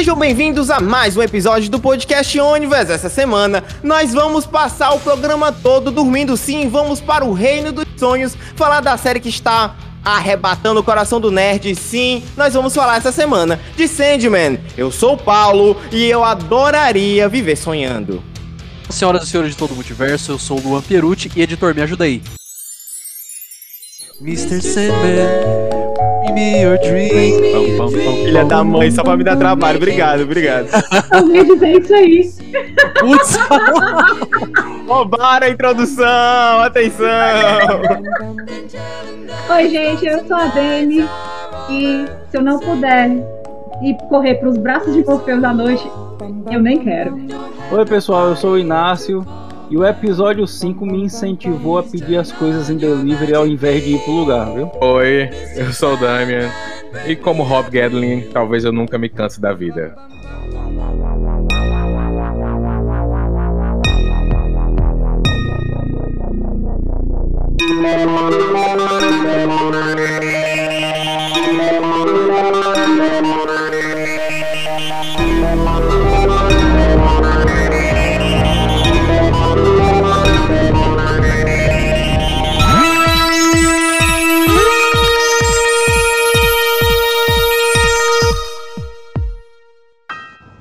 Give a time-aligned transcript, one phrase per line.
[0.00, 2.88] Sejam bem-vindos a mais um episódio do podcast Ônibus.
[2.88, 7.84] Essa semana nós vamos passar o programa todo dormindo sim, vamos para o reino dos
[7.98, 11.74] sonhos, falar da série que está arrebatando o coração do nerd.
[11.74, 14.58] Sim, nós vamos falar essa semana de Sandman.
[14.74, 18.24] Eu sou o Paulo e eu adoraria viver sonhando.
[18.88, 21.82] Senhoras e senhores de todo o multiverso, eu sou o Luan Pierucci e editor, me
[21.82, 22.22] ajuda aí.
[24.22, 24.62] Mr.
[24.62, 25.79] Sandman,
[26.32, 26.78] me your
[27.76, 29.76] pam, Filha da mãe, só pra me dar trabalho.
[29.76, 30.68] Obrigado, obrigado.
[31.12, 32.30] Eu ia dizer isso aí.
[32.98, 33.38] Putz,
[34.86, 37.06] Roubaram a introdução, atenção.
[39.50, 41.08] Oi, gente, eu sou a Dani.
[41.70, 43.10] E se eu não puder
[43.82, 45.88] ir correr pros braços de Morfeus à noite,
[46.50, 47.16] eu nem quero.
[47.70, 49.24] Oi pessoal, eu sou o Inácio
[49.70, 53.94] e o episódio 5 me incentivou a pedir as coisas em delivery ao invés de
[53.94, 54.68] ir pro lugar, viu?
[54.80, 56.50] Oi, eu sou o Damian.
[57.06, 59.94] E como Rob Gadlin, talvez eu nunca me canse da vida.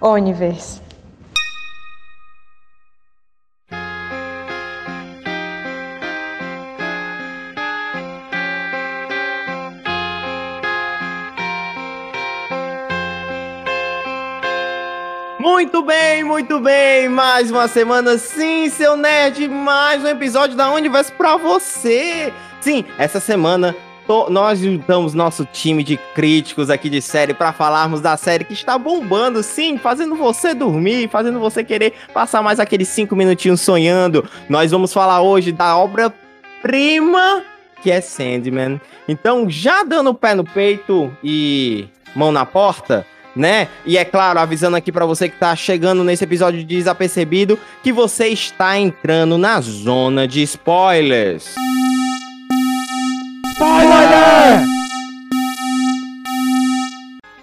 [0.02, 0.82] Universe.
[15.40, 17.10] Muito bem, muito bem.
[17.10, 19.48] Mais uma semana, sim, seu nerd.
[19.48, 22.34] Mais um episódio da Universo pra você.
[22.62, 23.76] Sim, essa semana
[24.30, 28.78] nós juntamos nosso time de críticos aqui de série pra falarmos da série que está
[28.78, 34.28] bombando, sim, fazendo você dormir, fazendo você querer passar mais aqueles cinco minutinhos sonhando.
[34.50, 37.44] Nós vamos falar hoje da obra-prima
[37.82, 38.80] que é Sandman.
[39.08, 43.06] Então, já dando o pé no peito e mão na porta,
[43.36, 43.68] né?
[43.86, 47.92] E é claro, avisando aqui pra você que tá chegando nesse episódio de desapercebido que
[47.92, 51.56] você está entrando na zona de spoilers.
[53.60, 54.66] Spoiler!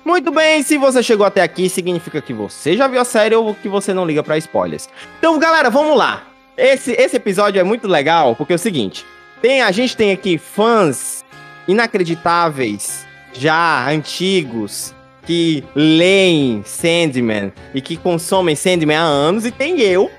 [0.03, 3.54] Muito bem, se você chegou até aqui, significa que você já viu a série ou
[3.54, 4.88] que você não liga pra spoilers.
[5.19, 6.22] Então, galera, vamos lá.
[6.56, 9.04] Esse, esse episódio é muito legal porque é o seguinte:
[9.43, 11.22] tem, a gente tem aqui fãs
[11.69, 14.94] inacreditáveis, já antigos,
[15.27, 20.10] que leem Sandman e que consomem Sandman há anos, e tem eu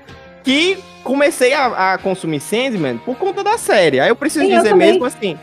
[0.44, 3.98] que comecei a, a consumir Sandman por conta da série.
[3.98, 4.92] Aí eu preciso Sim, eu dizer também.
[4.92, 5.36] mesmo assim.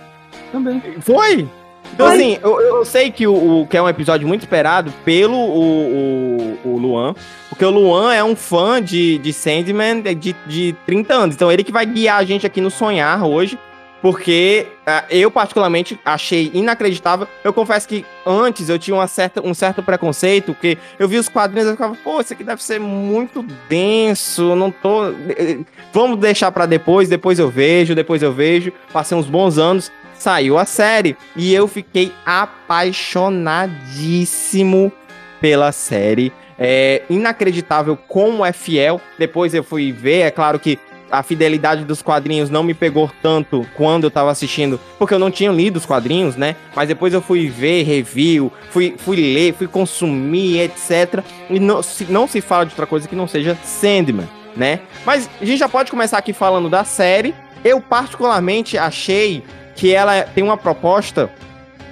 [0.56, 0.82] Também.
[1.02, 1.48] Foi?
[1.94, 2.16] Então, Foi.
[2.16, 6.58] assim, eu, eu sei que o, o- que é um episódio muito esperado pelo o,
[6.64, 7.14] o, o Luan,
[7.50, 11.36] porque o Luan é um fã de, de Sandman de, de 30 anos.
[11.36, 13.58] Então, ele que vai guiar a gente aqui no sonhar hoje,
[14.02, 17.28] porque ah, eu, particularmente, achei inacreditável.
[17.44, 21.30] Eu confesso que antes eu tinha uma certa, um certo preconceito, porque eu vi os
[21.30, 25.06] quadrinhos e eu ficava, pô, isso aqui deve ser muito denso, não tô.
[25.30, 25.60] eh,
[25.94, 28.72] Vamos deixar pra depois, depois eu vejo, depois eu vejo.
[28.92, 34.92] Passei uns bons anos saiu a série e eu fiquei apaixonadíssimo
[35.40, 36.34] pela série.
[36.58, 39.02] É inacreditável como é fiel.
[39.20, 40.80] Depois eu fui ver, é claro que
[41.12, 45.32] a fidelidade dos quadrinhos não me pegou tanto quando eu tava assistindo, porque eu não
[45.32, 46.56] tinha lido os quadrinhos, né?
[46.76, 51.24] Mas depois eu fui ver review, fui, fui ler, fui consumir, etc.
[51.50, 54.80] E não se, não se fala de outra coisa que não seja Sandman, né?
[55.06, 57.34] Mas a gente já pode começar aqui falando da série.
[57.64, 59.44] Eu particularmente achei
[59.76, 61.30] que ela tem uma proposta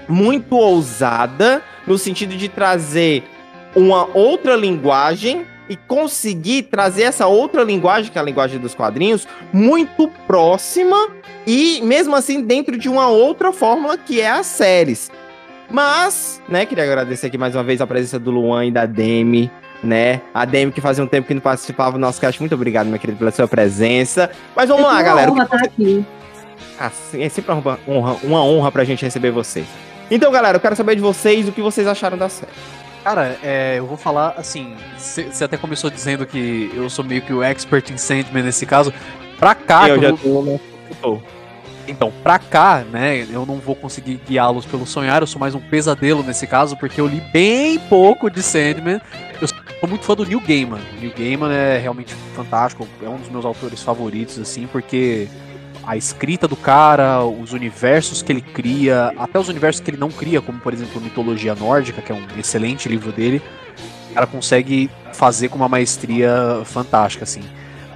[0.08, 3.24] muito ousada no sentido de trazer
[3.76, 9.28] uma outra linguagem e conseguir trazer essa outra linguagem, que é a linguagem dos quadrinhos,
[9.52, 11.10] muito próxima
[11.48, 15.12] e mesmo assim dentro de uma outra fórmula que é as séries.
[15.70, 19.50] Mas, né, queria agradecer aqui mais uma vez a presença do Luan e da Demi,
[19.84, 20.22] né?
[20.34, 22.40] A Demi que fazia um tempo que não participava do nosso cast.
[22.40, 24.30] Muito obrigado, minha querida, pela sua presença.
[24.56, 25.32] Mas vamos lá, É uma galera.
[25.32, 26.06] O que honra estar aqui.
[26.80, 29.66] Ah, sim, é sempre uma honra, uma honra pra gente receber vocês.
[30.10, 32.52] Então, galera, eu quero saber de vocês o que vocês acharam da série.
[33.04, 34.76] cara, é, eu vou falar assim.
[34.98, 38.94] Você até começou dizendo que eu sou meio que o expert em Sandman nesse caso.
[39.40, 40.60] Pra cá, eu já tô, né?
[41.02, 41.20] Tô.
[41.88, 45.60] Então, pra cá, né, eu não vou conseguir guiá-los pelo sonhar, eu sou mais um
[45.60, 49.02] pesadelo nesse caso, porque eu li bem pouco de Sandman.
[49.42, 49.58] Eu sou
[49.90, 50.80] muito fã do Neil Gaiman.
[50.80, 55.28] O Neil Gaiman é realmente fantástico, é um dos meus autores favoritos, assim, porque
[55.86, 60.10] a escrita do cara, os universos que ele cria, até os universos que ele não
[60.10, 63.42] cria, como por exemplo Mitologia Nórdica, que é um excelente livro dele,
[64.14, 67.42] cara consegue fazer com uma maestria fantástica, assim.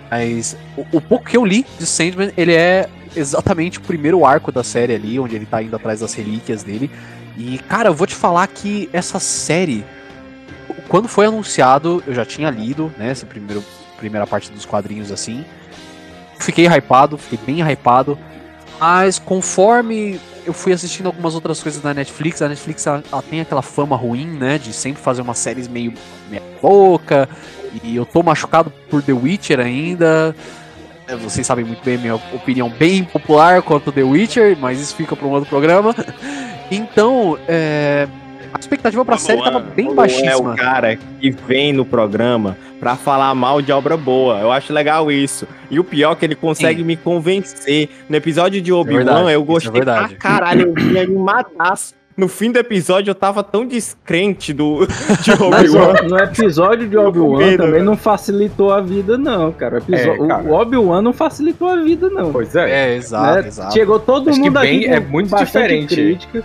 [0.10, 4.52] Mas o, o pouco que eu li de Sandman, ele é exatamente o primeiro arco
[4.52, 6.90] da série ali, onde ele tá indo atrás das relíquias dele.
[7.38, 9.86] E, cara, eu vou te falar que essa série,
[10.88, 13.64] quando foi anunciado, eu já tinha lido, né, essa primeiro,
[13.98, 15.46] primeira parte dos quadrinhos assim.
[16.40, 18.18] Fiquei hypado, fiquei bem hypado.
[18.80, 23.42] Mas conforme eu fui assistindo algumas outras coisas da Netflix, a Netflix ela, ela tem
[23.42, 25.94] aquela fama ruim, né, de sempre fazer umas séries meio
[26.30, 27.28] meia boca.
[27.84, 30.36] E eu tô machucado por The Witcher ainda.
[31.08, 34.96] É, Vocês sabem muito bem a minha opinião bem popular quanto The Witcher, mas isso
[34.96, 35.94] fica para um outro programa.
[36.70, 38.10] Então, é,
[38.58, 40.56] a expectativa pra série tava bem É o baixíssima.
[40.56, 44.40] cara que vem no programa pra falar mal de obra boa.
[44.40, 45.48] Eu acho legal isso.
[45.72, 47.90] E o pior é que ele consegue me convencer.
[48.10, 50.68] No episódio de Obi-Wan, verdade, eu isso é gostei pra caralho.
[50.68, 51.96] Eu vim animadaço.
[52.16, 54.88] No fim do episódio, eu tava tão descrente do,
[55.22, 55.94] de Obi-Wan.
[56.10, 59.84] no episódio de Obi-Wan medo, também não facilitou a vida, não, cara.
[59.88, 60.10] O, É,
[60.50, 62.32] o Obi-Wan não facilitou a vida, não.
[62.32, 62.72] Pois é.
[62.94, 63.48] É, exato, né?
[63.48, 63.72] exato.
[63.74, 65.94] Chegou todo Acho que mundo bem- aqui é muito diferente.
[65.96, 66.44] crítica.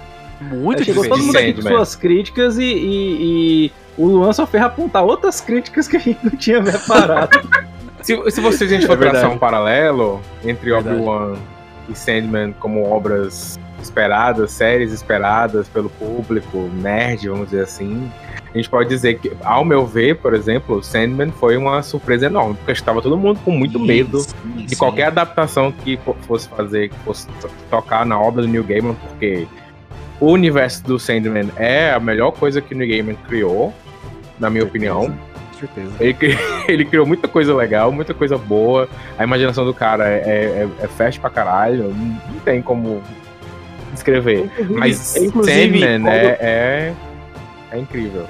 [0.50, 4.46] Muito É, chegou todo mundo aqui com suas críticas e, e- e o Luan só
[4.46, 7.40] fez apontar outras críticas que a gente não tinha reparado.
[8.02, 10.96] Se, se vocês a gente for É traçar um paralelo entre Verdade.
[10.96, 11.36] Obi-Wan
[11.88, 18.10] e Sandman como obras esperadas, séries esperadas pelo público, nerd, vamos dizer assim,
[18.52, 22.54] a gente pode dizer que, ao meu ver, por exemplo, Sandman foi uma surpresa enorme,
[22.56, 24.76] porque estava todo mundo com muito medo Sim, de sim.
[24.76, 28.94] qualquer adaptação que fo- fosse fazer, que fosse to- tocar na obra do Neil Gaiman,
[28.94, 29.46] porque
[30.24, 33.72] o universo do Sandman é a melhor coisa que o Neil Gaiman criou,
[34.38, 35.06] na minha opinião.
[35.52, 35.92] Com certeza.
[36.00, 36.38] Ele, cri-
[36.68, 38.88] ele criou muita coisa legal, muita coisa boa.
[39.18, 41.94] A imaginação do cara é, é, é fast pra caralho.
[41.94, 43.02] Não, tem como
[43.92, 44.50] descrever.
[44.70, 46.92] Mas inclusive, Sandman quando- é, é,
[47.72, 48.26] é incrível.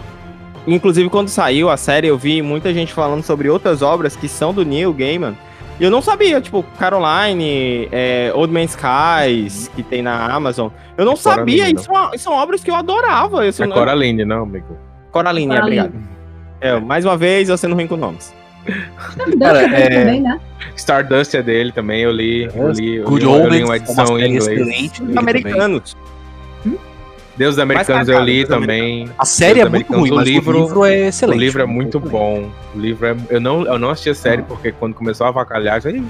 [0.67, 4.55] Inclusive, quando saiu a série, eu vi muita gente falando sobre outras obras que são
[4.55, 5.37] do Neil Gaiman.
[5.81, 10.69] E eu não sabia, tipo, Caroline, é, Old Man Skies, que tem na Amazon.
[10.97, 11.83] Eu não É Coraline, sabia, e não.
[11.83, 13.45] são, são obras que eu adorava.
[13.45, 13.75] Eu, É não...
[13.77, 14.77] Coraline, não, amigo?
[15.11, 15.81] Coraline, é, Coraline.
[15.87, 16.09] obrigado.
[16.61, 18.33] É, mais uma vez, eu sendo ruim com nomes.
[19.41, 20.41] Cara, Cara, é- também, né?
[20.77, 22.45] Stardust é dele também, eu li.
[22.55, 24.47] Eu li, eu Good li, eu li Omens, uma uma edição em inglês.
[24.47, 24.91] dele
[25.43, 25.43] também.
[27.35, 27.37] Americanos.
[27.37, 29.09] Deus Americanos pra cá, eu li Deus também.
[29.19, 31.37] A série Deus é muito Americanos, ruim, o mas livro- o livro é excelente.
[31.37, 32.51] O livro é muito bom.
[32.75, 33.17] O livro é.
[33.31, 36.03] Eu não, eu não assisti a série porque quando começou a avacalhar, eu falei,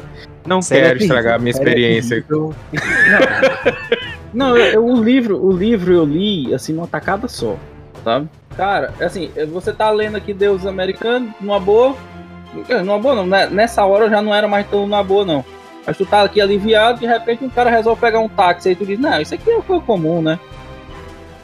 [0.47, 2.23] não série é quero terrível, estragar a minha é experiência.
[2.23, 2.55] terrível.
[4.33, 7.57] Não, eu- eu- o livro, o livro eu li assim numa tacada só,
[8.03, 8.29] sabe?
[8.57, 11.95] Cara, assim, você tá lendo aqui Deus Americano numa boa,
[12.69, 13.47] é, numa boa não, né?
[13.51, 15.45] nessa hora eu já não era mais tão numa boa não.
[15.87, 18.87] Mas tu tá aqui aliviado, de repente um cara resolve pegar um táxi aí tu
[18.87, 20.39] diz, não, isso aqui é coisa comum, né?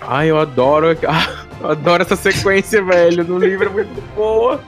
[0.01, 0.97] Ai, eu adoro.
[1.07, 3.25] Ah, eu adoro essa sequência, velho.
[3.25, 4.61] No livro é muito boa.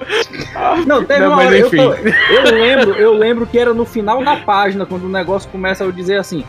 [0.54, 1.76] Ah, Não, teve Não, uma hora, eu, enfim.
[1.76, 5.84] tô- eu lembro, eu lembro que era no final da página, quando o negócio começa
[5.84, 6.44] a dizer assim,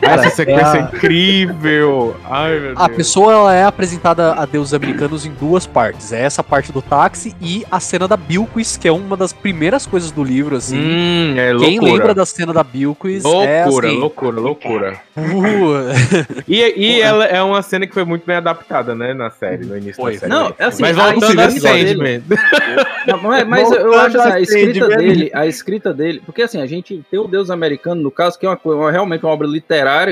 [0.00, 2.16] Cara, essa sequência é, é a- incrível.
[2.24, 2.80] Ai, meu Deus.
[2.80, 6.12] A pessoa ela é apresentada a deuses americanos em duas partes.
[6.12, 9.86] É essa parte do táxi e a cena da Bilquis, que é uma das primeiras
[9.86, 10.78] coisas do livro, assim.
[10.78, 11.92] Hum, é Quem loucura.
[11.92, 15.00] lembra da cena da Bilquis Loucura, é assim, loucura, loucura.
[15.16, 19.64] uh, E, e ela é uma cena que foi muito bem adaptada, né, na série,
[19.64, 20.14] no início Foi.
[20.14, 20.32] da série.
[20.32, 22.22] Não, assim, Mas voltando a Sandman.
[23.06, 26.66] Não, mas, mas eu acho assim, a escrita dele, a escrita dele, porque assim, a
[26.66, 29.46] gente tem o Deus americano, no caso, que é uma, coisa- uma- realmente uma obra
[29.46, 29.59] literária,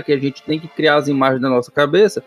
[0.05, 2.23] que a gente tem que criar as imagens da nossa cabeça,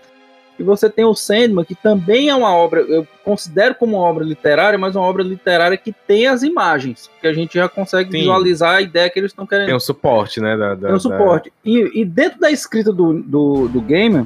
[0.60, 4.24] e você tem o Sandman, que também é uma obra, eu considero como uma obra
[4.24, 8.20] literária, mas uma obra literária que tem as imagens, que a gente já consegue Sim.
[8.20, 10.56] visualizar a ideia que eles estão querendo Tem um suporte, né?
[10.56, 11.52] Da, da, tem um suporte.
[11.66, 14.26] E, e dentro da escrita do, do, do Gamer,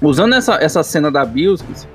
[0.00, 1.88] usando essa, essa cena da Bilskis,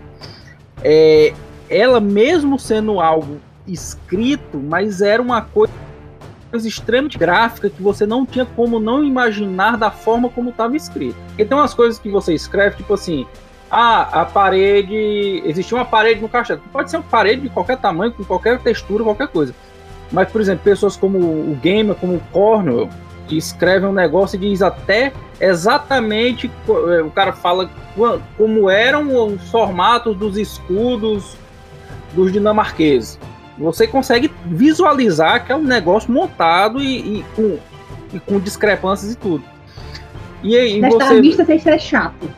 [0.83, 1.33] é,
[1.69, 5.71] ela mesmo sendo algo escrito, mas era uma coisa
[6.53, 11.15] extremamente gráfica que você não tinha como não imaginar da forma como estava escrito.
[11.37, 13.25] Tem umas coisas que você escreve, tipo assim,
[13.69, 15.41] ah, a parede.
[15.45, 16.59] Existia uma parede no caixa.
[16.71, 19.55] Pode ser uma parede de qualquer tamanho, com qualquer textura, qualquer coisa.
[20.11, 22.89] Mas, por exemplo, pessoas como o Gamer, como o Cornwell,
[23.27, 26.51] que escreve um negócio e diz até exatamente.
[26.67, 27.69] eh, O cara fala
[28.37, 31.37] como eram os formatos dos escudos
[32.13, 33.17] dos dinamarqueses.
[33.61, 37.57] Você consegue visualizar que é um negócio montado e, e com,
[38.13, 39.43] e com discrepâncias e tudo.
[40.43, 41.21] E aí Desta você.
[41.21, 42.29] vista sem ser chato.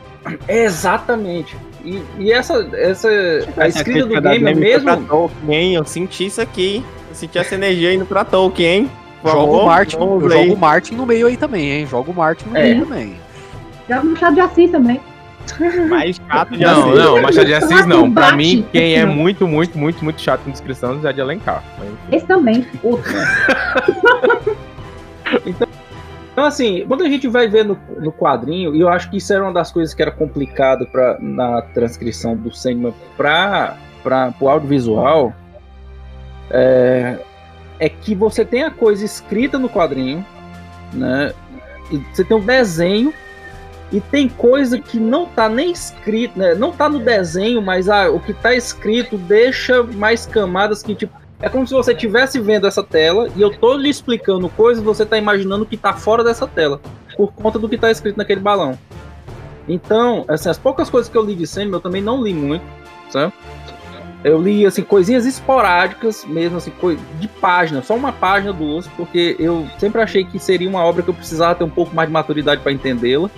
[0.46, 1.56] Exatamente.
[1.84, 3.08] E, e essa, essa.
[3.56, 4.96] A escrita do game é mesmo.
[5.06, 5.74] Tolkien, hein?
[5.74, 6.76] Eu senti isso aqui.
[6.76, 6.84] hein?
[7.10, 8.90] Eu senti essa energia indo pra Tolkien, hein?
[9.24, 11.86] Joga o Martin, eu jogo o Martin no meio aí também, hein?
[11.86, 12.62] Joga o Martin no É.
[12.62, 13.16] meio também.
[13.88, 15.00] Joga no Machado de Assis também.
[15.88, 17.04] Mais chato de Não, Assis.
[17.04, 18.12] não, Machado de Assis não.
[18.12, 21.62] Pra mim, quem é muito, muito, muito, muito chato em descrição é de Alencar.
[21.78, 21.88] Mas.
[22.12, 22.66] Esse também.
[22.82, 23.12] Outro.
[26.34, 29.32] Então, assim, quando a gente vai ver no, no quadrinho, e eu acho que isso
[29.32, 33.76] era uma das coisas que era complicado pra, na transcrição do Sandman para
[34.40, 35.32] o audiovisual,
[36.50, 37.18] é,
[37.78, 40.26] é que você tem a coisa escrita no quadrinho,
[40.92, 41.32] né?
[41.92, 43.14] E você tem um desenho,
[43.92, 46.54] e tem coisa que não tá nem escrito, né?
[46.54, 51.16] Não tá no desenho, mas ah, o que tá escrito deixa mais camadas que, tipo,
[51.40, 54.86] é como se você estivesse vendo essa tela e eu tô lhe explicando coisas e
[54.86, 56.80] você tá imaginando que tá fora dessa tela,
[57.16, 58.78] por conta do que tá escrito naquele balão.
[59.68, 62.64] Então, assim, as poucas coisas que eu li de Sandman, eu também não li muito,
[63.10, 63.32] sabe?
[64.22, 66.72] Eu li, assim, coisinhas esporádicas, mesmo assim,
[67.20, 71.10] de página, só uma página, duas, porque eu sempre achei que seria uma obra que
[71.10, 73.30] eu precisava ter um pouco mais de maturidade para entendê-la.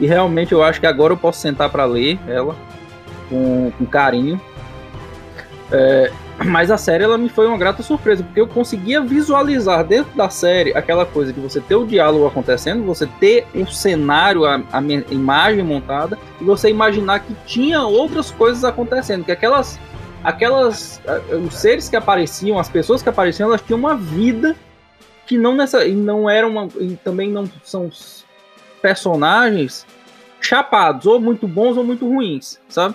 [0.00, 2.56] E realmente eu acho que agora eu posso sentar para ler ela
[3.28, 4.40] com, com carinho.
[5.70, 6.10] É,
[6.44, 10.30] mas a série ela me foi uma grata surpresa, porque eu conseguia visualizar dentro da
[10.30, 14.82] série aquela coisa de você ter o diálogo acontecendo, você ter o cenário, a, a
[15.10, 19.78] imagem montada, e você imaginar que tinha outras coisas acontecendo, que aquelas
[20.24, 21.00] aquelas
[21.46, 24.56] os seres que apareciam, as pessoas que apareciam, elas tinham uma vida
[25.26, 27.90] que não nessa e não eram uma, e também não são
[28.80, 29.86] personagens
[30.40, 32.94] chapados, ou muito bons ou muito ruins, sabe?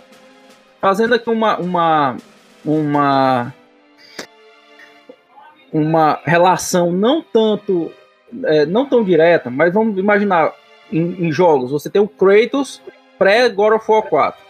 [0.82, 2.18] Fazendo aqui uma uma
[2.64, 3.54] uma
[5.72, 7.92] uma relação não tanto
[8.46, 10.54] eh, não tão direta, mas vamos imaginar
[10.92, 12.82] em, em jogos, você tem o Kratos
[13.18, 14.46] pré God of War 4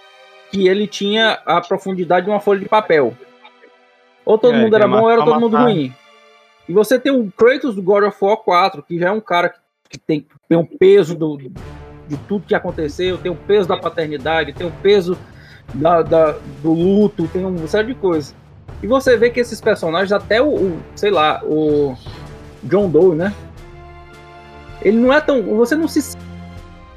[0.52, 3.14] que ele tinha a profundidade de uma folha de papel.
[4.24, 5.94] Ou todo É, mundo era ele bom ou era todo mundo ruim.
[6.70, 9.50] E você tem o Kratos do God of War 4, que já é um cara
[9.50, 13.78] que, que tem, tem um peso do, de tudo que aconteceu, tem o peso da
[13.78, 15.18] paternidade, tem o peso
[15.74, 18.36] da, da- do luto, tem uma série de coisas.
[18.84, 21.96] E você vê que esses personagens, até o, o, sei lá, o
[22.64, 23.34] John Doe, né?
[24.82, 25.42] Ele não é tão.
[25.58, 26.02] Você não se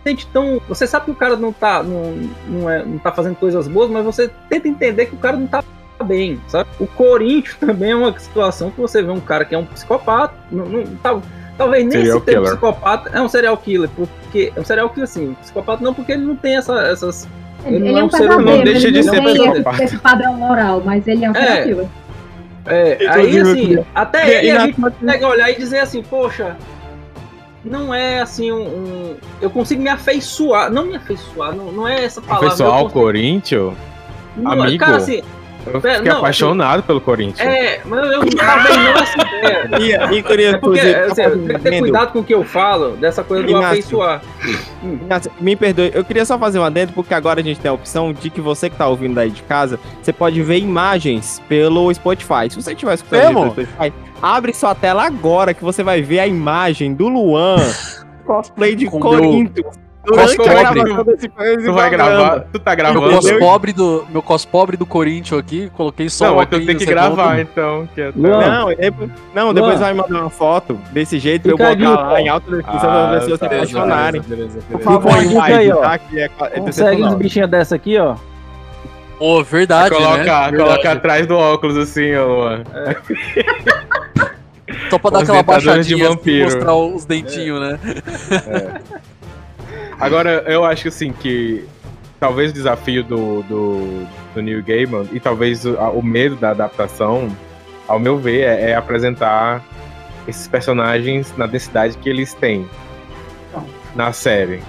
[0.04, 0.60] sente tão.
[0.68, 2.14] Você sabe que o cara não tá, não,
[2.48, 5.46] não, é, não tá fazendo coisas boas, mas você tenta entender que o cara não
[5.46, 5.62] tá
[6.04, 6.68] bem, sabe?
[6.78, 10.34] O Corinthians também é uma situação que você vê um cara que é um psicopata,
[10.50, 11.22] não, não, tal-
[11.58, 12.58] talvez nem Serial esse termo killer.
[12.58, 16.24] psicopata é um serial killer, porque é um serial killer assim, psicopata não porque ele
[16.24, 17.28] não tem essa, essas
[17.66, 19.20] Ele Ele, não é é um um ser humano, pesadelo, deixa ele de não ser
[19.22, 19.84] tem esse, psicopata.
[19.84, 21.40] esse padrão moral, mas ele é um É.
[21.44, 21.86] serial killer.
[22.66, 23.38] É, aí Inclusive,
[23.74, 26.56] eu assim, até E- aí e a na- gente consegue olhar e dizer assim, poxa,
[27.64, 28.60] não é assim um.
[28.62, 32.50] um- eu consigo me afeiçoar, não me afeiçoar, não, não é essa palavra.
[32.50, 33.72] Pessoal, eu o consigo- Corinthians,
[34.36, 35.22] não, amigo, Cara, assim,
[35.72, 37.40] eu fiquei não, apaixonado pelo Corinthians.
[37.40, 40.08] é, mas eu talvez não essa ideia.
[40.12, 42.96] E, e queria, É porque assim, tenho que ter cuidado com o que eu falo,
[42.96, 43.68] dessa coisa do Inácio.
[43.68, 44.22] afeiçoar.
[44.82, 47.74] Inácio, Me perdoe, eu queria só fazer um adendo, porque agora a gente tem a
[47.74, 51.92] opção de que você que tá ouvindo daí de casa, você pode ver imagens pelo
[51.92, 52.50] Spotify.
[52.50, 56.26] Se você estiver escutando pelo Spotify, abre sua tela agora que você vai ver a
[56.26, 57.56] imagem do Luan
[58.24, 59.87] cosplay de Com Corinthians.
[60.08, 60.36] Durante
[61.64, 63.10] Tu vai gravar, tu tá Meu gravando.
[63.10, 63.38] cos Entendeu?
[63.46, 66.76] pobre do, meu cos pobre do Corinthians aqui, coloquei só Não, o mas tu tem
[66.76, 67.86] que gravar então.
[67.94, 68.12] Que é...
[68.16, 72.28] Não, depois, não, depois vai mandar uma foto desse jeito pra eu aí, lá em
[72.28, 74.22] alta definição para as pessoas se apaixonarem.
[74.22, 75.12] Por favor,
[75.42, 75.76] aí, ó.
[75.76, 76.00] tá?
[76.14, 78.16] É, é consegue uns bichinhos dessa aqui, ó.
[79.18, 80.56] Pô, verdade, coloca, né?
[80.56, 80.86] coloca Verdade.
[80.88, 82.62] atrás do óculos assim, ó, Luan.
[84.90, 86.44] Só pra dar Os aquela dentadores de baixadinha assim, vampiro.
[86.44, 87.78] mostrar os dentinhos, né?
[90.00, 91.64] Agora, eu acho assim que
[92.20, 97.28] talvez o desafio do, do, do Neil Gaiman e talvez o, o medo da adaptação,
[97.86, 99.64] ao meu ver, é, é apresentar
[100.26, 102.68] esses personagens na densidade que eles têm
[103.96, 104.60] na série.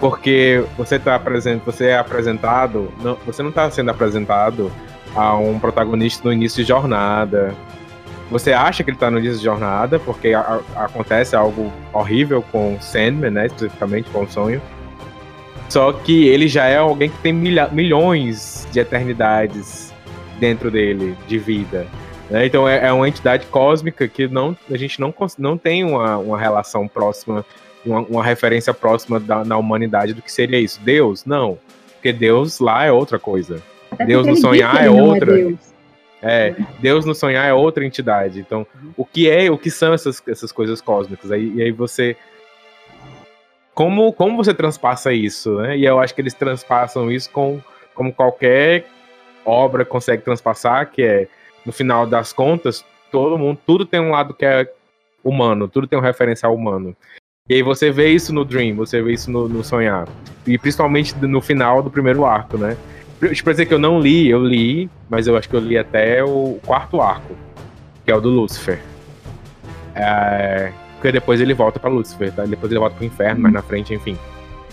[0.00, 4.72] Porque você tá apresent, você é apresentado, não, você não está sendo apresentado
[5.14, 7.54] a um protagonista no início de jornada.
[8.32, 12.42] Você acha que ele tá no início de jornada, porque a- a- acontece algo horrível
[12.50, 13.46] com Sandman, né?
[13.46, 14.60] Especificamente com o sonho.
[15.68, 19.92] Só que ele já é alguém que tem milha- milhões de eternidades
[20.38, 21.86] dentro dele, de vida.
[22.30, 22.46] né?
[22.46, 26.38] Então é, é uma entidade cósmica que não, a gente não, não tem uma, uma
[26.38, 27.44] relação próxima,
[27.84, 30.80] uma, uma referência próxima da, na humanidade do que seria isso.
[30.82, 31.24] Deus?
[31.24, 31.58] Não.
[31.94, 33.62] Porque Deus lá é outra coisa.
[33.90, 35.34] Até Deus no sonhar é não outra.
[35.34, 35.71] Deus.
[36.22, 38.38] É, Deus no sonhar é outra entidade.
[38.38, 38.64] Então,
[38.96, 41.32] o que é, o que são essas, essas coisas cósmicas?
[41.32, 42.16] Aí, e aí você.
[43.74, 45.76] Como, como você transpassa isso, né?
[45.76, 47.60] E eu acho que eles transpassam isso com,
[47.94, 48.86] como qualquer
[49.44, 51.26] obra consegue transpassar, que é,
[51.66, 54.70] no final das contas, todo mundo, tudo tem um lado que é
[55.24, 56.94] humano, tudo tem um referencial humano.
[57.48, 60.06] E aí você vê isso no Dream, você vê isso no, no Sonhar.
[60.46, 62.76] E principalmente no final do primeiro arco, né?
[63.30, 65.78] Tipo, pra dizer que eu não li, eu li, mas eu acho que eu li
[65.78, 67.36] até o quarto arco,
[68.04, 68.80] que é o do Lúcifer.
[69.94, 72.44] É, porque depois ele volta pra Lúcifer, tá?
[72.44, 74.18] Depois ele volta pro inferno, mais na frente, enfim.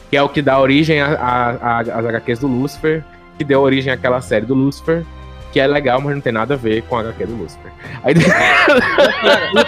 [0.10, 3.04] Que é o que dá origem às HQs do Lúcifer,
[3.38, 5.06] que deu origem àquela série do Lúcifer,
[5.52, 7.72] que é legal, mas não tem nada a ver com a HQ do Lucifer.
[8.04, 8.16] Aí...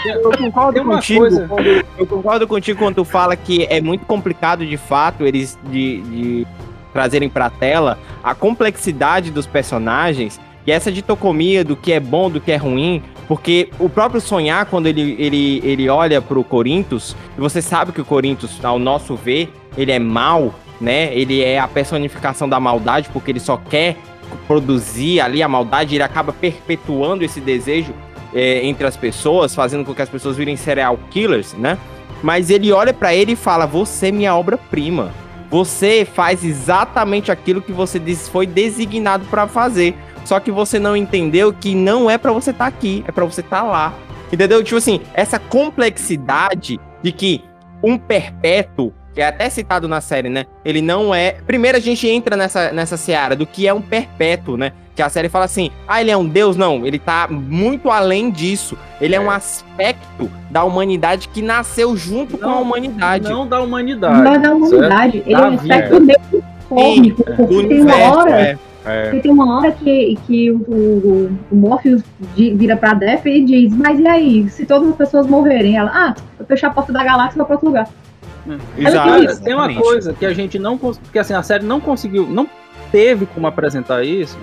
[0.08, 1.48] eu concordo contigo.
[1.48, 6.02] Quando, eu concordo contigo quando tu fala que é muito complicado de fato eles de,
[6.02, 6.48] de
[6.94, 12.40] trazerem pra tela a complexidade dos personagens e essa ditocomia do que é bom, do
[12.40, 17.42] que é ruim, porque o próprio sonhar, quando ele, ele, ele olha pro Corinthos, e
[17.42, 21.14] você sabe que o Corinthos, ao nosso ver, ele é mal, né?
[21.16, 23.96] Ele é a personificação da maldade, porque ele só quer
[24.48, 27.94] produzir ali a maldade, ele acaba perpetuando esse desejo
[28.34, 31.78] é, entre as pessoas, fazendo com que as pessoas virem serial killers, né?
[32.22, 35.12] Mas ele olha para ele e fala: Você é minha obra-prima.
[35.52, 38.00] Você faz exatamente aquilo que você
[38.32, 39.96] foi designado para fazer.
[40.24, 43.26] Só que você não entendeu que não é para você estar tá aqui, é para
[43.26, 43.94] você estar tá lá.
[44.32, 44.64] Entendeu?
[44.64, 47.44] Tipo assim, essa complexidade de que
[47.84, 50.46] um perpétuo que é até citado na série, né?
[50.64, 51.38] Ele não é.
[51.46, 54.72] Primeiro a gente entra nessa, nessa seara do que é um perpétuo, né?
[54.96, 56.56] Que a série fala assim: ah, ele é um deus?
[56.56, 58.78] Não, ele tá muito além disso.
[59.00, 63.30] Ele é, é um aspecto da humanidade que nasceu junto não, com a humanidade.
[63.30, 64.22] Não da humanidade.
[64.22, 65.12] Não da humanidade.
[65.14, 65.28] Certo?
[65.28, 67.24] Ele da é um aspecto deus cósmico.
[67.24, 68.42] Porque tem uma hora.
[68.42, 68.58] É.
[68.84, 69.12] É.
[69.20, 72.02] tem uma hora que, que o, o, o Morpheus
[72.36, 75.78] vira pra Def e diz: Mas e aí, se todas as pessoas morrerem?
[75.78, 77.88] Ela, ah, eu fechar a porta da galáxia e vou pra outro lugar.
[78.78, 80.78] Exato, tem uma coisa que a gente não
[81.12, 82.50] que assim a série não conseguiu, não
[82.92, 84.38] teve como apresentar isso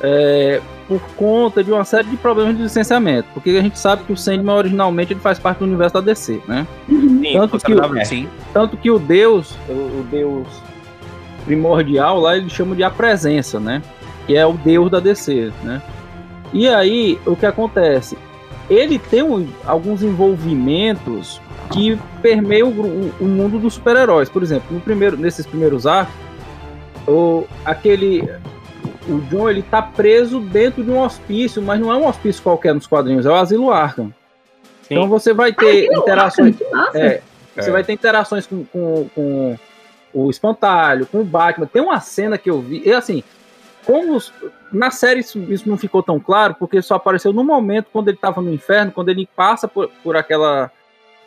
[0.00, 4.12] é, por conta de uma série de problemas de licenciamento, porque a gente sabe que
[4.12, 6.66] o Sandman originalmente ele faz parte do universo da DC, né?
[6.88, 8.28] Sim, tanto, que o, sim.
[8.52, 10.48] tanto que o Deus, o, o Deus
[11.44, 13.82] primordial lá ele chama de a presença, né?
[14.26, 15.82] Que é o Deus da DC, né?
[16.52, 18.16] E aí o que acontece?
[18.68, 21.40] Ele tem um, alguns envolvimentos
[21.72, 22.70] que permeia o,
[23.20, 24.28] o mundo dos super-heróis.
[24.28, 26.14] Por exemplo, no primeiro, nesses primeiros arcos,
[27.06, 28.28] o, aquele.
[29.08, 32.74] O John ele tá preso dentro de um hospício, mas não é um hospício qualquer
[32.74, 34.12] nos quadrinhos, é o Asilo Arkham.
[34.82, 34.94] Sim.
[34.94, 36.56] Então você vai ter Ai, interações.
[36.94, 37.20] É,
[37.56, 37.72] você é.
[37.72, 39.58] vai ter interações com, com, com,
[40.12, 41.66] o Espantalho, com o Batman.
[41.66, 42.82] Tem uma cena que eu vi.
[42.84, 43.24] E assim,
[43.84, 44.32] como os,
[44.72, 48.16] na série isso, isso, não ficou tão claro, porque só apareceu no momento quando ele
[48.16, 50.70] estava no inferno, quando ele passa por, por aquela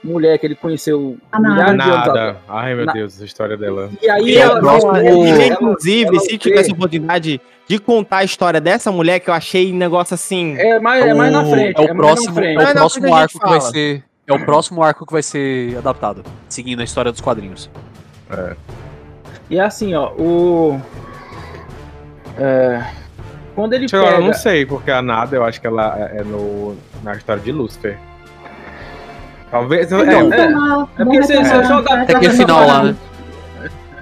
[0.04, 2.38] mulher que ele conheceu a milhares de anos atrás.
[2.48, 2.94] Ai, meu Na...
[2.94, 3.90] Deus, a história dela.
[4.02, 8.92] E aí, ela, ela, ela, inclusive, se tivesse a oportunidade de contar a história dessa
[8.92, 10.56] mulher, que eu achei um negócio assim.
[10.58, 11.80] É mais, é mais na frente.
[11.80, 14.04] É o é próximo, é o próximo arco que vai ser.
[14.26, 17.70] É o próximo arco que vai ser adaptado, seguindo a história dos quadrinhos.
[18.30, 18.56] É.
[19.50, 20.80] E assim, ó, o.
[22.38, 22.84] É,
[23.54, 24.16] quando ele pega...
[24.16, 27.52] Eu não sei, porque a Nada eu acho que ela é no, na história de
[27.52, 27.98] Lucifer.
[29.54, 29.86] Talvez.
[29.86, 31.94] Então, é, é, é porque você só joga.
[31.94, 32.96] É aquele final lá, né?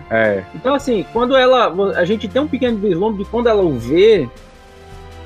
[0.09, 0.43] É.
[0.55, 1.73] Então, assim, quando ela.
[1.97, 4.29] A gente tem um pequeno vislumbre de quando ela o vê,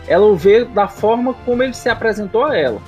[0.07, 2.81] ela o vê da forma como ele se apresentou a ela.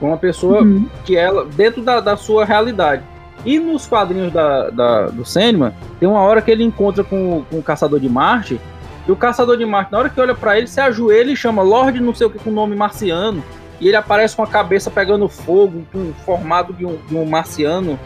[0.00, 0.88] Com uma pessoa uhum.
[1.04, 1.44] que ela.
[1.44, 3.04] dentro da, da sua realidade.
[3.44, 7.58] E nos quadrinhos da, da, do Sandman, tem uma hora que ele encontra com, com
[7.60, 8.60] o Caçador de Marte.
[9.06, 11.62] E o Caçador de Marte, na hora que olha para ele, se ajoelha e chama
[11.62, 13.40] Lorde não sei o que com nome marciano
[13.80, 17.98] e ele aparece com a cabeça pegando fogo, com formato de um, de um marciano,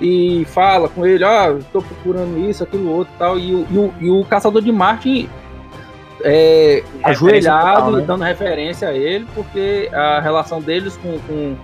[0.00, 3.94] e fala com ele, ah, estou procurando isso, aquilo outro tal, e o, e o,
[4.00, 5.28] e o caçador de Marte
[6.24, 8.04] é, ajoelhado, total, né?
[8.06, 11.56] dando referência a ele, porque a relação deles com, com,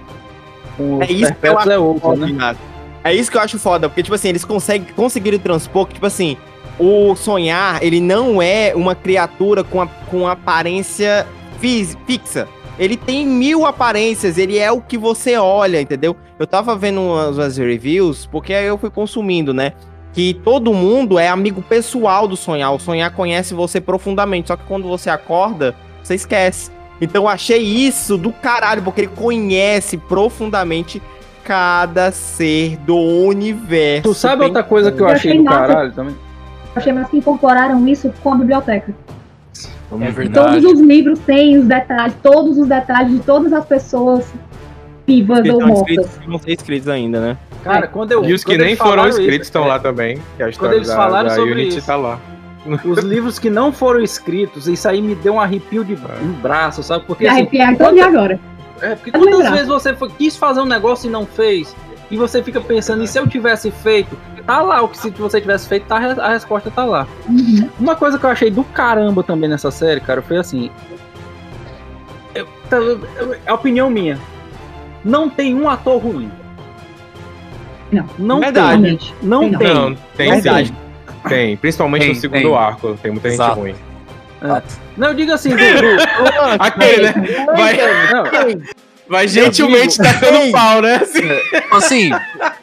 [0.77, 2.57] com é isso que eu acho é outra, né?
[3.05, 6.07] É isso que eu acho foda, porque, tipo assim, eles conseguem, conseguiram transpor que, tipo
[6.07, 6.37] assim,
[6.79, 11.27] o sonhar, ele não é uma criatura com, a, com aparência
[11.59, 16.17] fixa ele tem mil aparências, ele é o que você olha, entendeu?
[16.39, 19.73] Eu tava vendo umas, umas reviews, porque aí eu fui consumindo, né?
[20.13, 22.73] Que todo mundo é amigo pessoal do sonhar.
[22.75, 26.71] O sonhar conhece você profundamente, só que quando você acorda, você esquece.
[27.01, 31.03] Então eu achei isso do caralho, porque ele conhece profundamente
[31.45, 34.03] cada ser do universo.
[34.03, 36.15] Tu sabe outra coisa que eu achei do caralho também?
[36.15, 38.95] Eu achei mais que incorporaram isso com a biblioteca.
[39.93, 40.61] É verdade.
[40.61, 44.33] Todos os livros têm os detalhes, todos os detalhes de todas as pessoas
[45.07, 46.21] vivas ou mortas.
[46.27, 47.37] Não ser escritos ainda, né?
[47.63, 48.25] Cara, quando eu.
[48.25, 50.19] E os que nem foram escritos estão é, lá também.
[50.37, 51.87] Que a história quando eles da, falaram da sobre Unity isso.
[51.87, 52.21] tá lá.
[52.85, 56.25] Os livros que não foram escritos, isso aí me deu um arrepio de é.
[56.25, 57.05] no braço, sabe?
[57.07, 58.01] Porque me assim, arrepiar quando...
[58.01, 58.41] agora.
[58.81, 61.75] É, porque quantas vezes você foi, quis fazer um negócio e não fez?
[62.11, 64.17] E você fica pensando, e se eu tivesse feito?
[64.47, 64.83] Tá lá.
[64.83, 67.07] O que se você tivesse feito, tá, a resposta tá lá.
[67.29, 67.69] Uhum.
[67.79, 70.71] Uma coisa que eu achei do caramba também nessa série, cara, foi assim.
[72.35, 72.77] Eu, tá,
[73.45, 74.19] é opinião minha.
[75.05, 76.31] Não tem um ator ruim.
[77.93, 78.83] Não, não Verdade.
[78.83, 78.99] tem.
[79.23, 79.75] Não tem.
[79.75, 80.69] Não, tem Verdade.
[80.69, 80.75] sim.
[81.29, 82.55] Tem, principalmente Tem, no segundo tem.
[82.57, 82.99] arco.
[83.03, 83.55] Tem muita Exato.
[83.55, 83.75] gente ruim.
[84.43, 84.63] É.
[84.97, 87.47] Não, eu digo assim, do, do- Aquele, né?
[87.47, 87.77] Vai,
[88.13, 88.25] não,
[89.09, 90.97] vai gentilmente tacando pau, né?
[90.97, 91.21] Assim.
[91.71, 92.11] Assim,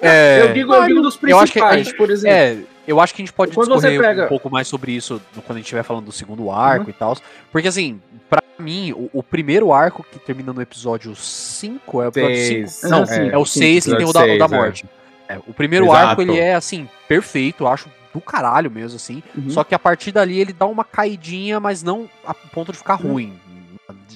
[0.01, 2.35] é, eu digo, eu digo dos eu acho que a principais, gente- por exemplo.
[2.37, 5.21] É, eu acho que a gente pode Quando discorrer pega- um pouco mais sobre isso
[5.45, 6.89] quando a gente estiver falando do segundo arco Uhum.
[6.89, 7.17] e tal.
[7.51, 12.09] Porque assim, pra mim, o, o primeiro arco que termina no episódio 5 é o
[12.09, 12.67] episódio 5.
[12.69, 12.91] Seis.
[12.91, 13.29] Não, sim.
[13.29, 14.47] é o 6 que tem o da, o da é.
[14.47, 14.85] morte.
[15.29, 16.07] É, o primeiro Exato.
[16.07, 19.23] arco, ele é assim, perfeito, eu acho do caralho mesmo, assim.
[19.35, 19.49] Uhum.
[19.49, 22.93] Só que a partir dali ele dá uma caidinha, mas não a ponto de ficar
[22.95, 23.33] ruim.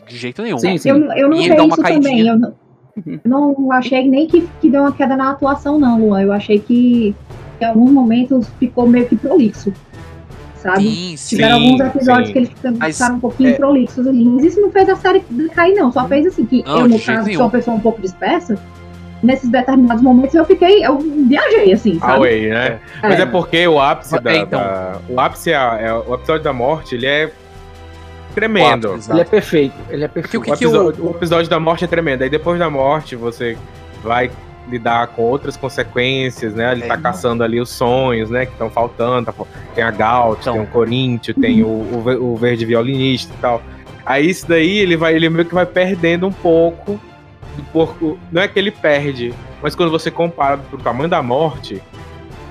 [0.07, 0.57] De, jeito nenhum.
[0.57, 0.89] Sim, sim.
[0.89, 2.01] Eu, eu não E sei ele dá uma isso caidinha.
[2.01, 2.27] também.
[2.27, 2.53] Eu não,
[3.05, 3.19] Uhum.
[3.59, 6.21] não achei nem que, que deu uma queda na atuação, não, Luan.
[6.21, 7.13] Eu achei que
[7.61, 9.71] em alguns momentos ficou meio que prolixo.
[10.55, 10.81] Sabe?
[10.83, 11.35] Sim, sim.
[11.35, 12.33] Tiveram alguns episódios sim.
[12.33, 14.25] que eles ficaram, Mas, um pouquinho é- prolixos ali.
[14.25, 15.91] Mas isso não fez a série cair, não.
[15.91, 18.57] Só fez assim que Não, eu, no caso, sou uma pessoa um pouco dispersa,
[19.21, 20.83] nesses determinados momentos eu fiquei.
[20.83, 22.13] Eu viajei, assim, sabe?
[22.13, 22.79] Away, né?
[23.03, 24.31] Mas é porque o ápice da.
[24.31, 24.59] É, então.
[24.59, 27.31] da- o ápice é, é- o episódio da morte, ele é
[28.39, 28.89] tremendo.
[28.89, 29.75] Quatro, Ele é perfeito.
[29.89, 30.37] Ele é perfeito.
[30.39, 32.21] o que o, que eu- episódio, o episódio da morte é tremendo.
[32.23, 33.57] Aí depois da morte você
[34.03, 34.29] vai
[34.69, 36.71] lidar com outras consequências, né?
[36.73, 36.87] Ele É.
[36.87, 38.45] tá caçando ali os sonhos, né?
[38.45, 39.31] Que estão faltando.
[39.31, 40.53] tá tem a Gaut, Então.
[40.53, 43.61] tem o Coríntio, tem o, o, o verde violinista e tal.
[44.05, 46.99] Aí isso daí ele vai, ele meio que vai perdendo um pouco
[47.55, 48.19] do porco.
[48.31, 51.81] Não é que ele perde, mas quando você compara pro tamanho da morte,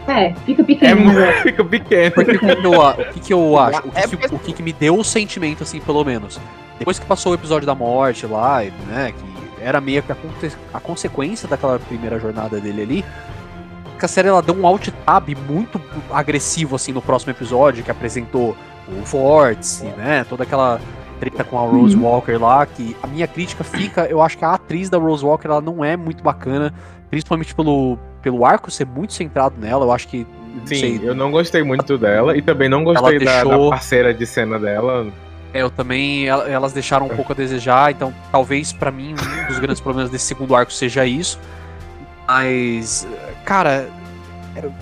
[0.09, 1.01] É, fica é pequeno.
[1.03, 1.33] muito, né?
[1.43, 2.11] fica pequeno.
[2.13, 3.79] Porque o que, eu, o que, que eu acho?
[3.81, 6.41] O que, É que- o que, que me deu o sentimento, assim, pelo menos?
[6.79, 9.13] Depois que passou o episódio da morte lá, né?
[9.13, 10.17] Que era meio que a,
[10.75, 13.05] a consequência daquela primeira jornada dele ali.
[13.99, 17.91] Que a série ela deu um alt tab muito agressivo, assim, no próximo episódio, que
[17.91, 18.55] apresentou
[18.89, 20.25] o Vórtice, né?
[20.29, 20.79] Toda aquela
[21.19, 24.53] treta com a Rose Walker lá, que a minha crítica fica, eu acho que a
[24.53, 26.75] atriz da Rose Walker ela não é muito bacana,
[27.09, 30.27] principalmente pelo, pelo arco ser muito centrado nela, eu acho que
[30.65, 34.13] Sim, sei, eu não gostei muito dela e também não gostei da, deixou- da parceira
[34.13, 35.07] de cena dela.
[35.55, 39.47] É, eu também, el- elas deixaram um pouco a desejar, então talvez pra mim um
[39.47, 41.39] dos grandes problemas desse segundo arco seja isso.
[42.27, 43.07] Mas,
[43.45, 43.89] cara,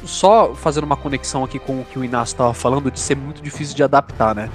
[0.04, 3.42] só fazendo uma conexão aqui com o que o Inácio tava falando de ser muito
[3.42, 4.48] difícil de adaptar, né?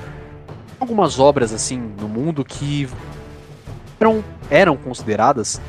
[0.79, 2.89] Algumas obras assim no mundo que
[3.99, 5.61] eram, eram consideradas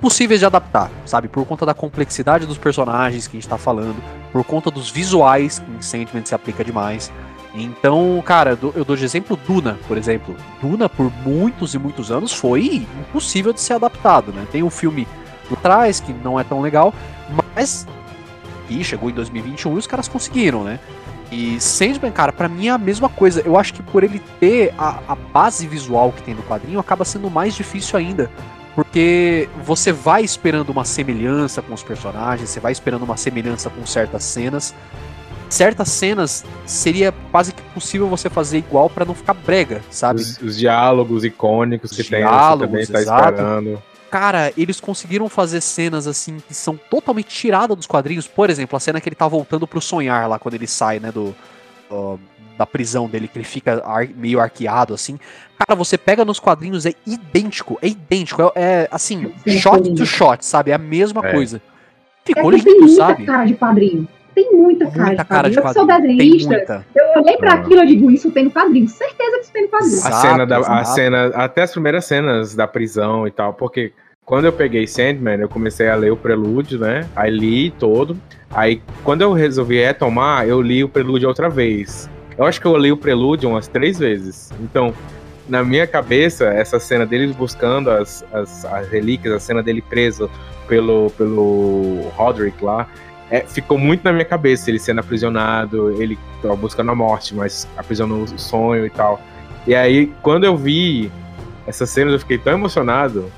[0.00, 1.28] possíveis de adaptar, sabe?
[1.28, 3.96] Por conta da complexidade dos personagens que a gente tá falando,
[4.32, 7.10] por conta dos visuais que em Sandman se aplica demais.
[7.54, 10.36] Então, cara, eu dou- de exemplo Duna, por exemplo.
[10.62, 14.46] Duna, por muitos e muitos anos, foi impossível de ser adaptado, né?
[14.52, 15.08] Tem o filme
[15.50, 16.92] atrás, que não é tão legal,
[17.54, 17.86] mas.
[18.68, 20.78] E chegou em 2021 e os caras conseguiram, né?
[21.32, 23.40] E Sandman, cara, pra mim é a mesma coisa.
[23.44, 27.04] Eu acho que por ele ter a, a base visual que tem no quadrinho, acaba
[27.04, 28.30] sendo mais difícil ainda.
[28.78, 33.84] Porque você vai esperando uma semelhança com os personagens, você vai esperando uma semelhança com
[33.84, 34.72] certas cenas.
[35.50, 40.20] Certas cenas seria quase que possível você fazer igual pra não ficar brega, sabe?
[40.20, 43.32] Os, os diálogos icônicos que Os tem, você também tá exato.
[43.32, 43.82] esperando.
[44.12, 48.28] Cara, eles conseguiram fazer cenas assim que são totalmente tiradas dos quadrinhos.
[48.28, 51.10] Por exemplo, a cena que ele tá voltando pro sonhar lá quando ele sai, né,
[51.10, 51.34] do,
[51.90, 52.20] do-
[52.58, 55.18] da prisão dele, que ele fica ar- meio arqueado assim.
[55.58, 59.94] Cara, você pega nos quadrinhos é idêntico, é idêntico, é, é, assim, Sim, shot sim.
[59.94, 60.72] to shot, sabe?
[60.72, 61.32] É a mesma É.
[61.32, 61.58] coisa.
[61.58, 61.60] É
[62.26, 63.24] Ficou que tem lindo, muita sabe?
[63.24, 64.08] cara de quadrinho.
[64.34, 65.58] Tem muita cara Muita de cara de quadrinho.
[65.58, 65.86] Eu que sou.
[65.86, 67.54] Tem desenhista, eu olhei pra Ah.
[67.54, 68.88] aquilo e digo, isso tem no quadrinho.
[68.88, 69.92] Certeza que isso tem no quadrinho.
[69.94, 73.92] Exato, a cena da, a cena, até as primeiras cenas da prisão e tal, porque
[74.24, 77.08] quando eu peguei Sandman, eu comecei a ler o prelúdio, né?
[77.16, 78.16] Aí li todo.
[78.50, 82.08] Aí quando eu resolvi retomar, eu li o prelúdio outra vez.
[82.38, 84.50] Eu acho que eu li o prelúdio umas três vezes.
[84.60, 84.94] Então,
[85.48, 90.30] na minha cabeça, essa cena deles buscando as, as, as relíquias, a cena dele preso
[90.68, 92.86] pelo, pelo Roderick lá,
[93.30, 94.70] é, ficou muito na minha cabeça.
[94.70, 99.20] Ele sendo aprisionado, ele tava buscando a morte, mas aprisionou o sonho e tal.
[99.66, 101.10] E aí, quando eu vi
[101.66, 103.30] essas cenas, eu fiquei tão emocionado.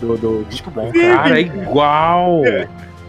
[0.00, 2.44] Do, do tipo, bom, cara, é igual.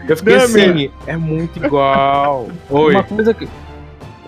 [0.08, 2.48] Eu fiquei Não, assim, é muito igual.
[2.70, 2.94] Oi.
[2.94, 3.48] Uma coisa que.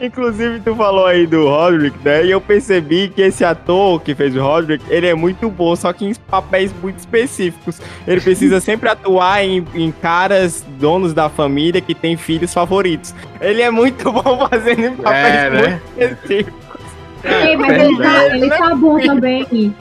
[0.01, 2.27] Inclusive, tu falou aí do Roderick, né?
[2.27, 5.93] E eu percebi que esse ator que fez o Roderick, ele é muito bom, só
[5.93, 7.81] que em papéis muito específicos.
[8.07, 13.15] Ele precisa sempre atuar em, em caras, donos da família, que tem filhos favoritos.
[13.41, 15.81] Ele é muito bom fazendo em papéis É, né?
[15.99, 16.67] muito específicos.
[17.25, 19.75] Ei, mas ele tá, ele tá bom também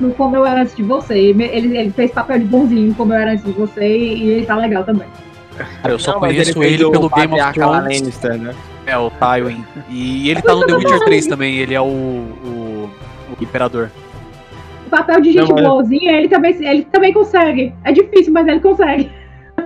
[0.00, 1.14] no Como Eu Era Antes de Você.
[1.14, 1.44] Ele,
[1.76, 4.84] ele fez papel de bonzinho Como Eu Era Antes de Você e ele tá legal
[4.84, 5.08] também.
[5.56, 8.00] Cara, eu só não, conheço ele, ele pelo Game of Thrones.
[8.00, 8.54] Lannister, né?
[8.88, 9.62] É, o Tywin.
[9.90, 12.90] E ele tá no The Witcher 3 também, ele é o, o,
[13.28, 13.90] o Imperador.
[14.86, 17.74] O papel de gente não, boazinha, ele também, ele também consegue.
[17.84, 19.12] É difícil, mas ele consegue.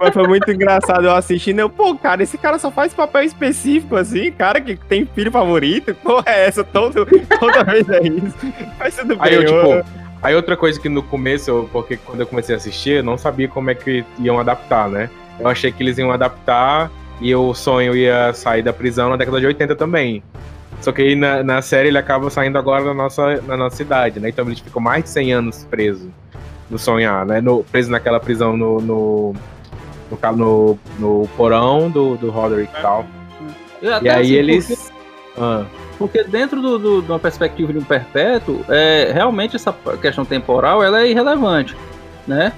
[0.01, 1.61] Mas foi muito engraçado eu assistindo.
[1.61, 5.95] Eu, pô, cara, esse cara só faz papel específico assim, cara que tem filho favorito.
[5.95, 6.65] Porra, é essa?
[6.65, 7.07] Todo,
[7.39, 8.53] toda vez é isso.
[8.77, 9.29] Mas tudo bem.
[9.29, 9.89] Aí, eu, tipo,
[10.21, 13.47] aí outra coisa que no começo, porque quando eu comecei a assistir, eu não sabia
[13.47, 15.09] como é que iam adaptar, né?
[15.39, 16.91] Eu achei que eles iam adaptar
[17.23, 20.23] e o sonho ia sair da prisão na década de 80 também.
[20.81, 24.19] Só que aí na, na série ele acaba saindo agora na nossa, na nossa cidade,
[24.19, 24.29] né?
[24.29, 26.11] Então ele ficou mais de 100 anos preso
[26.69, 27.41] no sonhar, né?
[27.41, 29.35] No, preso naquela prisão no, no,
[30.11, 33.07] no, no, no porão do, do Roderick e tal.
[33.81, 34.67] E, e aí assim, eles.
[34.67, 35.65] Porque, ah.
[35.99, 40.83] porque dentro do, do, de uma perspectiva de um perpétuo, é, realmente essa questão temporal
[40.83, 41.77] ela é irrelevante,
[42.27, 42.53] né?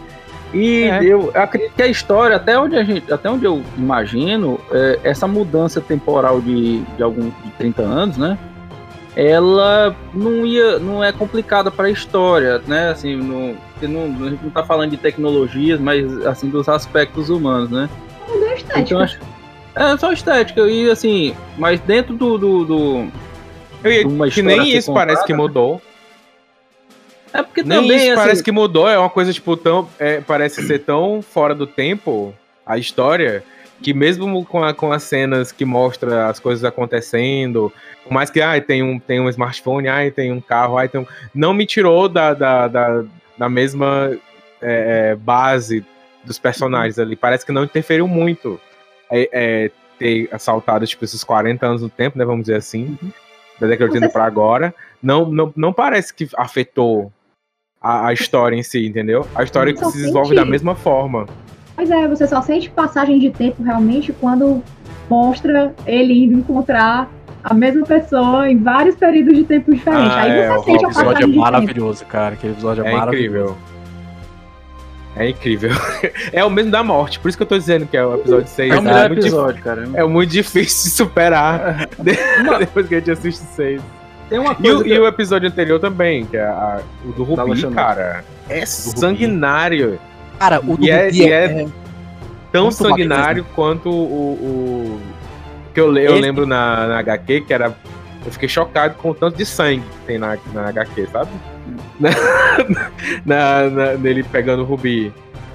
[0.54, 1.04] E é.
[1.04, 5.26] eu acredito que a história, até onde, a gente, até onde eu imagino, é, essa
[5.26, 8.38] mudança temporal de, de algum de 30 anos, né?
[9.16, 12.90] Ela não ia, não é complicada para a história, né?
[12.90, 17.70] Assim, não, não, a gente não está falando de tecnologias, mas assim dos aspectos humanos,
[17.70, 17.88] né?
[18.28, 18.80] É estética.
[18.80, 19.18] Então, acho,
[19.74, 23.08] é só estética e assim, mas dentro do, do, do
[23.82, 25.82] eu ia, que nem isso contada, parece que mudou.
[27.34, 27.96] É porque Nem também.
[27.96, 28.14] Isso assim...
[28.14, 29.88] parece que mudou, é uma coisa, tipo, tão.
[29.98, 32.32] É, parece ser tão fora do tempo
[32.64, 33.42] a história.
[33.82, 37.72] Que mesmo com, a, com as cenas que mostra as coisas acontecendo,
[38.04, 41.00] por mais que ah, tem, um, tem um smartphone, ah, tem um carro, ah, tem
[41.00, 43.04] um, não me tirou da, da, da,
[43.36, 44.16] da mesma
[44.62, 45.84] é, é, base
[46.24, 47.16] dos personagens ali.
[47.16, 48.60] Parece que não interferiu muito
[49.10, 52.24] é, é, ter assaltado tipo, esses 40 anos no tempo, né?
[52.24, 52.96] Vamos dizer assim.
[53.02, 53.12] Uhum.
[53.60, 54.74] Da década de 80 pra agora.
[55.02, 57.12] Não, não, não parece que afetou
[57.84, 59.26] a, a história em si, entendeu?
[59.34, 60.40] A história que se desenvolve sente...
[60.40, 61.26] da mesma forma.
[61.76, 64.62] Pois é, você só sente passagem de tempo realmente quando
[65.10, 67.10] mostra ele indo encontrar
[67.42, 70.12] a mesma pessoa em vários períodos de tempo diferentes.
[70.12, 72.10] Ah, Aí você é, sente a passagem episódio é maravilhoso, tempo.
[72.10, 72.34] cara.
[72.34, 73.36] Aquele episódio é, é maravilhoso.
[73.36, 73.74] Incrível.
[75.16, 75.70] É incrível.
[76.32, 78.48] É o mesmo da morte, por isso que eu tô dizendo que é o episódio
[78.48, 78.72] 6.
[78.72, 79.88] É o melhor episódio, cara.
[79.92, 81.86] É muito difícil de superar
[82.58, 83.82] depois que a gente assiste 6.
[84.28, 84.90] Tem uma coisa e, o, que...
[84.90, 88.24] e o episódio anterior também, que é a, o do Rubi, cara.
[88.48, 89.98] É sanguinário.
[90.38, 91.66] Cara, o do e é, Rubi é, é,
[92.50, 95.00] tão sanguinário quanto o, o,
[95.72, 97.74] que eu, eu lembro na, na HQ, que era.
[98.24, 101.30] Eu fiquei chocado com o tanto de sangue que tem na, na HQ, sabe?
[102.00, 102.10] na,
[103.26, 105.12] na, na, nele pegando o Rubi.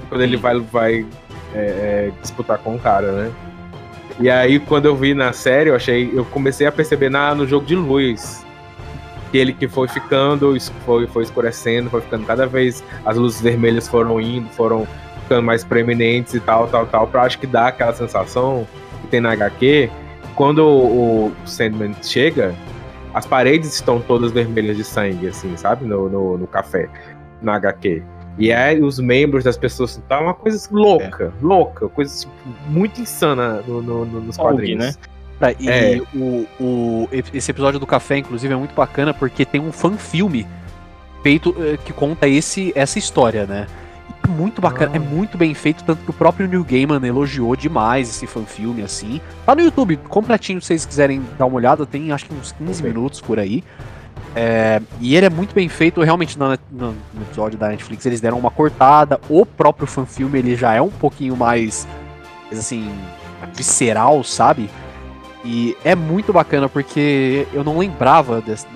[0.07, 1.05] Quando ele vai, vai
[1.53, 3.31] é, é, disputar com o cara, né?
[4.19, 6.11] E aí, quando eu vi na série, eu achei.
[6.13, 8.45] Eu comecei a perceber na, no jogo de luz
[9.29, 14.19] aquele que foi ficando, foi, foi escurecendo, foi ficando cada vez, as luzes vermelhas foram
[14.19, 14.87] indo, foram
[15.21, 18.67] ficando mais preeminentes e tal, tal, tal, pra acho que dá aquela sensação
[19.01, 19.89] que tem na HQ,
[20.35, 22.55] quando o, o Sandman chega,
[23.13, 26.89] as paredes estão todas vermelhas de sangue, assim, sabe, no, no, no café,
[27.41, 28.03] na HQ.
[28.37, 31.45] E aí os membros das pessoas tá uma coisa louca, é.
[31.45, 32.33] louca, coisa tipo,
[32.67, 34.85] muito insana no, no, nos quadrinhos.
[34.85, 34.93] né?
[35.59, 36.01] E é.
[36.13, 40.45] o, o, esse episódio do café, inclusive, é muito bacana porque tem um fan-filme
[41.23, 43.67] feito eh, que conta esse, essa história, né?
[44.23, 45.01] É muito bacana, é ah.
[45.01, 49.21] muito bem feito, tanto que o próprio Neil Gaiman elogiou demais esse fan-filme, assim.
[49.45, 52.83] Tá no YouTube, completinho, se vocês quiserem dar uma olhada, tem acho que uns 15
[52.83, 53.63] minutos por aí.
[54.35, 58.21] É, e ele é muito bem feito, realmente no, no, no, episódio da Netflix eles
[58.21, 59.19] deram uma cortada.
[59.29, 61.87] O próprio fan-filme ele já é um pouquinho mais,
[62.51, 62.91] assim,
[63.55, 64.69] visceral, sabe?
[65.43, 68.67] E é muito bacana porque eu não lembrava dessa,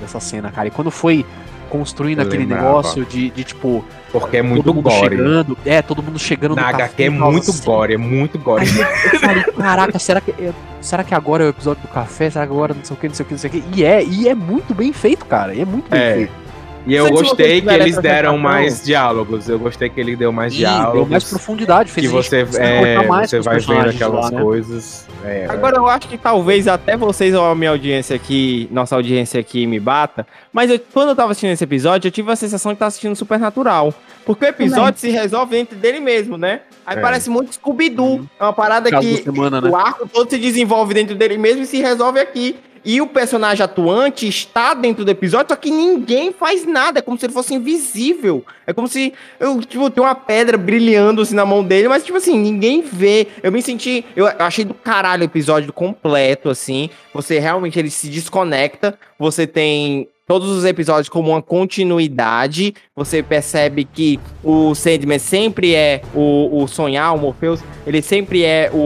[0.00, 0.68] dessa cena, cara.
[0.68, 1.24] E quando foi
[1.68, 2.64] construindo eu aquele lembrava.
[2.64, 3.84] negócio de, de, tipo.
[4.10, 5.16] Porque é muito gore.
[5.16, 7.64] Chegando, é, todo mundo chegando Na no HQ café, é muito assim.
[7.64, 8.64] gore, é muito gore.
[8.64, 10.34] Aí eu falei, caraca, será que,
[10.80, 12.30] será que agora é o episódio do café?
[12.30, 13.64] Será que agora não sei o que, não sei o que, não sei o que?
[13.74, 15.54] E é, e é muito bem feito, cara.
[15.54, 16.14] E é muito bem é.
[16.14, 16.47] feito.
[16.86, 19.48] E eu gostei que eles deram mais diálogos.
[19.48, 20.92] Eu gostei que ele deu mais Sim, diálogos.
[20.94, 24.42] Deu mais profundidade, fez Que você, é, você vai vendo aquelas lá, né?
[24.42, 25.06] coisas.
[25.24, 29.40] É, Agora eu acho que talvez até vocês ou a minha audiência aqui, nossa audiência
[29.40, 30.26] aqui me bata.
[30.52, 33.14] Mas eu, quando eu tava assistindo esse episódio, eu tive a sensação de estar assistindo
[33.16, 33.92] Supernatural.
[34.24, 34.96] Porque o episódio Também.
[34.96, 36.60] se resolve dentro dele mesmo, né?
[36.86, 37.00] Aí é.
[37.00, 38.06] parece muito Scooby-Doo.
[38.06, 38.26] Uhum.
[38.38, 39.68] É uma parada que semana, né?
[39.70, 42.56] o arco todo se desenvolve dentro dele mesmo e se resolve aqui.
[42.88, 47.00] E o personagem atuante está dentro do episódio, só que ninguém faz nada.
[47.00, 48.42] É como se ele fosse invisível.
[48.66, 52.16] É como se eu, tipo, tem uma pedra brilhando assim na mão dele, mas, tipo
[52.16, 53.26] assim, ninguém vê.
[53.42, 54.06] Eu me senti.
[54.16, 56.88] Eu achei do caralho o episódio completo, assim.
[57.12, 58.98] Você realmente ele se desconecta.
[59.18, 62.74] Você tem todos os episódios como uma continuidade.
[62.96, 68.70] Você percebe que o Sandman sempre é o, o sonhar, o Morpheus, ele sempre é
[68.72, 68.78] o,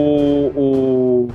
[0.56, 1.28] o,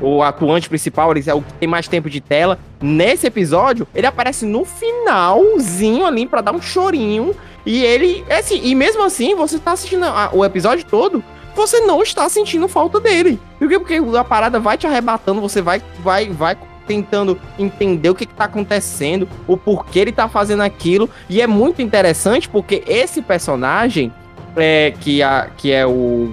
[0.00, 2.58] o atuante principal, ele é o que tem mais tempo de tela.
[2.80, 7.34] Nesse episódio, ele aparece no finalzinho ali para dar um chorinho.
[7.64, 11.22] E ele, é assim, e mesmo assim, você tá assistindo a, o episódio todo,
[11.54, 13.40] você não está sentindo falta dele.
[13.58, 13.78] Por quê?
[13.78, 16.56] Porque a parada vai te arrebatando, você vai, vai, vai
[16.86, 21.10] tentando entender o que, está acontecendo, o porquê ele está fazendo aquilo.
[21.28, 24.12] E é muito interessante porque esse personagem,
[24.54, 26.32] é, que, a, que é o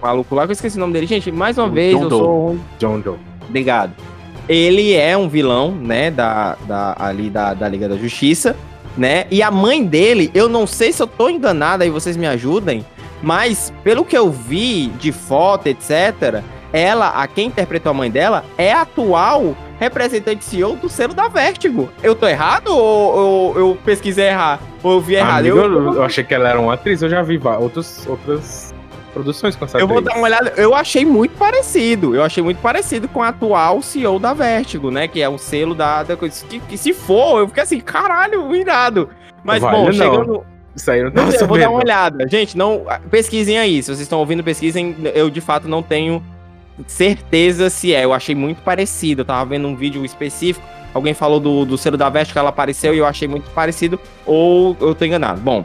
[0.00, 2.08] maluco lá, que eu esqueci o nome dele, gente, mais uma o vez, John eu
[2.08, 2.18] Doe.
[2.18, 2.58] sou.
[2.78, 3.18] John Doe.
[3.48, 3.92] Obrigado.
[4.48, 8.56] Ele é um vilão, né, da, da, ali da, da Liga da Justiça,
[8.96, 9.26] né?
[9.30, 12.84] E a mãe dele, eu não sei se eu tô enganado, aí vocês me ajudem,
[13.22, 18.44] mas pelo que eu vi de foto, etc., ela, a quem interpretou a mãe dela,
[18.56, 21.88] é a atual representante CEO do selo da Vertigo.
[22.02, 24.60] Eu tô errado ou, ou eu pesquisei errar?
[24.82, 25.40] Ou eu vi errado?
[25.40, 28.69] Amigo, eu, eu, achei que ela era uma atriz, eu já vi outros, outras
[29.10, 32.58] produções com essa Eu vou dar uma olhada, eu achei muito parecido, eu achei muito
[32.58, 36.44] parecido com a atual CEO da Vertigo, né, que é o selo da, da coisa,
[36.46, 39.08] que, que se for, eu fiquei assim, caralho, irado.
[39.44, 39.92] Mas vale, bom, não.
[39.92, 40.46] chegando...
[40.74, 42.28] Isso aí eu não Eu vou dar uma olhada.
[42.28, 43.82] Gente, não pesquisem aí.
[43.82, 44.96] Se vocês estão ouvindo, pesquisem.
[45.14, 46.22] Eu, de fato, não tenho
[46.86, 48.04] certeza se é.
[48.04, 49.22] Eu achei muito parecido.
[49.22, 50.64] Eu tava vendo um vídeo específico.
[50.94, 53.98] Alguém falou do, do selo da que ela apareceu e eu achei muito parecido.
[54.24, 55.40] Ou eu tô enganado.
[55.40, 55.64] Bom.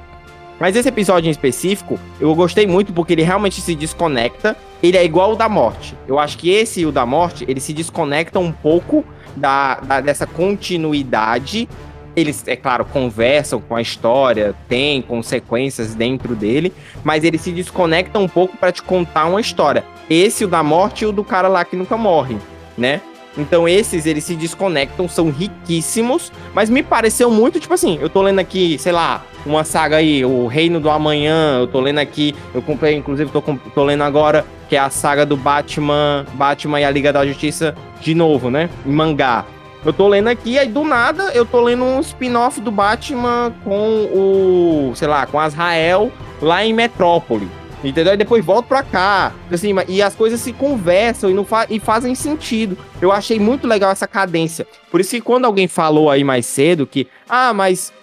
[0.60, 4.56] Mas esse episódio em específico, eu gostei muito porque ele realmente se desconecta.
[4.82, 5.96] Ele é igual o da morte.
[6.08, 9.04] Eu acho que esse e o da morte, ele se desconecta um pouco
[9.36, 11.68] da, da, dessa continuidade.
[12.15, 16.72] Eles, é claro, conversam com a história, tem consequências dentro dele,
[17.04, 19.84] mas ele se desconecta um pouco para te contar uma história.
[20.10, 22.38] Esse, o da morte e o do cara lá que nunca morre,
[22.78, 23.02] né?
[23.38, 28.21] Então esses, eles se desconectam, são riquíssimos, mas me pareceu muito, tipo assim, eu tô
[28.21, 32.34] lendo aqui, sei lá, uma saga aí, o Reino do Amanhã, eu tô lendo aqui,
[32.54, 36.86] eu comprei, inclusive tô, tô lendo agora, que é a saga do Batman, Batman e
[36.86, 39.45] a Liga da Justiça de novo, né, em mangá.
[39.84, 44.06] Eu tô lendo aqui, aí do nada eu tô lendo um spin-off do Batman com
[44.06, 47.48] o, sei lá, com Azrael lá em Metrópole.
[47.86, 48.13] Entendeu?
[48.13, 49.34] E depois volta pra cá.
[49.52, 52.78] Assim, e as coisas se conversam e, não fa e fazem sentido.
[53.02, 54.67] Eu achei muito legal essa cadência.
[54.89, 57.93] Por isso que quando alguém falou aí mais cedo que, ah, mas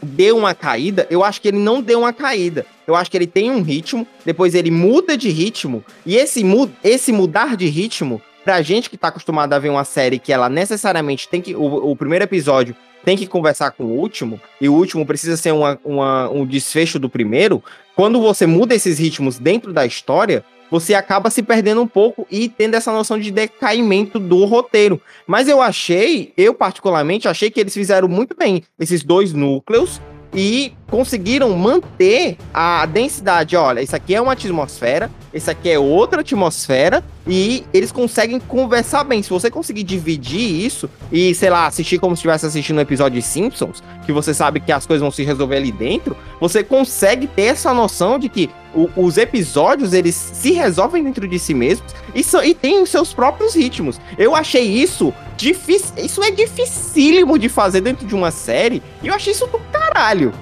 [0.00, 2.64] deu uma caída, eu acho que ele não deu uma caída.
[2.86, 6.70] Eu acho que ele tem um ritmo, depois ele muda de ritmo, e esse, mu
[6.82, 10.48] esse mudar de ritmo, pra gente que tá acostumado a ver uma série que ela
[10.48, 11.56] necessariamente tem que.
[11.56, 15.52] O, o primeiro episódio tem que conversar com o último, e o último precisa ser
[15.52, 17.62] uma, uma, um desfecho do primeiro,
[17.94, 22.48] quando você muda esses ritmos dentro da história, você acaba se perdendo um pouco e
[22.48, 25.00] tendo essa noção de decaimento do roteiro.
[25.26, 30.00] Mas eu achei, eu particularmente achei que eles fizeram muito bem esses dois núcleos
[30.34, 33.56] e conseguiram manter a densidade.
[33.56, 39.02] Olha, isso aqui é uma atmosfera, isso aqui é outra atmosfera, e eles conseguem conversar
[39.02, 39.22] bem.
[39.22, 43.20] Se você conseguir dividir isso e, sei lá, assistir como se estivesse assistindo um episódio
[43.20, 47.26] de Simpsons, que você sabe que as coisas vão se resolver ali dentro, você consegue
[47.26, 51.94] ter essa noção de que o, os episódios eles se resolvem dentro de si mesmos
[52.14, 54.00] e, so, e têm os seus próprios ritmos.
[54.16, 55.94] Eu achei isso difícil.
[55.96, 58.82] Isso é dificílimo de fazer dentro de uma série.
[59.02, 60.32] E eu achei isso do caralho.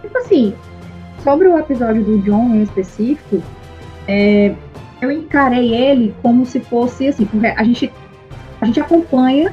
[0.00, 0.54] Tipo assim,
[1.24, 3.42] sobre o episódio do John em específico,
[4.06, 4.54] é,
[5.00, 7.92] eu encarei ele como se fosse assim, porque a gente,
[8.60, 9.52] a gente acompanha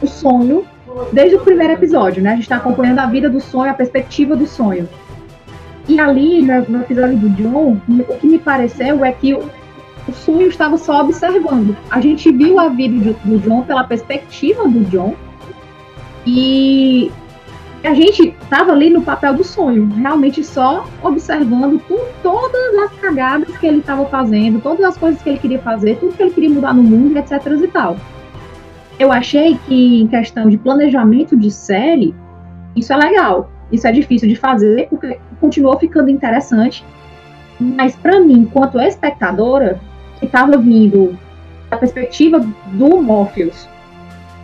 [0.00, 0.64] o sonho
[1.12, 2.32] desde o primeiro episódio, né?
[2.32, 4.88] A gente tá acompanhando a vida do sonho, a perspectiva do sonho.
[5.88, 9.50] E ali, no, no episódio do John, o que me pareceu é que o,
[10.08, 11.76] o sonho estava só observando.
[11.90, 15.14] A gente viu a vida do, do John pela perspectiva do John.
[16.24, 17.10] E
[17.88, 21.80] a gente estava ali no papel do sonho, realmente só observando
[22.22, 26.14] todas as cagadas que ele estava fazendo, todas as coisas que ele queria fazer, tudo
[26.14, 27.44] que ele queria mudar no mundo, etc.
[27.60, 27.96] e tal.
[28.98, 32.14] Eu achei que, em questão de planejamento de série,
[32.76, 33.50] isso é legal.
[33.72, 36.84] Isso é difícil de fazer, porque continuou ficando interessante.
[37.58, 39.80] Mas, para mim, enquanto espectadora,
[40.20, 41.18] que estava vindo
[41.68, 43.68] da perspectiva do Morpheus,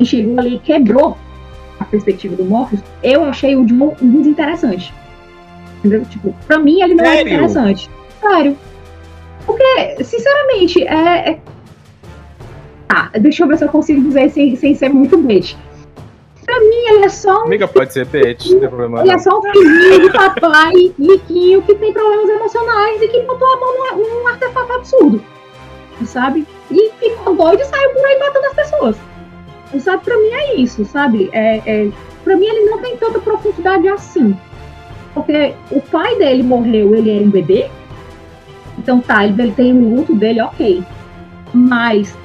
[0.03, 1.17] chegou ali quebrou
[1.79, 4.93] a perspectiva do Morpheus, eu achei o John desinteressante.
[5.79, 6.05] Entendeu?
[6.07, 7.31] Tipo, pra mim ele não é Sério?
[7.31, 7.91] é interessante.
[8.21, 8.57] Sério.
[9.47, 11.41] Porque, sinceramente, é, é.
[12.89, 15.57] Ah, deixa eu ver se eu consigo dizer sem, sem ser muito bait.
[16.45, 17.47] Pra mim, ele é só um.
[17.47, 19.01] Amiga, pode ser bait, não tem problema.
[19.03, 23.47] Ele é só um filhinho de papai riquinho que tem problemas emocionais e que botou
[23.47, 25.23] a mão num, num artefato absurdo.
[26.05, 26.47] Sabe?
[26.71, 28.97] E ficou doido e saiu por aí matando as pessoas.
[29.79, 31.29] Sabe, pra mim é isso, sabe?
[31.33, 31.91] É, é,
[32.25, 34.37] pra mim ele não tem tanta profundidade assim.
[35.15, 37.71] Porque o pai dele morreu, ele era um bebê.
[38.79, 40.83] Então tá, ele, ele tem o luto dele, ok.
[41.53, 42.17] Mas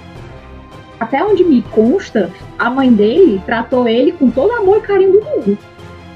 [0.99, 5.21] até onde me consta, a mãe dele tratou ele com todo amor e carinho do
[5.21, 5.57] mundo.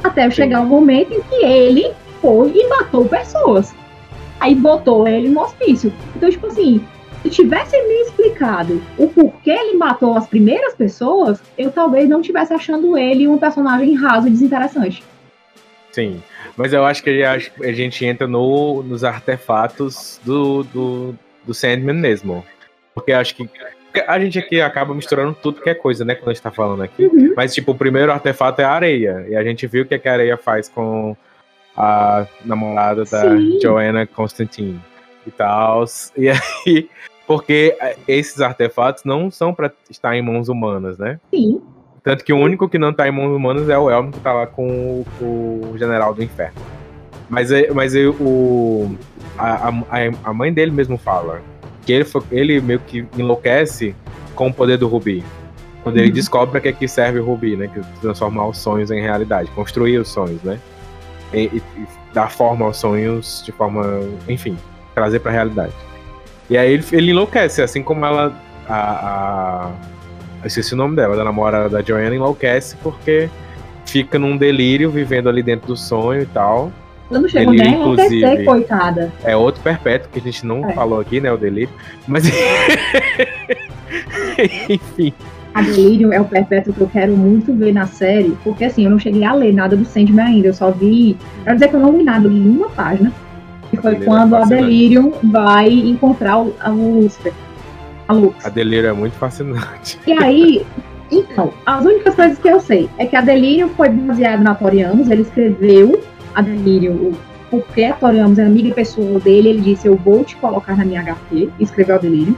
[0.02, 3.76] Até chegar o um momento em que ele foi e matou pessoas.
[4.40, 5.92] Aí botou ele no hospício.
[6.16, 6.82] Então, tipo assim,
[7.28, 12.54] se tivesse me explicado o porquê ele matou as primeiras pessoas, eu talvez não estivesse
[12.54, 15.04] achando ele um personagem raso e desinteressante.
[15.92, 16.22] Sim,
[16.56, 22.46] mas eu acho que a gente entra no, nos artefatos do, do, do Sandman mesmo.
[22.94, 23.50] Porque acho que
[24.08, 26.16] a gente aqui acaba misturando tudo que é coisa, né?
[26.16, 27.06] Quando a gente tá falando aqui.
[27.06, 27.34] Uhum.
[27.36, 29.26] Mas, tipo, o primeiro artefato é a areia.
[29.30, 31.16] E a gente viu o que, é que a areia faz com
[31.76, 33.60] a namorada da Sim.
[33.62, 34.80] Joanna Constantine
[35.26, 35.86] e tal.
[36.16, 36.90] E aí,
[37.28, 41.20] porque esses artefatos não são para estar em mãos humanas, né?
[41.30, 41.62] Sim.
[42.02, 44.32] Tanto que o único que não tá em mãos humanas é o Elmo que tá
[44.32, 46.56] lá com o, o General do Inferno.
[47.30, 48.96] Mas, mas o,
[49.38, 49.72] a, a,
[50.24, 51.42] a mãe dele mesmo fala
[51.86, 53.94] que ele, ele meio que enlouquece
[54.34, 55.22] com o poder do Rubi.
[55.84, 56.04] Quando uhum.
[56.04, 57.68] ele descobre para que, que serve o Rubi, né?
[57.68, 60.58] Que transformar os sonhos em realidade, construir os sonhos, né?
[61.34, 63.84] E, e, e dar forma aos sonhos de forma,
[64.30, 64.58] enfim,
[64.96, 65.74] trazer para a realidade.
[66.50, 68.34] E aí ele, ele enlouquece, assim como ela,
[68.68, 69.72] a,
[70.44, 73.30] a esqueci o nome dela, da namorada da Joanna, enlouquece porque
[73.86, 76.72] fica num delírio vivendo ali dentro do sonho e tal.
[77.10, 79.12] Eu não chego nem a enlouquecer, coitada.
[79.24, 80.74] É outro perpétuo que a gente não é.
[80.74, 81.32] falou aqui, né?
[81.32, 81.74] O delírio.
[82.06, 82.26] Mas.
[84.70, 85.14] Enfim.
[85.54, 88.92] A Delírio é o perpétuo que eu quero muito ver na série, porque assim, eu
[88.92, 91.18] não cheguei a ler nada do Sandman ainda, eu só vi.
[91.44, 93.12] Quero dizer que eu não li nada, eu li uma página.
[93.70, 97.34] Que foi quando é a Delirium vai encontrar o, a Lucifer.
[98.08, 98.46] A Lux.
[98.46, 100.00] A Delírio é muito fascinante.
[100.08, 100.66] E aí,
[101.12, 105.10] então, as únicas coisas que eu sei é que a Delirium foi baseada na Torianos,
[105.10, 106.02] ele escreveu
[106.34, 107.14] a Delírio,
[107.50, 110.86] porque a Torianos é amiga e pessoa dele, ele disse: Eu vou te colocar na
[110.86, 112.38] minha HP, escreveu a Delírio.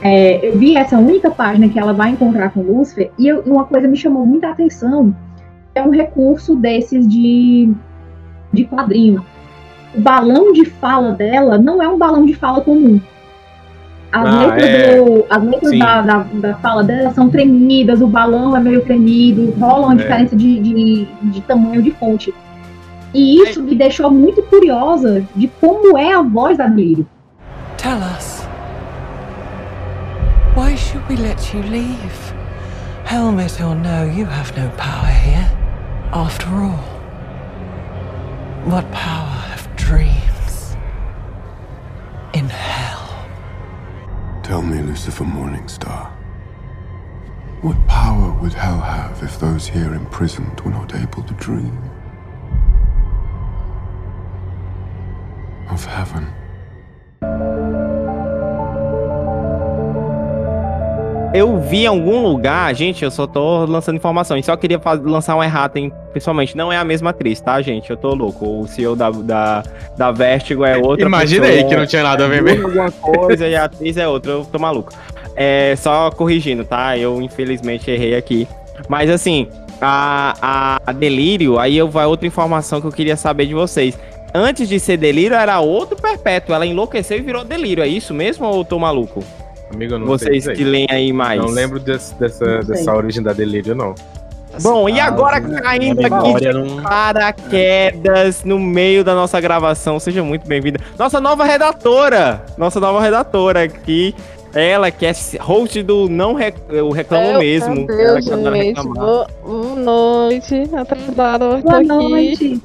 [0.00, 3.64] É, eu vi essa única página que ela vai encontrar com Lúcifer, e eu, uma
[3.64, 5.14] coisa me chamou muita atenção:
[5.74, 7.72] é um recurso desses de,
[8.52, 9.24] de quadrinho.
[9.94, 13.00] O balão de fala dela não é um balão de fala comum.
[14.10, 14.96] As ah, letras, é...
[14.96, 19.54] do, as letras da, da, da, fala dela são tremidas, o balão é meio tremido,
[19.58, 19.96] rola uma é.
[19.96, 22.32] diferença de, de, de tamanho de fonte.
[23.12, 27.06] E isso me deixou muito curiosa de como é a voz da Lírio.
[27.76, 28.46] Tell us.
[30.56, 32.34] Why should we let you leave?
[33.04, 35.50] Helmet or no, you have no power here.
[36.12, 36.80] After all,
[38.66, 39.37] what power
[39.88, 40.76] dreams
[42.34, 43.08] in hell?
[44.42, 46.10] Tell me, Lucifer Morningstar.
[47.62, 51.76] What power would hell have if those here imprisoned were not able to dream?
[55.70, 56.26] of heaven.
[61.34, 65.02] Eu vi em algum lugar, gente, eu só tô lançando informação, e só queria fazer,
[65.06, 67.90] lançar um errata, hein, pessoalmente, não é a mesma atriz, tá, gente?
[67.90, 68.62] Eu tô louco.
[68.62, 69.62] O CEO da, da,
[69.96, 72.66] da Vertigo é outra Imaginei pessoa, que não tinha nada a ver mesmo.
[72.66, 74.92] alguma coisa e a atriz é outra, eu tô maluco.
[75.36, 76.96] É, só corrigindo, tá?
[76.96, 78.48] Eu infelizmente errei aqui.
[78.88, 79.48] Mas assim,
[79.80, 83.98] a, a Delírio, aí eu vai outra informação que eu queria saber de vocês
[84.34, 86.54] antes de ser delírio, era outro perpétuo.
[86.54, 87.82] Ela enlouqueceu e virou delírio.
[87.82, 89.22] É isso mesmo ou eu tô maluco?
[89.72, 91.40] Amigo, eu não Vocês sei que leem aí mais.
[91.40, 93.94] Não lembro desse, dessa, dessa origem da delírio, não.
[94.62, 96.82] Bom, e agora caindo aqui de não...
[96.82, 100.80] paraquedas no meio da nossa gravação, seja muito bem-vinda.
[100.98, 104.14] Nossa nova redatora, nossa nova redatora aqui,
[104.54, 106.56] ela que é host do Não Rec...
[106.70, 107.86] o Reclamo Eu, Mesmo.
[107.86, 112.60] Deus, ela gente, boa, boa noite, atrasada, boa noite.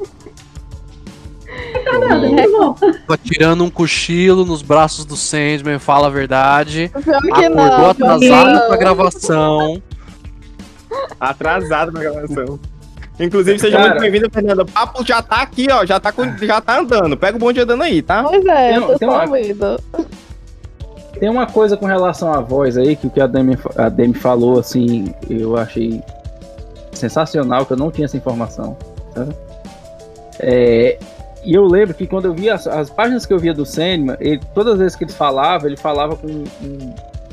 [3.07, 6.91] Tá tirando um cochilo nos braços do Sandman, fala a verdade.
[6.95, 9.81] Acordou não, atrasado pra gravação.
[11.19, 12.59] Atrasado na gravação.
[13.19, 14.59] Inclusive, seja Cara, muito bem-vindo, Fernando.
[14.61, 15.85] O papo já tá aqui, ó.
[15.85, 17.15] Já tá, com, já tá andando.
[17.15, 18.23] Pega o bonde andando aí, tá?
[18.23, 19.27] Pois é, tem, eu tô tem uma,
[21.19, 24.15] tem uma coisa com relação à voz aí, que o que a Demi, a Demi
[24.15, 26.01] falou, assim, eu achei
[26.91, 28.75] sensacional, que eu não tinha essa informação.
[29.13, 29.35] Sabe?
[30.39, 30.97] É,
[31.45, 34.15] e eu lembro que quando eu via as, as páginas que eu via do Sandman,
[34.19, 36.43] ele, todas as vezes que ele falava, ele falava com um,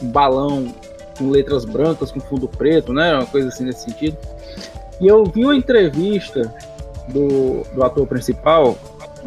[0.02, 0.74] um, balão
[1.20, 3.14] com letras brancas, com fundo preto, né?
[3.14, 4.16] Uma coisa assim nesse sentido.
[4.98, 6.52] E eu vi uma entrevista
[7.08, 8.76] do, do ator principal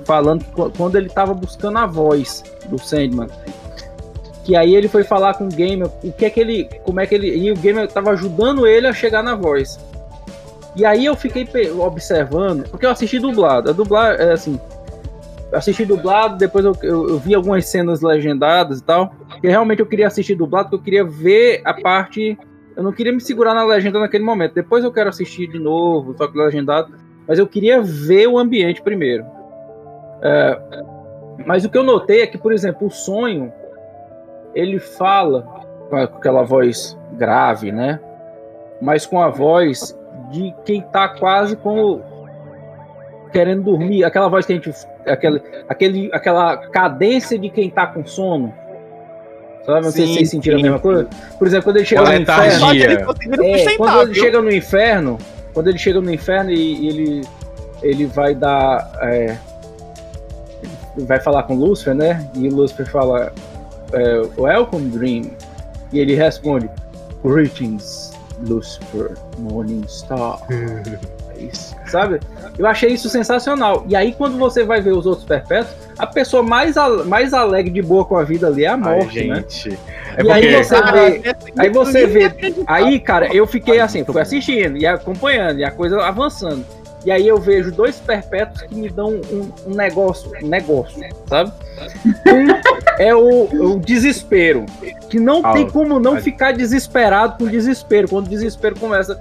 [0.06, 0.44] falando
[0.76, 3.28] quando ele estava buscando a voz do Sandman,
[4.44, 6.66] Que aí ele foi falar com o gamer, o que é que ele.
[6.84, 7.30] Como é que ele.
[7.36, 9.80] E o gamer tava ajudando ele a chegar na voz.
[10.76, 13.70] E aí eu fiquei observando, porque eu assisti dublado.
[13.70, 14.60] A dublar é assim.
[15.54, 19.14] Assisti dublado, depois eu, eu, eu, vi algumas cenas legendadas e tal.
[19.42, 22.38] E realmente eu queria assistir dublado, porque eu queria ver a parte.
[22.76, 24.56] Eu não queria me segurar na legenda naquele momento.
[24.56, 26.94] Depois eu quero assistir de novo, só que legendado.
[27.28, 29.26] Mas eu queria ver o ambiente primeiro.
[30.22, 30.60] É,
[31.46, 33.52] mas o que eu notei é que, por exemplo, o sonho
[34.56, 35.42] ele fala
[35.90, 38.00] com aquela voz grave, né?
[38.82, 39.98] Mas com a voz
[40.32, 42.02] de quem tá quase como
[43.34, 44.72] querendo dormir, aquela voz que a gente
[45.06, 48.54] aquele, aquele, aquela cadência de quem tá com sono.
[49.66, 49.86] Sabe?
[49.86, 51.10] Não sei se vocês sentiram a mesma coisa.
[51.40, 52.74] Por exemplo, quando ele chega no inferno.
[53.44, 55.18] É, quando ele chega no inferno,
[55.54, 57.22] quando ele chega no inferno e, e ele,
[57.82, 58.92] ele vai dar.
[59.02, 59.38] É,
[60.98, 62.30] vai falar com Lúcifer, né?
[62.36, 63.34] E Lúcifer fala
[63.94, 65.32] é, Welcome Dream.
[65.92, 66.70] E ele responde
[67.24, 68.12] Greetings,
[68.48, 70.40] Lucifer, Morning Star.
[71.44, 72.20] É isso, sabe?
[72.58, 73.86] Eu achei isso sensacional.
[73.88, 76.76] E aí, quando você vai ver os outros perpétuos, a pessoa mais,
[77.06, 79.36] mais alegre de boa com a vida ali é a morte, Ai, né?
[79.36, 79.70] gente.
[79.70, 79.78] né?
[80.18, 80.32] É e porque...
[80.32, 81.36] aí você vê.
[81.58, 82.32] Aí você vê.
[82.68, 86.64] Aí, cara, eu fiquei assim, fui assistindo e acompanhando, e a coisa avançando.
[87.06, 91.52] E aí eu vejo dois perpétuos que me dão um, um negócio, um negócio, sabe?
[92.28, 92.48] Um
[92.98, 94.66] é o, o desespero,
[95.10, 99.20] que não tem como não ficar desesperado com desespero, quando o desespero começa.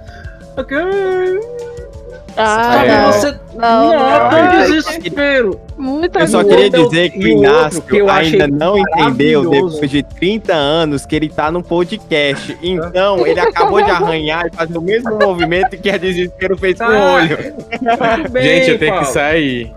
[2.35, 3.01] Ah, é.
[3.01, 3.13] não.
[3.13, 5.61] Você não, não, não, desespero.
[5.77, 10.53] Muito eu só queria dizer que o Inácio que ainda não entendeu, depois de 30
[10.53, 12.57] anos, que ele tá no podcast.
[12.61, 16.85] Então, ele acabou de arranhar e fazer o mesmo movimento que a desespero fez tá.
[16.85, 17.13] com o tá.
[17.13, 18.29] olho.
[18.31, 19.07] Bem, Gente, eu tenho Paulo.
[19.07, 19.73] que sair.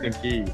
[0.00, 0.44] Tem que ir.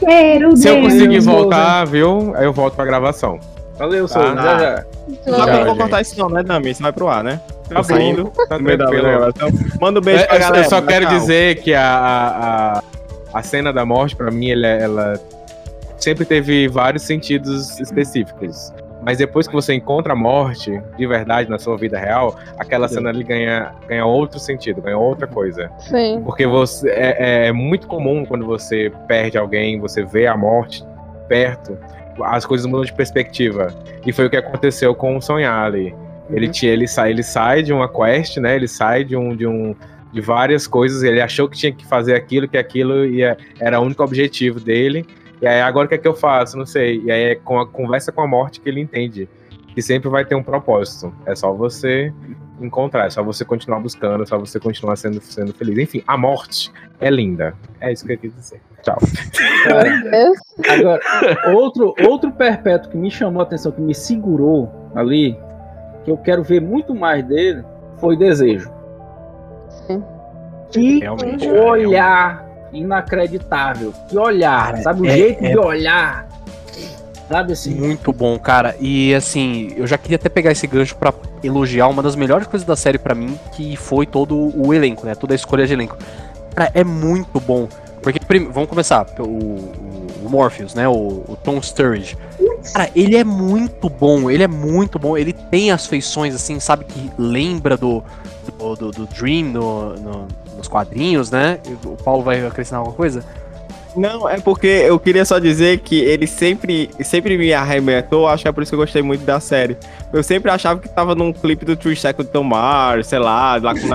[0.00, 2.32] Quero Se eu conseguir voltar, viu?
[2.34, 3.38] Aí eu volto pra gravação.
[3.78, 4.14] Valeu, tá?
[4.14, 4.34] Sou.
[4.34, 4.84] Já, já.
[5.24, 6.74] Só que eu não vou cortar isso não, né, Dami?
[6.74, 7.40] Você vai pro ar, né?
[7.72, 8.30] Tá saindo.
[8.48, 8.58] Tá
[9.28, 9.48] Então,
[9.80, 10.64] manda um beijo é, pra galera.
[10.64, 11.20] Eu só quero calma.
[11.20, 12.82] dizer que a,
[13.32, 15.20] a, a cena da morte, pra mim, ela, ela
[15.96, 18.72] sempre teve vários sentidos específicos.
[19.04, 22.96] Mas depois que você encontra a morte de verdade na sua vida real, aquela Sim.
[22.96, 25.70] cena ali ganha, ganha outro sentido, ganha outra coisa.
[25.80, 26.22] Sim.
[26.24, 30.84] Porque você é, é, muito comum quando você perde alguém, você vê a morte
[31.28, 31.76] perto,
[32.22, 33.74] as coisas mudam de perspectiva.
[34.06, 35.92] E foi o que aconteceu com o Sonhar ali.
[36.32, 36.52] Ele, uhum.
[36.62, 38.56] ele, sai, ele sai de uma quest, né?
[38.56, 39.74] Ele sai de um, de um
[40.12, 41.02] de várias coisas.
[41.02, 45.06] Ele achou que tinha que fazer aquilo, que aquilo ia, era o único objetivo dele.
[45.40, 46.56] E aí, agora o que é que eu faço?
[46.56, 47.02] Não sei.
[47.04, 49.28] E aí é com a conversa com a morte que ele entende.
[49.74, 51.12] Que sempre vai ter um propósito.
[51.26, 52.12] É só você
[52.60, 55.78] encontrar, é só você continuar buscando, é só você continuar sendo, sendo feliz.
[55.78, 56.70] Enfim, a morte
[57.00, 57.54] é linda.
[57.80, 58.60] É isso que eu quis dizer.
[58.82, 58.98] Tchau.
[60.68, 61.00] Agora,
[61.54, 65.36] outro, outro perpétuo que me chamou a atenção, que me segurou ali,
[66.04, 67.64] que eu quero ver muito mais dele,
[67.98, 68.70] foi Desejo.
[69.86, 70.02] Sim.
[70.70, 73.92] Que Realmente, olhar é inacreditável.
[74.08, 75.02] Que olhar, cara, sabe?
[75.02, 75.50] O é, jeito é...
[75.50, 76.28] de olhar.
[77.28, 77.74] Sabe assim?
[77.74, 78.76] Muito bom, cara.
[78.80, 82.66] E assim, eu já queria até pegar esse gancho para elogiar uma das melhores coisas
[82.66, 85.14] da série para mim, que foi todo o elenco, né?
[85.14, 85.96] Toda a escolha de elenco.
[86.54, 87.68] Cara, é muito bom.
[88.02, 88.18] Porque,
[88.50, 89.06] vamos começar.
[89.18, 90.88] O, o Morpheus, né?
[90.88, 92.16] O, o, Tom Sturridge.
[92.72, 94.30] Cara, ele é muito bom.
[94.30, 95.16] Ele é muito bom.
[95.16, 96.86] Ele tem as feições, assim, sabe?
[96.86, 98.02] Que lembra do,
[98.58, 101.58] do, do, do Dream no, no, nos quadrinhos, né?
[101.84, 103.22] O Paulo vai acrescentar alguma coisa?
[103.94, 108.48] Não, é porque eu queria só dizer que ele sempre, sempre me arrebentou, acho que
[108.48, 109.76] é por isso que eu gostei muito da série.
[110.10, 113.86] Eu sempre achava que tava num clipe do True Second Tomar, sei lá, lá com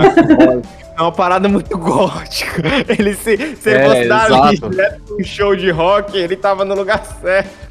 [0.98, 2.64] É uma parada muito gótica.
[2.90, 6.74] Ele se, se ele é, fosse dali, né, um show de rock, ele tava no
[6.74, 7.68] lugar certo.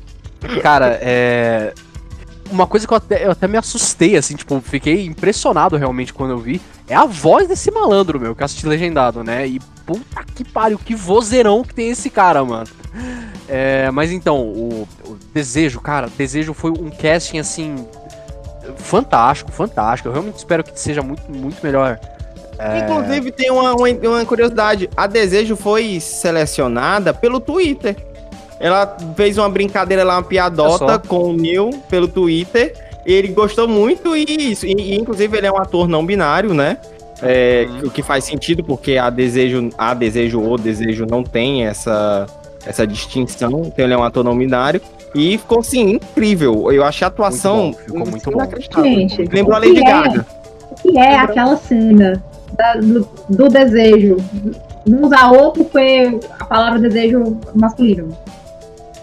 [0.62, 1.74] Cara, é.
[2.48, 6.30] Uma coisa que eu até, eu até me assustei, assim, tipo, fiquei impressionado realmente quando
[6.30, 9.48] eu vi, é a voz desse malandro, meu, que eu assisti legendado, né?
[9.48, 12.68] E puta que pariu, que vozeirão que tem esse cara, mano.
[13.48, 17.84] É, mas então, o, o Desejo, cara, Desejo foi um casting, assim,
[18.76, 20.08] fantástico, fantástico.
[20.08, 21.98] Eu realmente espero que seja muito, muito melhor
[22.58, 22.78] é...
[22.78, 24.88] Inclusive, tem uma, uma, uma, curiosidade.
[24.96, 27.96] A Desejo foi selecionada pelo Twitter.
[28.58, 32.74] Ela fez uma brincadeira lá, uma piadota com o Neil pelo Twitter.
[33.04, 36.78] Ele gostou muito e, e, e inclusive, ele é um ator não binário, né?
[37.22, 37.88] É, uhum.
[37.88, 42.26] O que faz sentido, porque a Desejo, a Desejo ou Desejo não tem essa,
[42.64, 43.62] essa distinção.
[43.66, 44.80] Então, ele é um ator não binário.
[45.14, 46.72] E ficou, assim, incrível.
[46.72, 48.82] Eu achei a atuação muito bom, ficou muito bom.
[48.82, 50.26] Gente, Lembrou a Lady é, Gaga.
[50.70, 52.22] O que é aquela cena
[52.56, 54.16] da, do, do, desejo.
[54.86, 58.16] Não usar outro foi a palavra desejo masculino.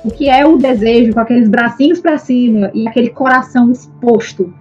[0.04, 4.54] o que é o desejo com aqueles bracinhos para cima e aquele coração exposto.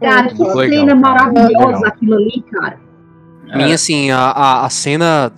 [0.00, 1.86] Cara, que legal, cena maravilhosa legal.
[1.86, 2.78] aquilo ali, cara.
[3.46, 5.32] Pra mim, assim, a, a, a cena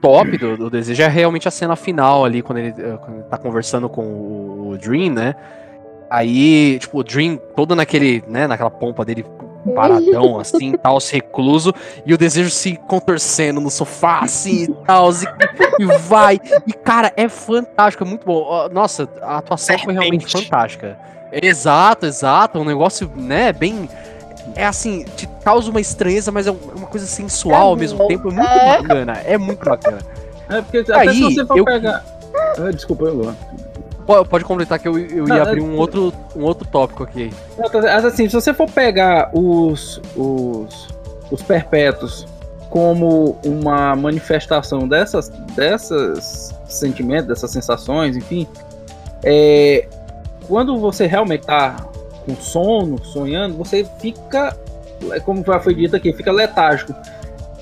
[0.00, 3.24] top do, do, desejo é realmente a cena final ali, quando ele, eh, quando ele
[3.24, 5.34] tá conversando com o Dream, né?
[6.10, 9.24] Aí, tipo, o Dream todo naquele, né, naquela pompa dele,
[9.74, 11.72] paradão, assim, tal, recluso,
[12.04, 15.10] e o desejo se contorcendo no sofá, assim, e tal,
[15.78, 16.40] e, vai.
[16.66, 18.68] E, cara, é fantástico, é muito bom.
[18.70, 20.98] Nossa, a atuação foi realmente fantástica.
[21.32, 23.88] Exato, exato, um negócio, né, bem...
[24.56, 28.30] É assim, te causa uma estranheza, mas é uma coisa sensual é ao mesmo tempo,
[28.30, 28.78] é muito é.
[28.78, 29.98] bacana, é muito bacana.
[30.48, 31.64] É, porque até Aí, se você for eu...
[31.64, 32.04] pegar...
[32.58, 33.34] Ah, desculpa, eu vou.
[34.28, 37.30] Pode, completar que eu, eu ia abrir um outro, um outro tópico aqui.
[38.04, 40.88] Assim, se você for pegar os, os,
[41.30, 42.26] os perpétuos
[42.68, 48.46] como uma manifestação dessas, dessas sentimentos, dessas sensações, enfim,
[49.22, 49.86] é,
[50.46, 51.76] quando você realmente tá
[52.24, 54.56] com sono, sonhando, você fica,
[55.12, 56.94] é como já foi dito aqui, fica letárgico.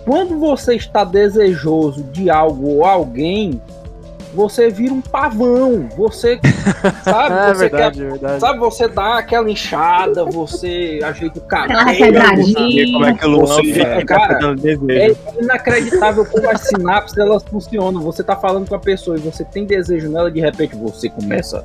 [0.05, 3.61] Quando você está desejoso de algo ou alguém,
[4.35, 5.89] você vira um pavão.
[5.97, 6.41] Você,
[7.03, 7.35] sabe?
[7.51, 8.41] é você verdade, quer, é verdade.
[8.41, 11.81] Sabe, você dá aquela inchada, você ajeita o cabelo.
[12.93, 14.39] Como é que o Luan fica, cara,
[14.91, 18.01] é inacreditável como as sinapses elas funcionam.
[18.03, 21.65] Você tá falando com a pessoa e você tem desejo nela, de repente você começa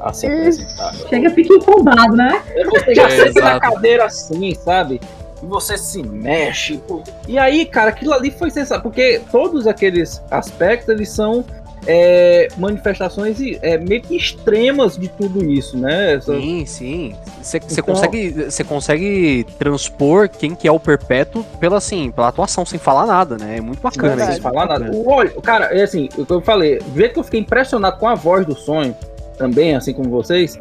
[0.00, 0.94] a se apresentar.
[1.08, 2.42] Chega, fica incomodado, né?
[2.70, 5.00] Você já é, senta na cadeira assim, sabe?
[5.42, 6.80] e você se mexe.
[7.28, 11.44] E aí, cara, aquilo ali foi sensacional, porque todos aqueles aspectos eles são
[11.86, 16.18] é, manifestações é, meio que extremas de tudo isso, né?
[16.20, 17.14] Sim, sim.
[17.40, 17.84] Você então...
[17.84, 23.36] consegue, consegue transpor quem que é o perpétuo pela assim, pela atuação, sem falar nada,
[23.38, 23.58] né?
[23.58, 24.32] É muito bacana.
[24.32, 24.90] Sem falar nada.
[24.90, 27.98] O olho, cara, é assim, o que eu falei, do jeito que eu fiquei impressionado
[27.98, 28.96] com a voz do sonho,
[29.38, 30.58] também, assim como vocês,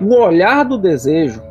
[0.00, 1.42] o olhar do desejo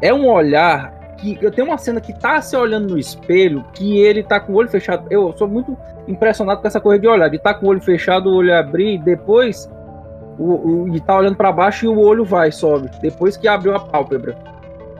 [0.00, 3.98] é um olhar que eu tenho uma cena que tá se olhando no espelho, que
[3.98, 5.06] ele tá com o olho fechado.
[5.08, 5.78] Eu sou muito
[6.08, 8.94] impressionado com essa coisa de olhar, de tá com o olho fechado, o olho abrir,
[8.94, 9.70] e depois
[10.38, 13.74] o, o, de tá olhando para baixo e o olho vai, sobe, depois que abriu
[13.74, 14.36] a pálpebra.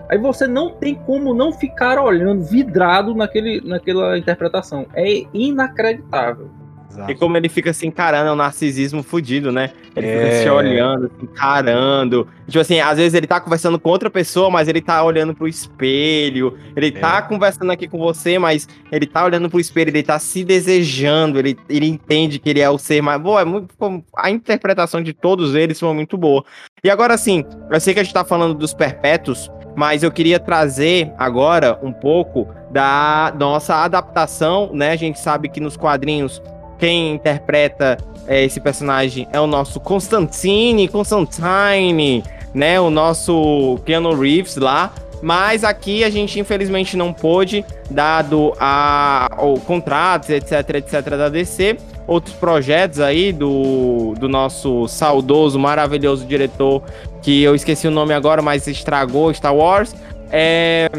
[0.08, 4.86] Aí você não tem como não ficar olhando vidrado naquele, naquela interpretação.
[4.92, 6.50] É inacreditável.
[6.92, 7.10] Exato.
[7.10, 9.70] E como ele fica se encarando, é um narcisismo fudido, né?
[9.96, 10.24] Ele é...
[10.24, 12.28] fica se olhando, se encarando.
[12.46, 15.48] Tipo assim, às vezes ele tá conversando com outra pessoa, mas ele tá olhando pro
[15.48, 16.58] espelho.
[16.76, 17.00] Ele tá é.
[17.00, 21.38] tá conversando aqui com você, mas ele tá olhando pro espelho, ele tá se desejando,
[21.38, 23.20] ele, ele entende que ele é o ser mais.
[23.20, 23.74] Boa, é muito.
[24.16, 26.44] A interpretação de todos eles foi muito boa.
[26.84, 30.38] E agora, assim, eu sei que a gente tá falando dos perpétuos, mas eu queria
[30.38, 34.92] trazer agora um pouco da nossa adaptação, né?
[34.92, 36.42] A gente sabe que nos quadrinhos
[36.82, 42.80] quem interpreta é, esse personagem é o nosso Constantine, Constantine, né?
[42.80, 44.92] O nosso Keanu Reeves lá.
[45.22, 51.76] Mas aqui a gente infelizmente não pôde, dado a, o contratos, etc, etc, da DC.
[52.04, 56.82] Outros projetos aí do, do nosso saudoso, maravilhoso diretor,
[57.22, 59.94] que eu esqueci o nome agora, mas estragou Star Wars.
[60.32, 60.90] É,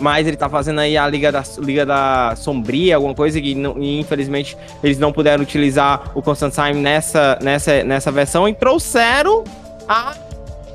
[0.00, 3.76] mas ele tá fazendo aí a Liga da, Liga da Sombria, alguma coisa que não,
[3.78, 9.44] e infelizmente eles não puderam utilizar o Constantine nessa, nessa, nessa versão e trouxeram
[9.88, 10.14] a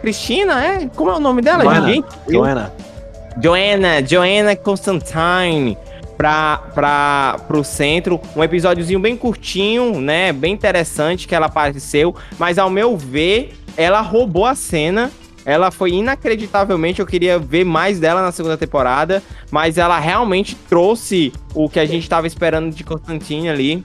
[0.02, 0.90] Cristina, é?
[0.96, 1.88] Como é o nome dela, Joanna.
[1.88, 2.08] gente?
[2.28, 2.74] Joanna.
[3.42, 5.78] Joanna, Joanna Constantine
[6.18, 12.70] para pro centro, um episódiozinho bem curtinho, né, bem interessante que ela apareceu, mas ao
[12.70, 15.10] meu ver, ela roubou a cena
[15.50, 21.34] ela foi inacreditavelmente, eu queria ver mais dela na segunda temporada, mas ela realmente trouxe
[21.56, 23.84] o que a gente estava esperando de Constantine ali.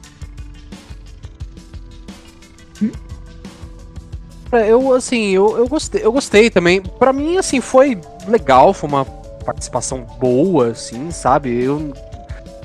[4.53, 6.81] É, eu, assim, eu, eu, gostei, eu gostei também.
[6.81, 11.65] Para mim, assim, foi legal, foi uma participação boa, assim, sabe?
[11.65, 11.93] Eu.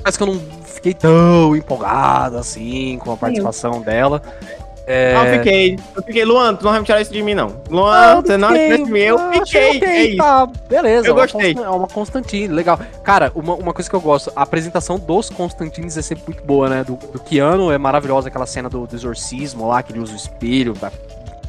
[0.02, 4.22] Parece que eu não fiquei tão empolgado, assim, com a participação dela.
[4.92, 5.14] É...
[5.14, 5.78] Não, eu fiquei.
[5.94, 7.54] Eu fiquei, Luan, tu não vai me tirar isso de mim, não.
[7.70, 9.76] Luan, ah, você não vai de mim, eu fiquei.
[9.76, 10.16] Okay, é isso.
[10.16, 11.06] Tá, beleza.
[11.06, 11.56] Eu gostei.
[11.56, 12.76] É uma Constantine, legal.
[13.04, 16.68] Cara, uma, uma coisa que eu gosto, a apresentação dos Constantines é sempre muito boa,
[16.68, 16.82] né?
[16.82, 20.16] Do, do Keanu é maravilhosa aquela cena do, do exorcismo lá, que ele usa o
[20.16, 20.74] espelho.
[20.74, 20.90] Tá?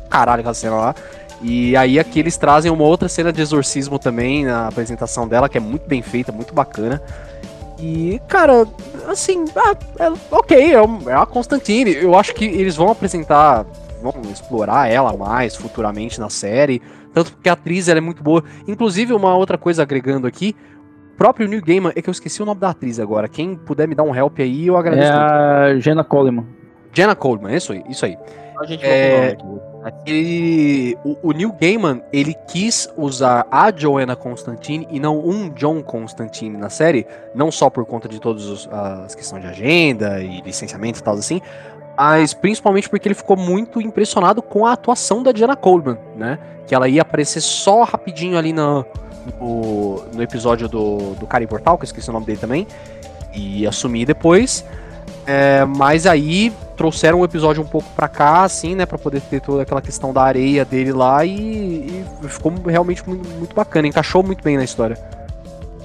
[0.07, 0.95] Caralho, aquela cena lá.
[1.41, 5.57] E aí aqui eles trazem uma outra cena de exorcismo também na apresentação dela, que
[5.57, 7.01] é muito bem feita, muito bacana.
[7.82, 8.67] E, cara,
[9.07, 11.95] assim, ah, é, ok, é, é a Constantine.
[11.95, 13.65] Eu acho que eles vão apresentar,
[14.03, 16.79] vão explorar ela mais futuramente na série.
[17.11, 18.43] Tanto porque a atriz ela é muito boa.
[18.67, 20.55] Inclusive, uma outra coisa agregando aqui,
[21.13, 23.27] o próprio New Gamer, é que eu esqueci o nome da atriz agora.
[23.27, 25.11] Quem puder me dar um help aí, eu agradeço.
[25.11, 26.45] É a Jenna Coleman.
[26.93, 28.17] Jenna Coleman, isso aí, isso aí.
[28.59, 29.36] A gente é...
[30.05, 35.82] Ele, o, o Neil Gaiman, ele quis usar a Joanna Constantine e não um John
[35.82, 40.99] Constantine na série, não só por conta de todas as questões de agenda e licenciamento
[40.99, 41.41] e tal assim,
[41.97, 46.39] mas principalmente porque ele ficou muito impressionado com a atuação da Diana Coleman, né?
[46.65, 48.86] Que ela ia aparecer só rapidinho ali no,
[49.39, 52.67] no, no episódio do, do Cara Imortal, que eu esqueci o nome dele também,
[53.34, 54.65] e assumir depois.
[55.26, 58.86] É, mas aí trouxeram o episódio um pouco pra cá, assim, né?
[58.86, 63.28] Pra poder ter toda aquela questão da areia dele lá e, e ficou realmente muito,
[63.38, 64.97] muito bacana, encaixou muito bem na história.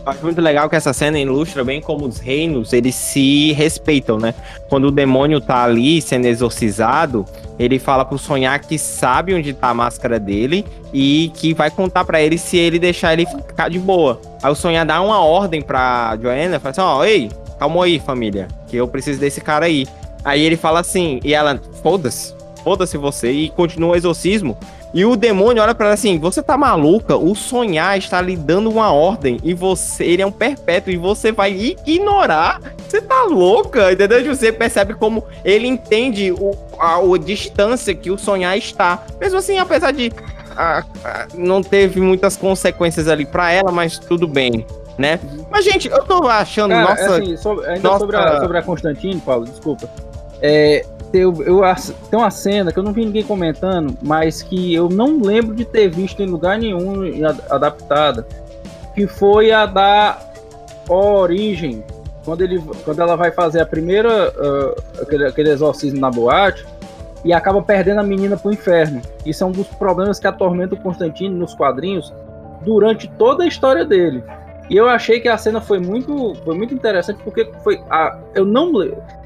[0.06, 4.34] Acho muito legal que essa cena ilustra bem como os reinos, eles se respeitam, né?
[4.68, 7.24] Quando o demônio tá ali sendo exorcizado,
[7.58, 12.04] ele fala pro Sonhar que sabe onde tá a máscara dele e que vai contar
[12.04, 14.20] para ele se ele deixar ele ficar de boa.
[14.40, 17.28] Aí o Sonhar dá uma ordem pra Joanna, fala assim, ó, oh, ei,
[17.58, 19.86] calma aí, família, que eu preciso desse cara aí.
[20.24, 22.34] Aí ele fala assim, e ela, foda-se,
[22.64, 24.56] foda-se você, e continua o exorcismo.
[24.94, 27.16] E o demônio olha para ela assim: você tá maluca?
[27.16, 31.32] O sonhar está lhe dando uma ordem e você, ele é um perpétuo e você
[31.32, 32.62] vai ignorar.
[32.88, 33.92] Você tá louca?
[33.92, 34.24] Entendeu?
[34.34, 39.04] Você percebe como ele entende o, a, a distância que o sonhar está.
[39.20, 40.10] Mesmo assim, apesar de
[41.34, 44.64] não teve muitas consequências ali para ela, mas tudo bem.
[44.98, 45.20] Né?
[45.50, 46.70] Mas, gente, eu tô achando.
[46.70, 47.98] Cara, nossa, assim, sobre, ainda nossa...
[47.98, 49.88] sobre, a, sobre a Constantine, Paulo, desculpa.
[50.40, 51.60] É, eu, eu,
[52.10, 55.64] tem uma cena que eu não vi ninguém comentando, mas que eu não lembro de
[55.64, 57.02] ter visto em lugar nenhum
[57.50, 58.26] adaptada,
[58.94, 60.18] que foi a da
[60.88, 61.84] origem,
[62.24, 66.66] quando, ele, quando ela vai fazer a primeira, uh, aquele, aquele exorcismo na boate,
[67.24, 69.02] e acaba perdendo a menina pro inferno.
[69.24, 72.12] Isso é um dos problemas que atormenta o Constantino nos quadrinhos
[72.62, 74.22] durante toda a história dele.
[74.68, 78.44] E eu achei que a cena foi muito, foi muito interessante porque foi a, eu
[78.44, 78.72] não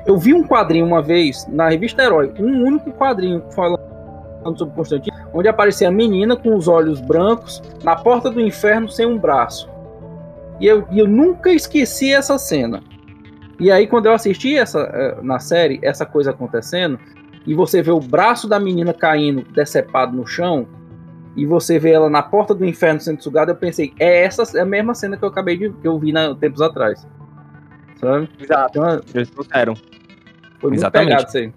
[0.06, 3.80] eu vi um quadrinho uma vez na revista Herói, um único quadrinho falando
[4.56, 9.06] sobre Constantino, onde aparecia a menina com os olhos brancos na porta do inferno sem
[9.06, 9.68] um braço.
[10.60, 12.82] E eu, eu nunca esqueci essa cena.
[13.58, 16.98] E aí quando eu assisti essa eh, na série essa coisa acontecendo
[17.46, 20.66] e você vê o braço da menina caindo decepado no chão,
[21.36, 24.62] e você vê ela na porta do inferno sendo sugada, eu pensei, é essa é
[24.62, 27.06] a mesma cena que eu acabei de que eu vi na, tempos atrás.
[27.96, 28.28] Sabe?
[28.40, 28.78] Exato.
[28.78, 29.74] Então, Eles trouxeram.
[30.58, 31.26] Foi Exatamente.
[31.26, 31.52] isso aí.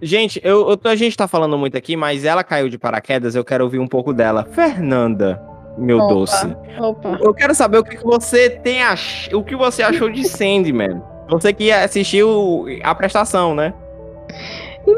[0.00, 3.44] Gente, eu, eu, a gente tá falando muito aqui, mas ela caiu de paraquedas, eu
[3.44, 4.44] quero ouvir um pouco dela.
[4.50, 5.40] Fernanda,
[5.78, 6.56] meu opa, doce.
[6.80, 7.18] Opa.
[7.20, 9.28] Eu quero saber o que, que você tem ach...
[9.32, 11.00] o que você achou de Sandman.
[11.28, 13.72] Você que assistiu a prestação, né?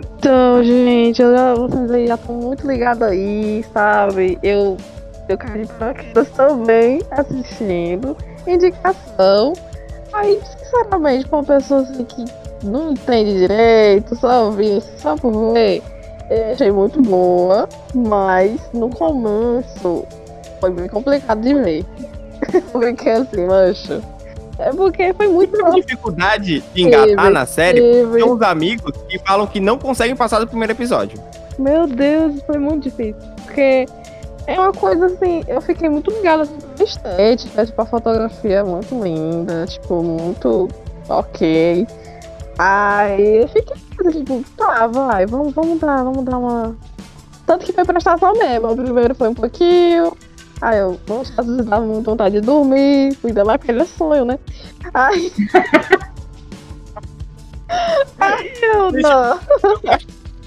[0.00, 4.38] Então, gente, eu já, vocês já estão muito ligados aí, sabe?
[4.42, 4.76] Eu,
[5.28, 8.16] eu caí paraquedas também assistindo.
[8.46, 9.52] Indicação.
[10.12, 12.24] Aí, sinceramente, pra uma pessoa assim que
[12.62, 15.82] não entende direito, só vi, só por ver,
[16.30, 20.04] eu achei muito boa, mas no começo
[20.60, 21.84] foi bem complicado de ver.
[22.72, 24.13] Porque assim, mancho
[24.58, 25.56] é porque foi muito.
[25.56, 27.80] Tem dificuldade de engatar na série.
[27.80, 28.14] Teve.
[28.14, 31.18] Tem uns amigos que falam que não conseguem passar do primeiro episódio.
[31.58, 33.16] Meu Deus, foi muito difícil.
[33.42, 33.86] Porque
[34.46, 39.02] é uma coisa assim, eu fiquei muito ligada assim, estética, tipo, a fotografia é muito
[39.02, 40.68] linda, tipo, muito
[41.08, 41.86] ok.
[42.58, 43.74] Aí eu fiquei
[44.12, 46.76] tipo, tá, vai, vamos, vamos dar, vamos dar uma.
[47.46, 48.72] Tanto que foi prestação mesmo.
[48.72, 50.16] O primeiro foi um pouquinho,
[50.60, 50.98] Aí eu,
[51.36, 54.38] às vezes dava muita vontade de dormir, ainda mais porque ele é sonho, né?
[54.94, 55.32] Ai.
[58.20, 59.40] Ai, eu não.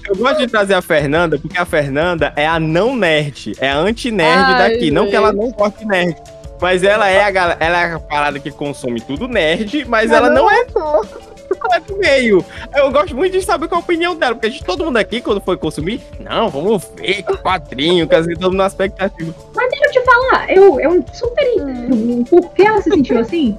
[0.08, 3.76] Eu gosto de trazer a Fernanda, porque a Fernanda é a não nerd, é a
[3.76, 4.80] anti-nerd daqui.
[4.80, 4.90] Gente.
[4.90, 6.16] Não que ela não goste nerd.
[6.60, 10.30] Mas ela é a, ela é a parada que consome tudo nerd, mas, mas ela
[10.30, 10.60] não, não é.
[10.60, 11.27] é
[11.86, 12.44] do meio.
[12.74, 15.20] Eu gosto muito de saber qual a opinião dela, porque a gente, todo mundo aqui,
[15.20, 19.34] quando foi consumir, não, vamos ver quadrinho, que assim, todo mundo na expectativa.
[19.54, 23.58] Mas deixa eu te falar, eu, eu super entendo por que ela se sentiu assim.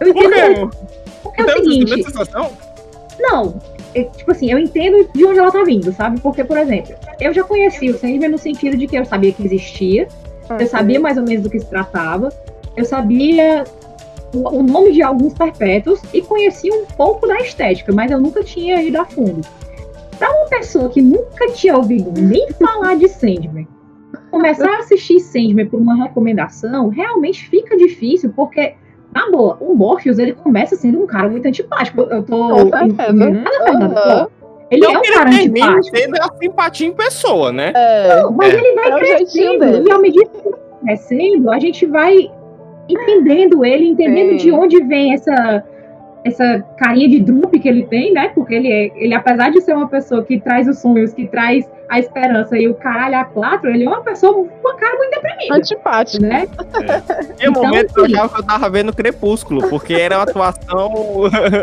[0.00, 0.70] Eu entendo.
[1.22, 2.04] Porque é o seguinte.
[3.18, 3.60] Não,
[3.94, 6.20] eu, tipo assim, eu entendo de onde ela tá vindo, sabe?
[6.20, 9.44] Porque, por exemplo, eu já conheci o Sandman no sentido de que eu sabia que
[9.44, 10.08] existia,
[10.58, 12.30] eu sabia mais ou menos do que se tratava,
[12.76, 13.64] eu sabia
[14.34, 18.82] o nome de alguns perpétuos e conhecia um pouco da estética, mas eu nunca tinha
[18.82, 19.40] ido a fundo.
[20.18, 23.66] Para uma pessoa que nunca tinha ouvido nem falar de Sandman,
[24.30, 28.74] começar a assistir Sandman por uma recomendação, realmente fica difícil, porque,
[29.12, 32.02] na boa, o Morpheus, ele começa sendo um cara muito antipático.
[32.02, 32.36] Eu tô...
[32.36, 32.68] Uhum.
[34.70, 35.96] Ele é um cara antipático.
[35.96, 37.72] Ele é a simpatia em pessoa, né?
[37.74, 38.56] É, Não, mas é.
[38.56, 42.30] ele vai é crescendo, e ao medida que ele vai crescendo, a gente vai
[42.88, 45.64] entendendo ele, entendendo de onde vem essa
[46.24, 48.30] essa carinha de drupe que ele tem, né?
[48.34, 51.68] Porque ele é, ele apesar de ser uma pessoa que traz os sonhos, que traz
[51.86, 55.10] a esperança e o caralho a quatro, ele é uma pessoa com uma cara muito
[55.10, 55.54] deprimida.
[55.54, 56.22] Antipático.
[56.22, 56.48] Né?
[56.48, 57.44] É.
[57.44, 60.92] E então, momento eu achava que eu tava vendo Crepúsculo, porque era uma atuação.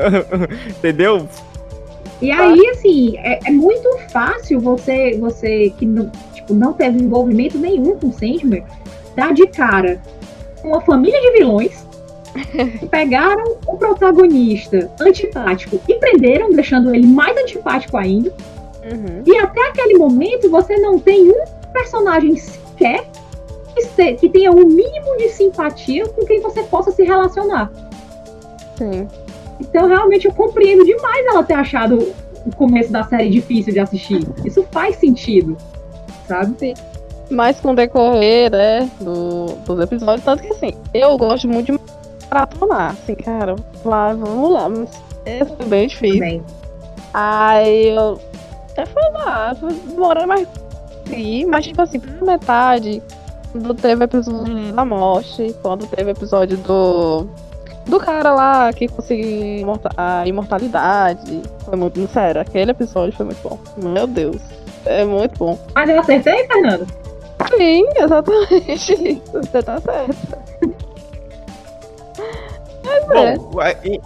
[0.77, 1.27] Entendeu?
[2.21, 7.57] E aí, assim, é, é, muito fácil você, você que não, tipo, não teve envolvimento
[7.57, 8.63] nenhum com o Sandman,
[9.15, 9.99] dar de cara
[10.63, 11.85] uma família de vilões
[12.89, 18.31] pegaram o protagonista antipático e prenderam, deixando ele mais antipático ainda.
[18.83, 19.23] Uhum.
[19.25, 21.43] E até aquele momento você não tem um
[21.73, 23.05] personagem sequer
[23.73, 27.71] que, se, que tenha um mínimo de simpatia com quem você possa se relacionar.
[28.77, 29.07] Sim.
[29.59, 32.13] Então realmente eu compreendo demais ela ter achado
[32.45, 34.27] o começo da série difícil de assistir.
[34.43, 35.55] Isso faz sentido,
[36.27, 36.55] sabe?
[36.57, 36.73] Sim.
[37.31, 41.79] Mas com o decorrer, né, do, dos episódios, tanto que assim, eu gosto muito de
[42.29, 42.91] maratonar.
[42.91, 43.55] Assim, cara,
[43.85, 44.69] lá, vamos lá.
[44.69, 44.89] Mas
[45.25, 46.19] é bem difícil.
[46.19, 46.43] Bem.
[47.13, 48.19] Aí eu
[48.71, 49.55] até fui lá,
[49.87, 50.47] demorando mais.
[51.47, 53.01] Mas, tipo assim, por metade,
[53.51, 57.27] quando teve episódio da morte, quando teve episódio do.
[57.85, 59.67] Do cara lá que conseguiu
[59.97, 61.41] a imortalidade.
[61.65, 62.07] Foi muito.
[62.07, 63.57] Sério, aquele episódio foi muito bom.
[63.77, 64.37] Meu Deus.
[64.85, 65.59] É muito bom.
[65.75, 67.00] Mas eu acertei, Fernando?
[67.57, 69.21] Sim, exatamente.
[69.31, 70.41] Você tá certo.
[73.07, 73.99] Bom, é.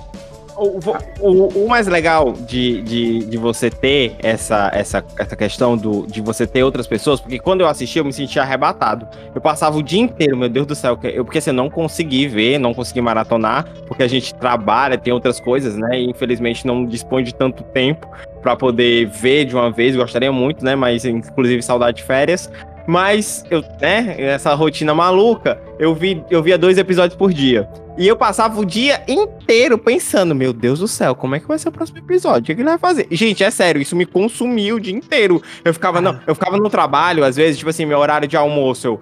[0.58, 0.80] o,
[1.20, 6.22] o, o, mais legal de, de, de você ter essa, essa, essa questão do, de
[6.22, 9.08] você ter outras pessoas, porque quando eu assisti, eu me sentia arrebatado.
[9.34, 12.28] Eu passava o dia inteiro, meu Deus do céu, eu, porque você assim, não consegui
[12.28, 16.00] ver, não consegui maratonar, porque a gente trabalha, tem outras coisas, né?
[16.00, 18.10] E infelizmente não dispõe de tanto tempo
[18.42, 19.96] para poder ver de uma vez.
[19.96, 20.76] Gostaria muito, né?
[20.76, 22.50] Mas inclusive saudade de férias.
[22.88, 27.68] Mas eu, né, essa rotina maluca, eu vi, eu via dois episódios por dia.
[27.98, 31.58] E eu passava o dia inteiro pensando, meu Deus do céu, como é que vai
[31.58, 32.42] ser o próximo episódio?
[32.42, 33.08] O que, ele vai fazer?
[33.10, 35.42] Gente, é sério, isso me consumiu o dia inteiro.
[35.64, 38.88] Eu ficava, não, eu ficava no trabalho, às vezes, tipo assim, meu horário de almoço,
[38.88, 39.02] eu,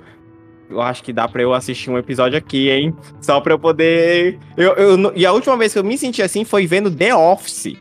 [0.70, 2.96] eu acho que dá pra eu assistir um episódio aqui, hein?
[3.20, 4.38] Só pra eu poder.
[4.56, 7.76] Eu, eu, e a última vez que eu me senti assim foi vendo The Office.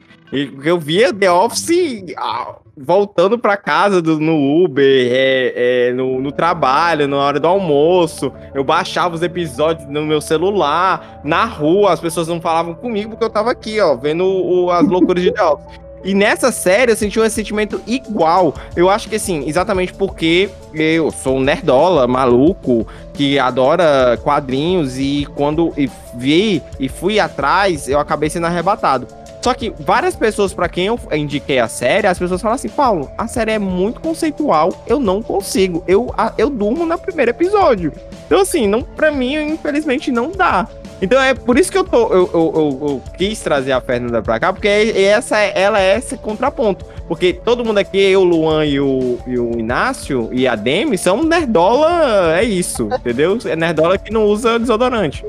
[0.64, 6.32] Eu via The Office ah, voltando para casa do, no Uber, é, é, no, no,
[6.32, 8.32] trabalho, na hora do almoço.
[8.54, 13.24] Eu baixava os episódios no meu celular, na rua, as pessoas não falavam comigo porque
[13.24, 15.82] eu tava aqui, ó, vendo o, as loucuras de The Office.
[16.04, 18.54] E nessa série eu senti um sentimento igual.
[18.74, 25.28] Eu acho que assim, exatamente porque eu sou um nerdola, maluco, que adora quadrinhos e
[25.36, 25.72] quando
[26.16, 29.06] vi e fui atrás, eu acabei sendo arrebatado.
[29.42, 33.10] Só que várias pessoas, para quem eu indiquei a série, as pessoas falam assim: Paulo,
[33.18, 35.82] a série é muito conceitual, eu não consigo.
[35.86, 37.92] Eu, eu durmo no primeiro episódio.
[38.26, 40.68] Então, assim, não, pra mim, infelizmente, não dá.
[41.02, 44.22] Então é por isso que eu, tô, eu, eu, eu, eu quis trazer a Fernanda
[44.22, 46.84] pra cá, porque é, essa, ela é esse contraponto.
[47.08, 50.96] Porque todo mundo aqui, eu, o Luan e o, e o Inácio e a Demi,
[50.96, 53.36] são nerdola, é isso, entendeu?
[53.44, 55.26] É nerdola que não usa desodorante.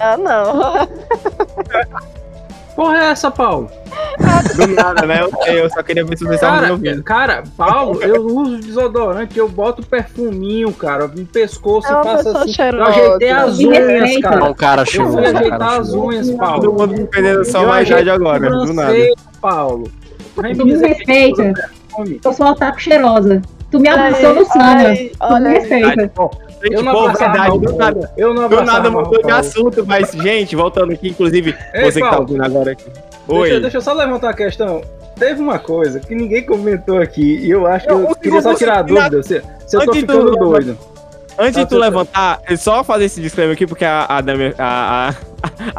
[0.00, 0.88] Ah, não.
[2.78, 3.68] porra é essa, Paulo?
[4.54, 5.20] Do nada, né?
[5.20, 7.02] Eu, eu só queria ver se você estavam me ouvindo.
[7.02, 12.52] Cara, Paulo, eu uso desodorante, eu boto perfuminho, cara, no pescoço é e faço assim.
[12.52, 12.98] Cheirosa.
[12.98, 14.44] Eu ajeitei as unhas, cara.
[14.44, 15.06] O cara chegou.
[15.06, 16.62] Eu fui ajeitar as unhas, Paulo.
[16.62, 18.94] Todo mundo me perdendo só mais de agora, do nada.
[19.40, 19.90] Paulo.
[20.36, 21.70] Tu me respeita.
[22.24, 23.42] Eu sou uma taco cheirosa.
[23.72, 24.94] Tu me abraçou no Sandra.
[24.94, 26.12] Tu me respeita.
[26.62, 30.10] Gente, eu não pô, verdade, do nada, eu não do nada mudou de assunto, mas,
[30.10, 32.86] gente, voltando aqui, inclusive, Ei, você Paulo, que tá ouvindo agora aqui.
[33.28, 33.48] Oi.
[33.48, 34.82] Deixa, deixa eu só levantar a questão.
[35.16, 38.54] Teve uma coisa que ninguém comentou aqui, e eu acho que eu, eu queria só
[38.54, 40.78] tirar a dúvida, se, se eu tô ficando doido.
[41.38, 45.14] Antes de tu levantar, só fazer esse disclaimer aqui, porque a, a, Demi, a, a,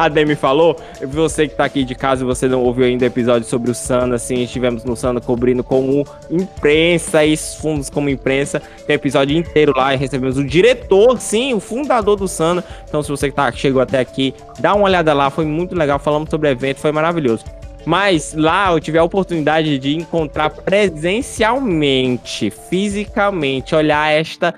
[0.06, 0.78] a Demi falou.
[1.06, 3.76] Você que tá aqui de casa e você não ouviu ainda o episódio sobre o
[3.76, 8.62] Sana, assim, estivemos no Sana cobrindo como imprensa e fundos como imprensa.
[8.88, 12.64] Tem episódio inteiro lá e recebemos o diretor, sim, o fundador do Sana.
[12.88, 16.00] Então, se você que tá, chegou até aqui, dá uma olhada lá, foi muito legal.
[16.00, 17.44] Falamos sobre o evento, foi maravilhoso.
[17.86, 24.56] Mas lá eu tive a oportunidade de encontrar presencialmente, fisicamente, olhar esta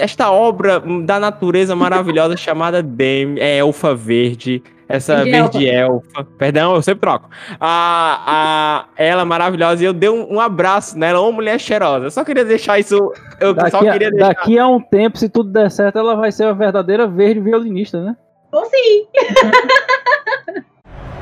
[0.00, 4.62] esta obra da natureza maravilhosa chamada Dem, é Elfa Verde.
[4.88, 6.18] Essa verde, verde elfa.
[6.18, 6.24] elfa.
[6.36, 7.30] Perdão, eu sempre troco.
[7.60, 12.06] A, a, ela maravilhosa e eu dei um, um abraço nela, uma mulher cheirosa.
[12.06, 13.12] Eu só queria deixar isso.
[13.38, 14.28] Eu daqui, só queria a, deixar...
[14.34, 18.02] daqui a um tempo, se tudo der certo, ela vai ser a verdadeira verde violinista,
[18.02, 18.16] né?
[18.50, 19.06] Ou sim.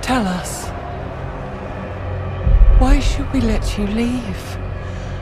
[0.00, 0.72] Tell us.
[2.80, 4.58] Why should we let you leave?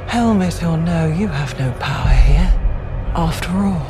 [0.07, 2.66] Helmet or no, you have no power here.
[3.19, 3.81] After all,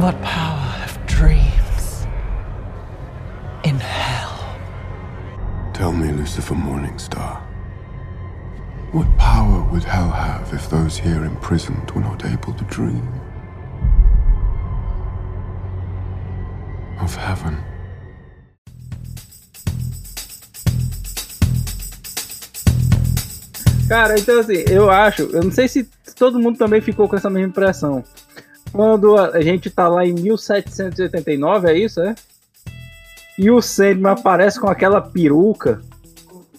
[0.00, 2.06] what power have dreams
[3.64, 4.56] in hell?
[5.74, 7.42] Tell me, Lucifer Morningstar.
[8.92, 13.06] What power would hell have if those here imprisoned were not able to dream?
[16.98, 17.62] Of heaven.
[23.86, 27.30] Cara, então assim, eu acho, eu não sei se todo mundo também ficou com essa
[27.30, 28.04] mesma impressão.
[28.72, 32.14] Quando a gente tá lá em 1789, é isso, é?
[33.38, 35.80] E o Sandman aparece com aquela peruca.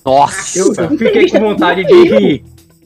[0.04, 0.60] Nossa!
[0.60, 2.46] Eu, eu fiquei com vontade de rir.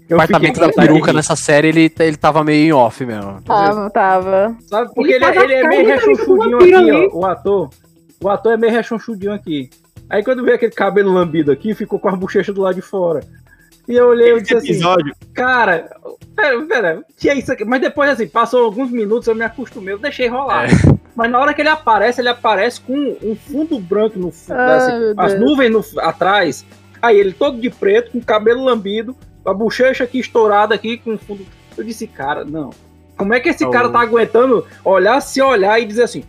[0.09, 3.39] Eu o apartamento da peruca nessa série, ele, ele tava meio em off mesmo.
[3.43, 4.57] Tava, tava.
[4.67, 7.69] Sabe, porque ele, ele, ele é meio rechonchudinho aqui, ó, o ator.
[8.19, 9.69] O ator é meio rechonchudinho aqui.
[10.09, 13.21] Aí quando veio aquele cabelo lambido aqui, ficou com as bochechas do lado de fora.
[13.89, 15.15] E eu olhei e disse assim, episódio.
[15.33, 15.89] cara,
[16.35, 17.65] pera, pera, tinha isso aqui.
[17.65, 20.65] Mas depois, assim, passou alguns minutos, eu me acostumei, eu deixei rolar.
[20.65, 20.69] É.
[21.15, 24.75] Mas na hora que ele aparece, ele aparece com um fundo branco no fundo, ah,
[24.75, 26.63] assim, as nuvens no, atrás.
[27.01, 31.43] Aí ele todo de preto, com cabelo lambido, a bochecha aqui estourada aqui, com fundo.
[31.75, 32.69] Eu disse, cara, não.
[33.17, 33.71] Como é que esse oh.
[33.71, 36.23] cara tá aguentando olhar, se olhar e dizer assim,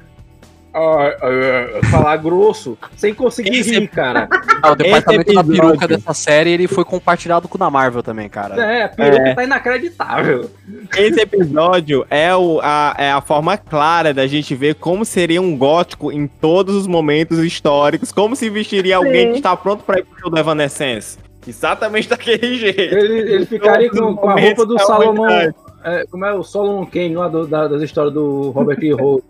[1.90, 3.78] falar grosso sem conseguir Esse...
[3.78, 4.28] rir, cara.
[4.62, 8.28] Ah, o departamento da peruca dessa série ele foi compartilhado com o da Marvel também,
[8.28, 8.54] cara.
[8.62, 9.34] É, a peruca é.
[9.34, 10.50] tá inacreditável.
[10.96, 15.56] Esse episódio é, o, a, é a forma clara da gente ver como seria um
[15.56, 19.04] gótico em todos os momentos históricos, como se vestiria Sim.
[19.04, 21.18] alguém que está pronto para ir pro Evanescence.
[21.46, 22.80] Exatamente daquele jeito.
[22.80, 25.52] Ele, ele ficaria com, com, a roupa do Salomão.
[25.82, 28.92] É, como é o Solomon Kane lá do, da, das histórias do Robert E.
[28.92, 29.24] Howard.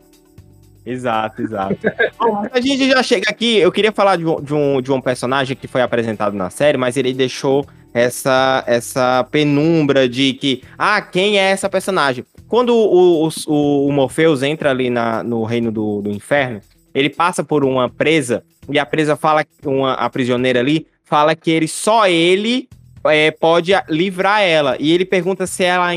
[0.85, 1.79] Exato, exato.
[2.19, 3.59] Bom, a gente já chega aqui.
[3.59, 6.79] Eu queria falar de um, de, um, de um personagem que foi apresentado na série,
[6.79, 12.25] mas ele deixou essa, essa penumbra de que, ah, quem é essa personagem?
[12.49, 16.61] Quando o, o, o Morpheus entra ali na, no reino do, do inferno,
[16.95, 21.51] ele passa por uma presa e a presa fala, uma, a prisioneira ali, fala que
[21.51, 22.69] ele só ele
[23.05, 24.77] é, pode livrar ela.
[24.79, 25.89] E ele pergunta se ela.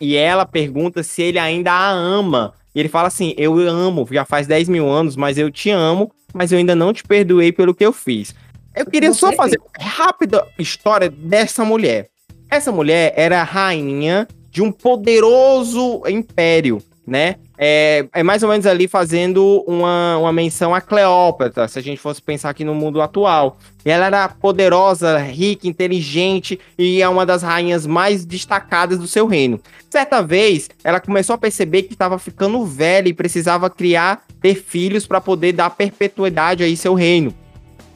[0.00, 2.52] E ela pergunta se ele ainda a ama.
[2.78, 6.12] E ele fala assim: Eu amo, já faz 10 mil anos, mas eu te amo,
[6.32, 8.32] mas eu ainda não te perdoei pelo que eu fiz.
[8.72, 12.08] Eu queria só fazer uma rápida história dessa mulher.
[12.48, 17.34] Essa mulher era a rainha de um poderoso império, né?
[17.60, 22.00] É, é, mais ou menos ali fazendo uma, uma menção a Cleópatra, se a gente
[22.00, 23.58] fosse pensar aqui no mundo atual.
[23.84, 29.58] Ela era poderosa, rica, inteligente e é uma das rainhas mais destacadas do seu reino.
[29.90, 35.06] Certa vez, ela começou a perceber que estava ficando velha e precisava criar, ter filhos
[35.06, 37.34] para poder dar perpetuidade aí seu reino.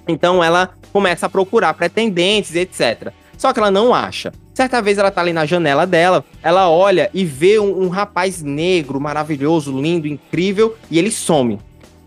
[0.08, 3.12] Então ela começa a procurar pretendentes, etc.
[3.38, 4.32] Só que ela não acha.
[4.54, 8.42] Certa vez ela tá ali na janela dela, ela olha e vê um, um rapaz
[8.42, 11.58] negro, maravilhoso, lindo, incrível, e ele some.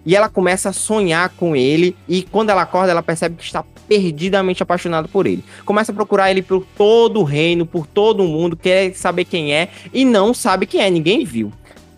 [0.05, 3.63] E ela começa a sonhar com ele, e quando ela acorda, ela percebe que está
[3.87, 5.43] perdidamente apaixonada por ele.
[5.65, 9.51] Começa a procurar ele por todo o reino, por todo o mundo, quer saber quem
[9.51, 11.51] é, e não sabe quem é, ninguém viu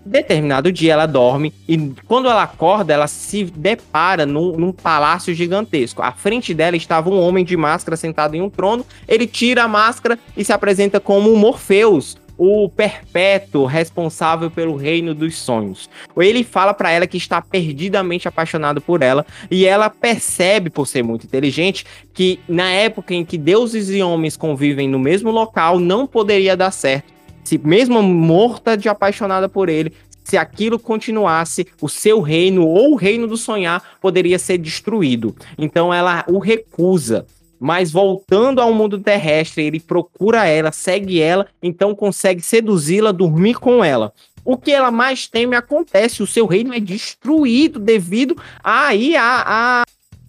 [0.07, 6.01] determinado dia ela dorme e quando ela acorda, ela se depara num, num, palácio gigantesco.
[6.01, 8.85] À frente dela estava um homem de máscara sentado em um trono.
[9.07, 15.35] Ele tira a máscara e se apresenta como Morpheus, o perpétuo responsável pelo reino dos
[15.35, 15.89] sonhos.
[16.15, 21.03] Ele fala para ela que está perdidamente apaixonado por ela e ela percebe, por ser
[21.03, 26.05] muito inteligente, que na época em que deuses e homens convivem no mesmo local não
[26.05, 27.16] poderia dar certo
[27.47, 32.95] se mesmo morta de apaixonada por ele, se aquilo continuasse, o seu reino ou o
[32.95, 35.33] reino do sonhar poderia ser destruído.
[35.57, 37.25] Então ela o recusa.
[37.57, 43.83] Mas voltando ao mundo terrestre, ele procura ela, segue ela, então consegue seduzi-la, dormir com
[43.83, 44.11] ela.
[44.43, 49.83] O que ela mais teme acontece, o seu reino é destruído devido aí a, a,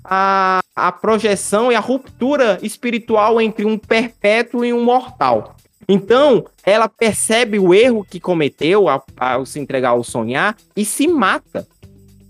[0.04, 5.57] a, a projeção e a ruptura espiritual entre um perpétuo e um mortal.
[5.88, 11.08] Então, ela percebe o erro que cometeu ao, ao se entregar ao sonhar e se
[11.08, 11.66] mata.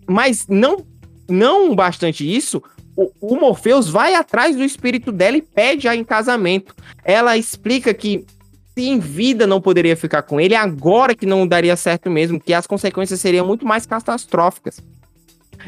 [0.07, 0.87] Mas não,
[1.29, 2.63] não bastante isso,
[2.97, 6.75] o, o Morpheus vai atrás do espírito dela e pede a em casamento.
[7.05, 8.25] Ela explica que
[8.77, 12.55] se em vida não poderia ficar com ele, agora que não daria certo mesmo, que
[12.55, 14.81] as consequências seriam muito mais catastróficas.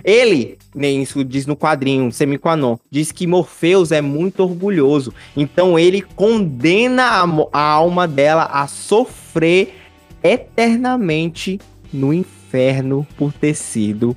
[0.05, 5.13] Ele, nem isso diz no quadrinho, Semiquanon, diz que Morpheus é muito orgulhoso.
[5.37, 9.75] Então ele condena a, a alma dela a sofrer
[10.23, 11.59] eternamente
[11.93, 14.17] no inferno por ter sido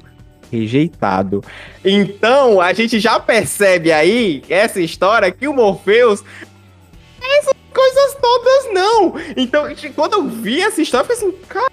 [0.51, 1.43] rejeitado.
[1.83, 6.23] Então, a gente já percebe aí essa história que o Morpheus
[7.39, 9.13] essas coisas todas não.
[9.35, 9.65] Então,
[9.95, 11.71] quando eu vi essa história, eu falei assim, cara,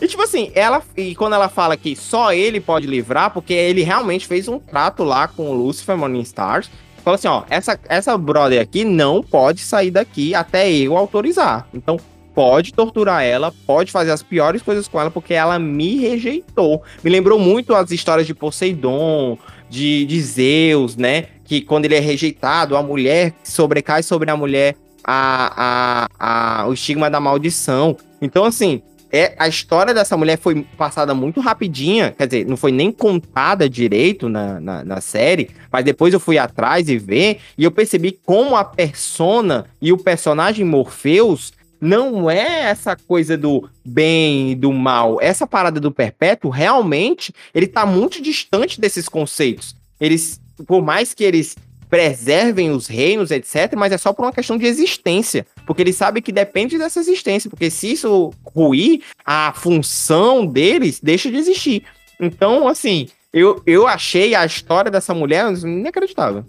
[0.00, 3.82] e tipo assim, ela e quando ela fala que só ele pode livrar, porque ele
[3.82, 6.70] realmente fez um trato lá com o Lucifer Morning Stars,
[7.02, 11.66] falou assim: ó, essa, essa brother aqui não pode sair daqui até eu autorizar.
[11.74, 11.98] Então,
[12.34, 16.82] pode torturar ela, pode fazer as piores coisas com ela, porque ela me rejeitou.
[17.02, 19.36] Me lembrou muito as histórias de Poseidon,
[19.68, 21.26] de, de Zeus, né?
[21.44, 26.74] Que quando ele é rejeitado, a mulher sobrecai sobre a mulher a, a, a, o
[26.74, 27.96] estigma da maldição.
[28.20, 32.70] Então, assim, é, a história dessa mulher foi passada muito rapidinha, quer dizer, não foi
[32.70, 37.64] nem contada direito na, na, na, série, mas depois eu fui atrás e ver, e
[37.64, 44.50] eu percebi como a persona e o personagem Morpheus não é essa coisa do bem
[44.50, 45.18] e do mal.
[45.20, 49.76] Essa parada do perpétuo, realmente, ele tá muito distante desses conceitos.
[50.00, 51.56] Eles, por mais que eles
[51.88, 55.46] preservem os reinos, etc., mas é só por uma questão de existência.
[55.66, 57.48] Porque ele sabe que depende dessa existência.
[57.48, 61.84] Porque se isso ruir, a função deles deixa de existir.
[62.20, 66.44] Então, assim, eu, eu achei a história dessa mulher inacreditável.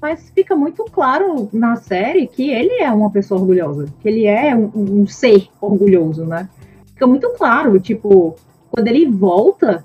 [0.00, 3.86] Mas fica muito claro na série que ele é uma pessoa orgulhosa.
[4.00, 6.48] Que ele é um, um ser orgulhoso, né?
[6.86, 8.36] Fica muito claro, tipo,
[8.70, 9.84] quando ele volta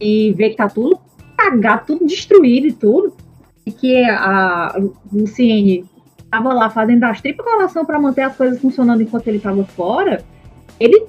[0.00, 0.98] e vê que tá tudo
[1.36, 3.14] cagado, tudo destruído e tudo,
[3.70, 4.76] que a
[5.12, 5.84] Luciene
[6.30, 10.22] tava lá fazendo as tripas coração para manter as coisas funcionando enquanto ele tava fora,
[10.78, 11.06] ele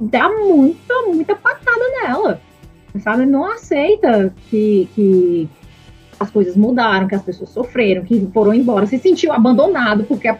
[0.00, 2.40] dá muita, muita patada nela.
[3.00, 3.26] Sabe?
[3.26, 5.48] Não aceita que, que
[6.18, 10.36] as coisas mudaram, que as pessoas sofreram, que foram embora, se sentiu abandonado porque a,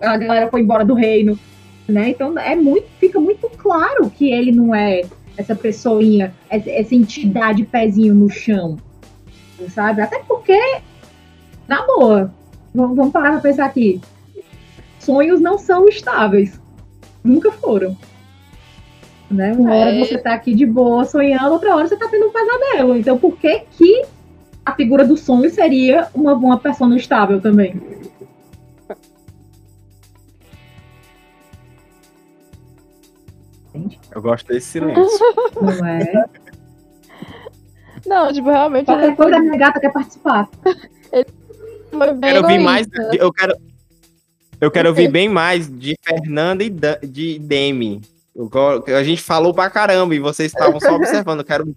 [0.00, 1.38] a, a galera foi embora do reino.
[1.86, 2.10] Né?
[2.10, 5.02] Então é muito, fica muito claro que ele não é
[5.36, 8.78] essa pessoinha, essa entidade pezinho no chão,
[9.68, 10.00] sabe?
[10.00, 10.58] Até porque,
[11.68, 12.32] na boa,
[12.74, 14.00] vamos parar pra pensar aqui.
[14.98, 16.60] Sonhos não são estáveis.
[17.22, 17.96] Nunca foram.
[19.30, 19.52] Né?
[19.52, 19.80] Uma é.
[19.80, 22.96] hora você tá aqui de boa sonhando, outra hora você tá tendo um pesadelo.
[22.96, 24.04] Então por que que
[24.64, 27.80] a figura do sonho seria uma, uma pessoa estável também?
[34.14, 35.02] Eu gosto desse silêncio.
[35.60, 36.24] Não é?
[38.06, 38.86] Não, tipo, realmente.
[38.86, 40.48] Qualquer coisa, a minha gata quer participar.
[41.12, 41.26] ele
[41.94, 42.86] bem quero ouvir mais.
[43.18, 43.56] Eu quero.
[44.60, 46.70] Eu quero ouvir bem mais de Fernanda e
[47.06, 48.00] de Demi.
[48.96, 51.40] a gente falou pra caramba e vocês estavam só observando.
[51.40, 51.76] Eu quero,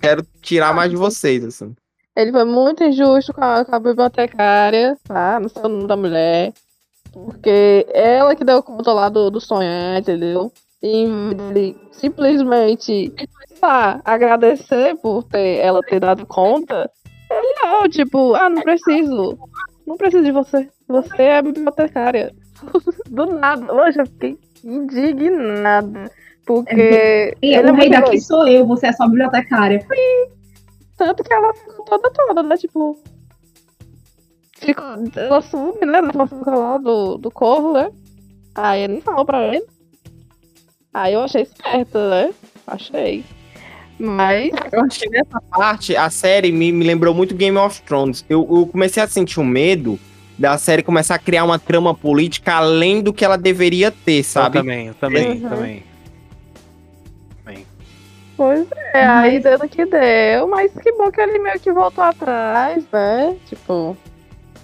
[0.00, 1.74] quero tirar mais de vocês, assim.
[2.16, 5.38] Ele foi muito injusto com a, com a bibliotecária, tá?
[5.38, 6.52] Não sei o nome da mulher.
[7.12, 10.52] Porque ela que deu conta lá do, do sonhar, entendeu?
[10.82, 11.04] E
[11.48, 13.12] ele simplesmente
[13.60, 16.90] lá, agradecer por ter ela ter dado conta,
[17.62, 19.38] não, tipo, ah, não preciso.
[19.86, 20.68] Não preciso de você.
[20.86, 22.34] Você é bibliotecária.
[23.08, 23.72] Do nada.
[23.72, 26.10] Hoje eu fiquei indignada.
[26.46, 26.72] Porque.
[26.72, 29.86] É, ele é o rei daqui sou eu, você é só bibliotecária.
[30.96, 32.56] Tanto que ela ficou toda toda, né?
[32.56, 32.98] Tipo.
[34.54, 34.84] Ficou,
[35.16, 36.00] ela sume, né?
[36.00, 37.90] Na fofoca lá do, do corvo, né?
[38.54, 39.64] Aí ele falou pra ele.
[40.92, 42.34] Aí eu achei esperta, né?
[42.66, 43.24] Achei.
[43.98, 44.50] Mas.
[44.70, 48.24] Eu acho que nessa parte a série me, me lembrou muito Game of Thrones.
[48.28, 49.98] Eu, eu comecei a sentir um medo
[50.38, 54.58] da série começar a criar uma trama política além do que ela deveria ter, sabe?
[54.58, 55.48] Eu também, eu também, uhum.
[55.48, 55.88] também.
[58.38, 62.84] Pois é, aí deu que deu, mas que bom que ele meio que voltou atrás,
[62.92, 63.36] né?
[63.48, 63.96] Tipo,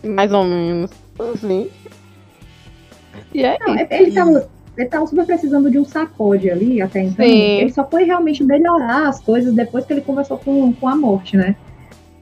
[0.05, 1.69] mais ou menos assim.
[3.35, 3.87] E é Não, isso.
[3.91, 7.25] Ele tava, ele tava super precisando de um sacode ali até então.
[7.25, 7.61] Sim.
[7.61, 11.37] Ele só foi realmente melhorar as coisas depois que ele conversou com, com a morte,
[11.37, 11.55] né?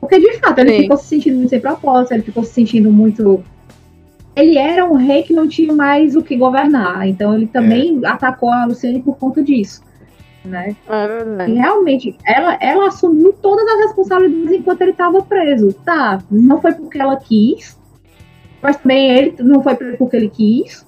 [0.00, 0.82] Porque de fato ele Sim.
[0.82, 3.42] ficou se sentindo muito sem propósito, ele ficou se sentindo muito.
[4.34, 8.06] Ele era um rei que não tinha mais o que governar, então ele também é.
[8.06, 9.82] atacou a Luciane por conta disso.
[10.44, 10.74] Né?
[10.88, 15.72] É e realmente, ela, ela assumiu todas as responsabilidades enquanto ele estava preso.
[15.84, 17.78] Tá, não foi porque ela quis,
[18.60, 20.84] mas também ele não foi porque ele quis.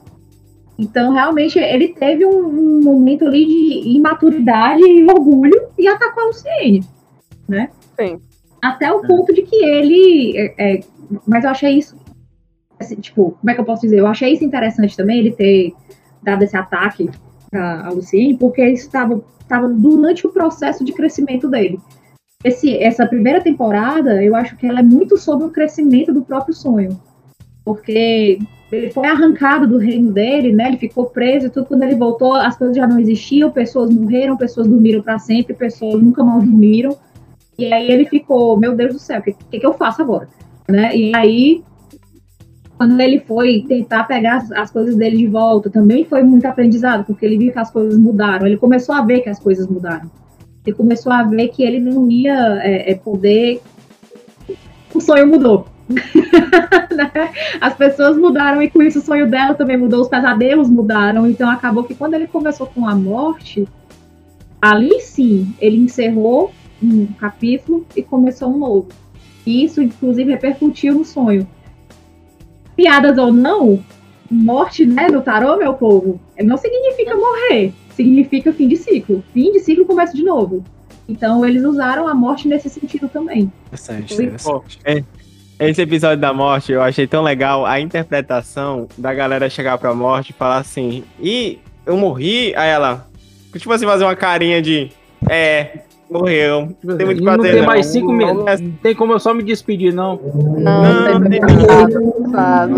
[0.79, 6.27] Então, realmente, ele teve um, um, momento ali de imaturidade e orgulho e atacou a
[6.27, 6.85] Luciene,
[7.49, 7.71] né?
[7.99, 8.19] Sim.
[8.61, 10.37] Até o ponto de que ele...
[10.37, 10.81] É, é,
[11.27, 11.97] mas eu achei isso...
[12.79, 14.01] Assim, tipo, como é que eu posso dizer?
[14.01, 15.73] Eu achei isso interessante também, ele ter
[16.23, 17.09] dado esse ataque
[17.53, 21.79] a, a Luciene, porque isso estava durante o processo de crescimento dele.
[22.43, 26.53] Esse, essa primeira temporada, eu acho que ela é muito sobre o crescimento do próprio
[26.53, 27.01] sonho.
[27.65, 28.39] Porque
[28.73, 30.69] ele foi arrancado do reino dele, né?
[30.69, 31.66] Ele ficou preso e tudo.
[31.66, 36.03] Quando ele voltou, as coisas já não existiam, pessoas morreram, pessoas dormiram para sempre, pessoas
[36.03, 36.97] nunca mais dormiram.
[37.59, 40.28] E aí ele ficou, meu Deus do céu, o que, que, que, eu faço agora?
[40.69, 40.97] Né?
[40.97, 41.62] E aí,
[42.77, 47.05] quando ele foi tentar pegar as, as, coisas dele de volta, também foi muito aprendizado,
[47.05, 48.47] porque ele viu que as coisas mudaram.
[48.47, 50.11] Ele começou a ver que as coisas mudaram.
[50.66, 53.61] Ele começou a ver que ele não ia é, é poder
[55.05, 55.66] sonho mudou.
[56.94, 57.11] Né?
[57.61, 61.27] As pessoas mudaram e com isso o sonho dela também mudou, os pesadelos mudaram.
[61.27, 63.66] Então acabou que quando ele começou com a morte,
[64.62, 68.89] ali sim ele encerrou um capítulo e começou um novo.
[69.47, 71.47] E isso, inclusive, repercutiu no sonho.
[72.77, 73.82] Piadas ou não,
[74.31, 79.23] morte né, do tarô, meu povo, não significa morrer, significa fim de ciclo.
[79.32, 80.65] Fim de ciclo começa de novo.
[81.09, 83.52] Então eles usaram a morte nesse sentido também.
[83.66, 84.78] Interessante, interessante.
[84.85, 85.05] É,
[85.59, 90.31] esse episódio da morte eu achei tão legal a interpretação da galera chegar pra morte
[90.31, 93.07] e falar assim, e eu morri, aí ela,
[93.53, 94.91] tipo assim, fazer uma carinha de,
[95.29, 96.69] é, morreu.
[96.81, 97.67] Tipo tem muito assim, não tem não.
[97.67, 98.61] mais cinco minutos.
[98.61, 100.17] Não tem como eu só me despedir, não.
[100.17, 101.41] Não, não tem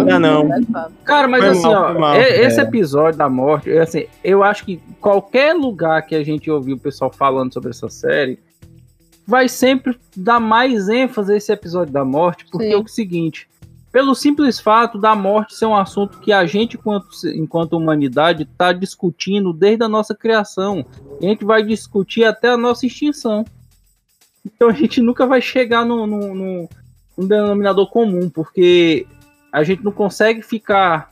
[0.04, 0.60] não, não.
[1.04, 2.62] Cara, mas Foi assim, mal, ó, mal, esse é.
[2.62, 7.10] episódio da morte, assim, eu acho que qualquer lugar que a gente ouviu o pessoal
[7.12, 8.38] falando sobre essa série,
[9.26, 12.72] vai sempre dar mais ênfase a esse episódio da morte, porque Sim.
[12.72, 13.48] é o seguinte,
[13.96, 18.72] pelo simples fato da morte ser um assunto que a gente, enquanto, enquanto humanidade, está
[18.72, 20.84] discutindo desde a nossa criação.
[21.18, 23.42] A gente vai discutir até a nossa extinção.
[24.44, 26.68] Então a gente nunca vai chegar no, no, no,
[27.16, 29.06] no denominador comum, porque
[29.50, 31.10] a gente não consegue ficar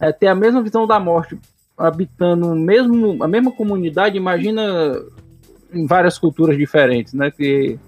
[0.00, 1.38] é, ter a mesma visão da morte
[1.76, 4.16] habitando mesmo a mesma comunidade.
[4.16, 5.00] Imagina
[5.72, 7.30] em várias culturas diferentes, né?
[7.30, 7.78] Que...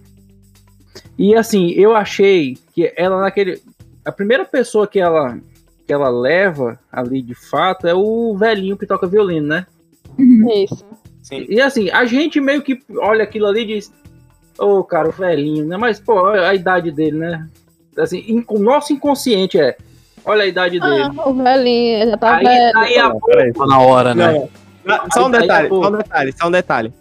[1.18, 3.62] E assim, eu achei que ela naquele
[4.04, 5.38] a primeira pessoa que ela
[5.86, 9.66] que ela leva ali de fato é o velhinho que toca violino, né?
[10.64, 10.84] Isso.
[11.22, 11.46] Sim.
[11.48, 13.92] E assim, a gente meio que olha aquilo ali e diz:
[14.58, 15.76] Ô, oh, cara, o velhinho, né?
[15.76, 17.48] Mas, pô, a idade dele, né?
[17.96, 19.76] Assim, o nosso inconsciente é:
[20.24, 21.20] olha a idade ah, dele.
[21.24, 22.78] O velhinho, já tá aí, velho.
[22.78, 24.48] Aí a pouco, na hora, né?
[24.84, 26.92] Não, só um detalhe, só um detalhe, só um detalhe.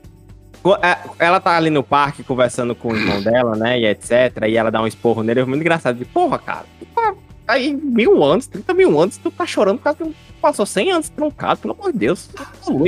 [0.75, 3.79] É, ela tá ali no parque conversando com o irmão dela, né?
[3.79, 4.45] E etc.
[4.47, 5.41] E ela dá um esporro nele.
[5.41, 5.97] É muito engraçado.
[5.97, 7.13] De, Porra, cara, tu tá
[7.47, 11.09] aí mil anos, 30 mil anos, tu tá chorando por causa que passou 100 anos
[11.09, 12.29] troncado, pelo amor de Deus.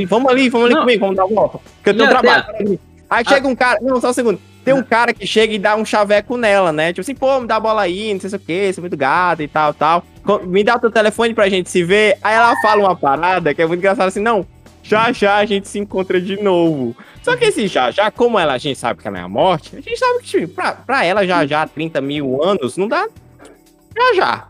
[0.07, 0.81] Vamos ali, vamos ali não.
[0.81, 1.59] comigo, vamos dar uma volta.
[1.77, 2.79] Porque eu tenho trabalho.
[3.09, 3.79] Aí chega um cara.
[3.81, 4.39] Não, só um segundo.
[4.63, 6.93] Tem um cara que chega e dá um chaveco nela, né?
[6.93, 9.41] Tipo assim, pô, me dá a bola aí, não sei o que, sou muito gata
[9.41, 10.03] e tal, tal.
[10.43, 12.17] Me dá o teu telefone pra gente se ver.
[12.21, 14.45] Aí ela fala uma parada que é muito engraçada assim, não,
[14.83, 16.95] já já a gente se encontra de novo.
[17.23, 19.75] Só que esse já já, como ela, a gente sabe que ela é a morte,
[19.75, 23.07] a gente sabe que tipo, pra, pra ela já já 30 mil anos não dá
[23.95, 24.47] já já.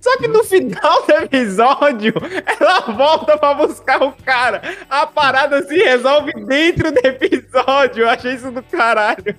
[0.00, 2.12] Só que no final do episódio,
[2.60, 4.60] ela volta pra buscar o cara.
[4.88, 8.02] A parada se resolve dentro do episódio.
[8.02, 9.34] Eu achei isso do caralho.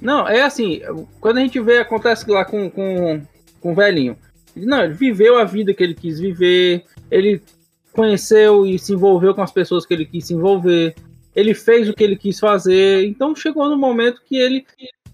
[0.00, 0.80] Não, é assim,
[1.20, 3.22] quando a gente vê, acontece lá com, com,
[3.60, 4.16] com o velhinho.
[4.54, 7.42] Não, ele viveu a vida que ele quis viver, ele
[7.92, 10.94] conheceu e se envolveu com as pessoas que ele quis se envolver,
[11.34, 14.66] ele fez o que ele quis fazer, então chegou no momento que ele,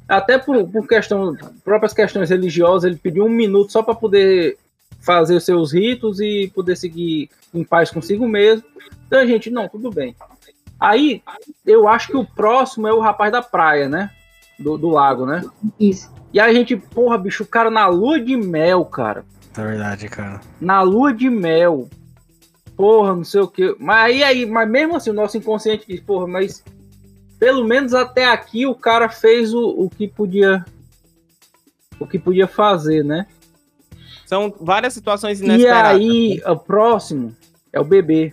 [0.08, 4.56] até por, por questão, próprias questões religiosas, ele pediu um minuto só para poder
[5.00, 8.64] fazer os seus ritos e poder seguir em paz consigo mesmo.
[9.06, 10.16] Então a gente, não, tudo bem.
[10.78, 11.22] Aí,
[11.66, 14.10] eu acho que o próximo é o rapaz da praia, né?
[14.58, 15.42] Do, do lago, né?
[15.78, 16.12] Isso.
[16.32, 19.24] E aí a gente, porra, bicho, o cara na lua de mel, cara.
[19.56, 20.40] É verdade, cara.
[20.60, 21.88] Na lua de mel
[22.78, 23.74] porra, não sei o que.
[23.80, 26.62] Mas aí, aí, mas mesmo assim, o nosso inconsciente diz, porra, mas
[27.36, 30.64] pelo menos até aqui o cara fez o, o que podia
[31.98, 33.26] o que podia fazer, né?
[34.24, 36.00] São várias situações inesperadas.
[36.00, 37.34] E aí, o próximo
[37.72, 38.32] é o bebê.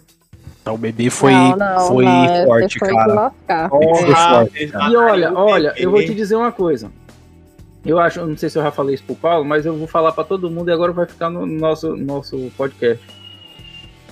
[0.61, 3.69] Então, o bebê foi, não, não, foi não, forte, foi cara.
[3.69, 4.91] foi forte, cara.
[4.91, 6.91] E olha, olha, eu vou te dizer uma coisa.
[7.83, 10.11] Eu acho, não sei se eu já falei isso pro Paulo, mas eu vou falar
[10.11, 13.03] para todo mundo e agora vai ficar no nosso, nosso podcast.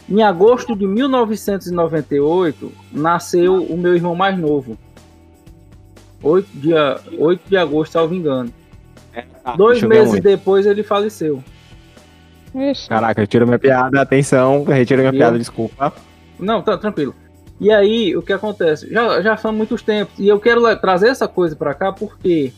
[0.10, 4.78] Em agosto de 1998, nasceu o meu irmão mais novo.
[6.22, 8.52] 8, dia, 8 de agosto, salvo engano.
[9.14, 11.44] É, tá, Dois meses depois ele faleceu.
[12.54, 12.88] Ixi.
[12.88, 15.40] Caraca, retiro minha piada, atenção, retiro minha e piada, eu...
[15.40, 15.94] desculpa.
[16.40, 17.16] Não, tá tranquilo.
[17.60, 18.92] E aí, o que acontece?
[18.92, 22.52] Já, já são muitos tempos, e eu quero trazer essa coisa para cá porque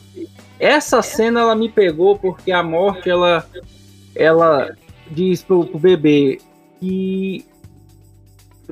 [0.59, 3.45] essa cena ela me pegou porque a morte ela
[4.15, 4.73] ela
[5.11, 6.39] diz pro, pro bebê
[6.79, 7.45] que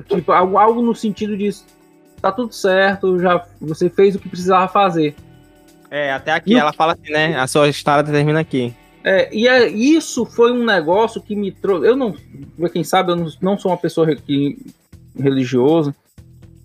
[0.08, 1.50] tipo algo, algo no sentido de
[2.20, 5.14] tá tudo certo, já você fez o que precisava fazer.
[5.90, 6.74] É, até aqui e ela o...
[6.74, 7.38] fala assim, né?
[7.38, 8.74] A sua história termina aqui.
[9.04, 11.86] É, e é, isso foi um negócio que me trouxe.
[11.86, 12.16] Eu não,
[12.72, 14.58] quem sabe, eu não, não sou uma pessoa que,
[15.14, 15.94] religiosa.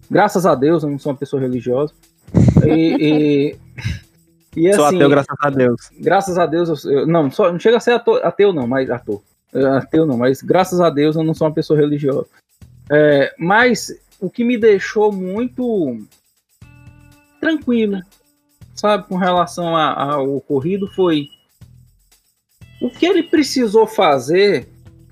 [0.10, 1.94] Graças a Deus, eu não sou uma pessoa religiosa.
[2.66, 3.56] E,
[4.56, 5.82] e, e sou assim, ateu, graças a Deus.
[6.00, 9.22] Graças a Deus, eu, não, só, não chega a ser ateu, ateu não, mas ator.
[9.54, 12.28] É, ateu não, mas graças a Deus eu não sou uma pessoa religiosa.
[12.92, 16.00] É, mas o que me deixou muito
[17.40, 18.02] tranquilo,
[18.76, 21.28] sabe, com relação ao ocorrido foi
[22.82, 24.68] O que ele precisou fazer,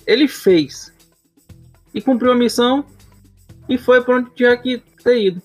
[0.05, 0.93] ele fez.
[1.93, 2.85] E cumpriu a missão
[3.67, 5.41] e foi para onde tinha que ter ido.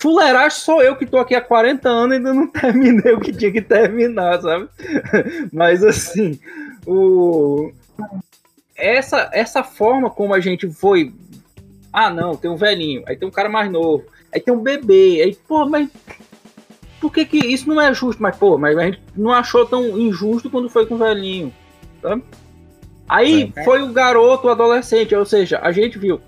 [0.00, 3.32] Fuleiragem sou eu que tô aqui há 40 anos e ainda não terminei o que
[3.32, 4.68] tinha que terminar, sabe?
[5.52, 6.38] Mas assim,
[6.90, 7.72] o...
[8.76, 11.12] essa, essa forma como a gente foi.
[11.92, 15.22] Ah, não, tem um velhinho, aí tem um cara mais novo, aí tem um bebê,
[15.22, 15.88] aí, pô, mas
[17.00, 18.22] por que, que isso não é justo?
[18.22, 21.52] Mas, pô, mas a gente não achou tão injusto quando foi com o velhinho.
[22.02, 22.18] Tá?
[23.08, 23.64] Aí é.
[23.64, 26.20] foi o garoto, o adolescente, ou seja, a gente viu.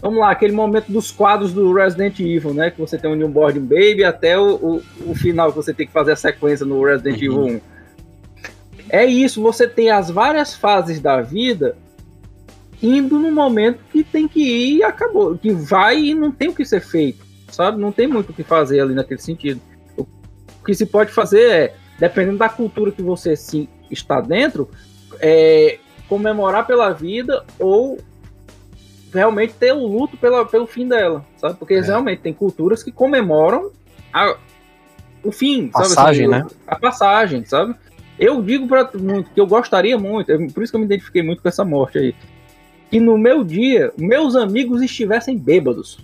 [0.00, 2.70] Vamos lá, aquele momento dos quadros do Resident Evil, né?
[2.70, 5.92] Que você tem um newborn baby até o, o, o final que você tem que
[5.92, 7.60] fazer a sequência no Resident Evil 1.
[8.88, 11.76] É isso, você tem as várias fases da vida
[12.82, 15.36] indo no momento que tem que ir e acabou.
[15.36, 17.80] Que vai e não tem o que ser feito, sabe?
[17.80, 19.60] Não tem muito o que fazer ali naquele sentido
[20.66, 24.68] que se pode fazer é, dependendo da cultura que você se está dentro,
[25.20, 27.98] é, comemorar pela vida ou
[29.14, 31.54] realmente ter o luto pela, pelo fim dela, sabe?
[31.56, 31.80] Porque é.
[31.80, 33.70] realmente tem culturas que comemoram
[34.12, 34.36] a,
[35.22, 36.44] o fim, passagem, sabe?
[36.44, 36.60] Assim, né?
[36.66, 37.74] A passagem, sabe?
[38.18, 41.42] Eu digo para muito que eu gostaria muito, por isso que eu me identifiquei muito
[41.42, 42.14] com essa morte aí,
[42.90, 45.98] que no meu dia meus amigos estivessem bêbados,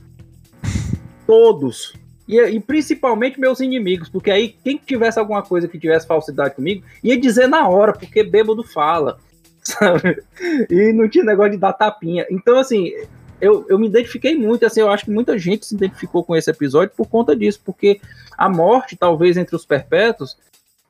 [1.27, 1.95] todos,
[2.29, 6.85] e, e, principalmente meus inimigos, porque aí quem tivesse alguma coisa que tivesse falsidade comigo,
[7.03, 9.19] ia dizer na hora, porque bêbado fala,
[9.63, 10.23] sabe?
[10.71, 12.27] E não tinha negócio de dar tapinha.
[12.31, 12.93] Então, assim,
[13.41, 16.51] eu, eu me identifiquei muito, assim, eu acho que muita gente se identificou com esse
[16.51, 18.01] episódio por conta disso, porque
[18.39, 20.37] a morte, talvez, entre os perpétuos,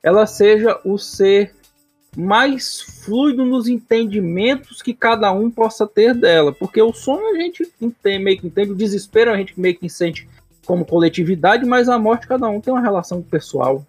[0.02, 1.54] ela seja o ser
[2.16, 7.66] mais fluido nos entendimentos que cada um possa ter dela, porque o sonho a gente
[7.80, 10.28] entende, meio que entende, o desespero a gente meio que sente
[10.66, 13.84] como coletividade, mas a morte cada um tem uma relação pessoal.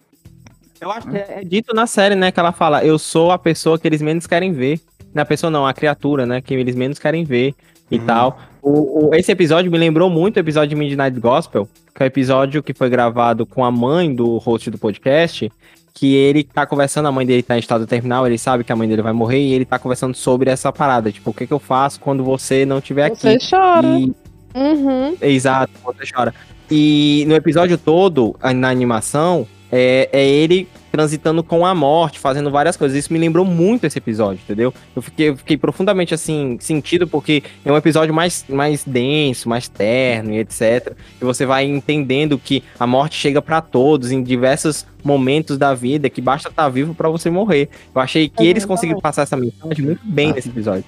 [0.80, 3.78] Eu acho que é, dito na série, né, que ela fala, eu sou a pessoa
[3.78, 4.80] que eles menos querem ver.
[5.12, 7.54] Na pessoa não, a criatura, né, que eles menos querem ver
[7.90, 8.06] e uhum.
[8.06, 8.38] tal.
[8.60, 12.08] O, o, esse episódio me lembrou muito o episódio de Midnight Gospel, que é o
[12.08, 15.50] episódio que foi gravado com a mãe do host do podcast,
[15.94, 18.76] que ele tá conversando, a mãe dele tá em estado terminal, ele sabe que a
[18.76, 21.52] mãe dele vai morrer, e ele tá conversando sobre essa parada, tipo, o que que
[21.52, 23.20] eu faço quando você não estiver aqui?
[23.20, 23.86] Você chora.
[23.86, 24.12] E...
[24.56, 25.16] Uhum.
[25.22, 26.34] Exato, você chora.
[26.68, 32.76] E no episódio todo, na animação, é, é ele transitando com a morte, fazendo várias
[32.76, 32.96] coisas.
[32.96, 34.72] Isso me lembrou muito esse episódio, entendeu?
[34.94, 39.66] Eu fiquei, eu fiquei profundamente assim, sentido, porque é um episódio mais, mais denso, mais
[39.68, 40.92] terno e etc.
[41.20, 46.08] E você vai entendendo que a morte chega para todos em diversos momentos da vida,
[46.08, 47.68] que basta estar tá vivo para você morrer.
[47.92, 50.84] Eu achei que é eles conseguiram passar essa mensagem muito bem nesse episódio.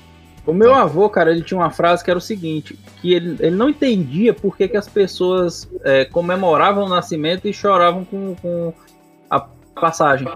[0.47, 3.57] O meu avô, cara, ele tinha uma frase que era o seguinte: que ele, ele
[3.57, 8.73] não entendia por que, que as pessoas é, comemoravam o nascimento e choravam com, com
[9.29, 9.41] a
[9.75, 10.29] passagem.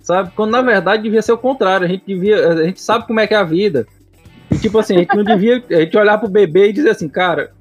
[0.00, 0.30] Sabe?
[0.36, 1.84] Quando na verdade devia ser o contrário.
[1.84, 2.48] A gente devia.
[2.48, 3.86] A gente sabe como é que é a vida.
[4.50, 5.64] E tipo assim, a gente não devia.
[5.68, 7.52] A gente olhar pro bebê e dizer assim, cara.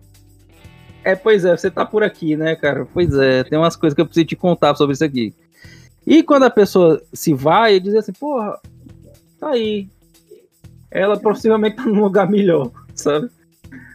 [1.04, 2.88] É, pois é, você tá por aqui, né, cara?
[2.94, 5.34] Pois é, tem umas coisas que eu preciso te contar sobre isso aqui.
[6.06, 8.58] E quando a pessoa se vai, ele diz assim, porra,
[9.40, 9.90] tá aí,
[10.94, 13.30] ela possivelmente tá num lugar melhor, sabe?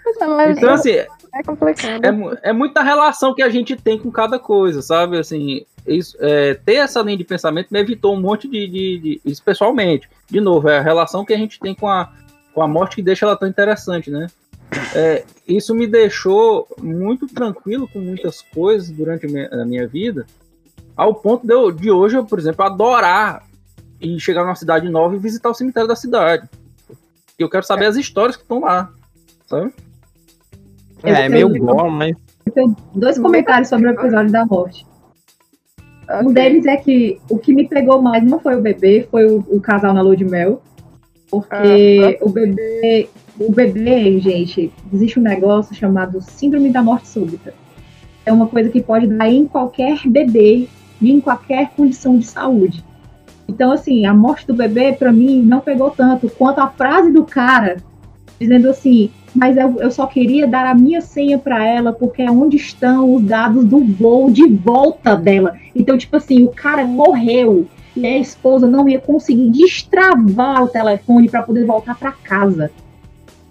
[0.07, 2.05] É, então, assim, é complicado.
[2.05, 5.19] É, é muita relação que a gente tem com cada coisa, sabe?
[5.19, 9.21] Assim, isso, é, ter essa linha de pensamento me evitou um monte de, de, de,
[9.25, 10.09] Isso pessoalmente.
[10.29, 12.13] De novo, é a relação que a gente tem com a,
[12.53, 14.27] com a morte que deixa ela tão interessante, né?
[14.95, 20.27] É, isso me deixou muito tranquilo com muitas coisas durante a minha, a minha vida,
[20.97, 23.47] ao ponto de, eu, de hoje, eu, por exemplo, adorar
[24.01, 26.49] e chegar numa cidade nova e visitar o cemitério da cidade.
[27.39, 28.91] E eu quero saber as histórias que estão lá,
[29.47, 29.73] sabe?
[31.05, 32.17] É, é meio bom, mas.
[32.45, 34.85] Eu tenho dois comentários sobre o episódio da morte.
[36.03, 36.27] Okay.
[36.27, 39.39] Um deles é que o que me pegou mais não foi o bebê, foi o,
[39.49, 40.63] o casal na lua de mel.
[41.31, 43.09] Porque o bebê.
[43.39, 47.55] O bebê, gente, existe um negócio chamado Síndrome da Morte Súbita.
[48.27, 50.69] É uma coisa que pode dar em qualquer bebê
[51.01, 52.85] e em qualquer condição de saúde.
[53.49, 57.25] Então, assim, a morte do bebê, para mim, não pegou tanto quanto a frase do
[57.25, 57.79] cara
[58.39, 62.31] dizendo assim: Mas eu, eu só queria dar a minha senha para ela, porque é
[62.31, 65.57] onde estão os dados do voo de volta dela.
[65.75, 67.67] Então, tipo assim, o cara morreu
[67.97, 72.71] e a esposa não ia conseguir destravar o telefone para poder voltar para casa.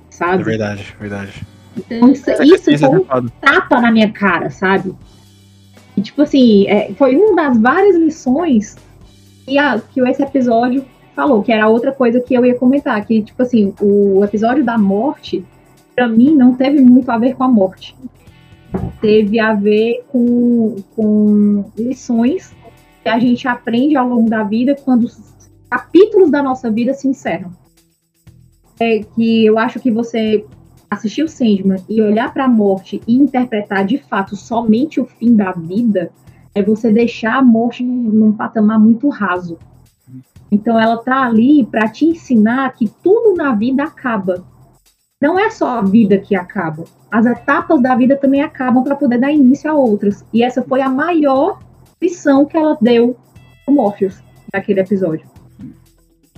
[0.10, 0.42] Sabe?
[0.42, 1.48] É verdade, é verdade.
[1.76, 4.96] Então, isso, isso, isso foi um tapa na minha cara, sabe?
[5.96, 8.76] E, tipo assim, é, foi uma das várias lições
[9.48, 13.24] e a, que esse episódio falou, que era outra coisa que eu ia comentar, que,
[13.24, 15.44] tipo assim, o episódio da morte,
[15.96, 17.96] para mim, não teve muito a ver com a morte.
[19.02, 22.56] Teve a ver com, com lições
[23.02, 25.08] que a gente aprende ao longo da vida quando
[25.70, 27.52] capítulos da nossa vida se encerram.
[28.80, 30.46] É que eu acho que você
[30.90, 35.36] assistir o Sandman e olhar para a morte e interpretar de fato somente o fim
[35.36, 36.12] da vida
[36.58, 39.58] é você deixar a morte num, num patamar muito raso.
[40.52, 44.44] Então ela tá ali para te ensinar que tudo na vida acaba.
[45.22, 46.84] Não é só a vida que acaba.
[47.12, 50.26] As etapas da vida também acabam para poder dar início a outras.
[50.34, 51.60] E essa foi a maior
[52.02, 53.16] lição que ela deu
[53.66, 54.22] pro Morpheus
[54.54, 55.28] naquele episódio.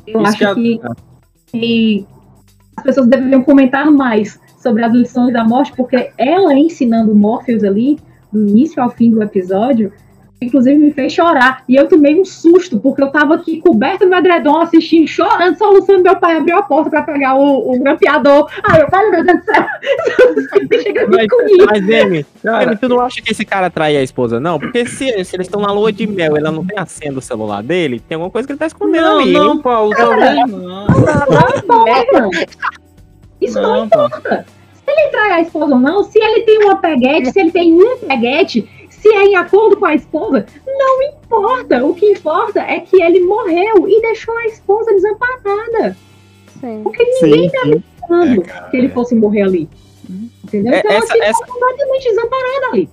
[0.07, 0.89] Eu Isso acho que, que,
[1.51, 2.07] que
[2.77, 7.97] as pessoas deveriam comentar mais sobre as lições da morte, porque ela ensinando Morpheus ali,
[8.31, 9.91] do início ao fim do episódio,
[10.41, 11.63] inclusive me fez chorar.
[11.67, 16.03] E eu tomei um susto, porque eu tava aqui coberto no edredom, assistindo, chorando, soluçando.
[16.03, 18.49] Meu pai abriu a porta pra pegar o, o grampeador.
[18.63, 19.65] Ai, eu falei, meu Deus do céu.
[21.09, 21.27] mas,
[21.65, 22.25] mas Amy,
[22.79, 24.59] tu não acha que esse cara trai a esposa, não?
[24.59, 27.21] Porque se, se eles estão na lua de mel ela não tem a senha do
[27.21, 29.33] celular dele, tem alguma coisa que ele tá escondendo não, ali.
[29.33, 30.15] Não, Paulo, não.
[30.15, 31.81] Não, não,
[32.13, 32.29] não.
[33.41, 34.45] Isso não, não importa.
[34.73, 37.73] Se ele trai a esposa ou não, se ele tem uma peguete, se ele tem
[37.73, 38.67] um peguete,
[39.01, 41.85] se é em acordo com a esposa, não importa.
[41.85, 45.95] O que importa é que ele morreu e deixou a esposa desamparada.
[46.59, 46.81] Sim.
[46.83, 49.69] Porque ninguém estava esperando é, que ele fosse morrer ali.
[50.43, 50.73] Entendeu?
[50.73, 51.45] É, então essa, ela essa...
[51.45, 52.89] completamente desamparada ali.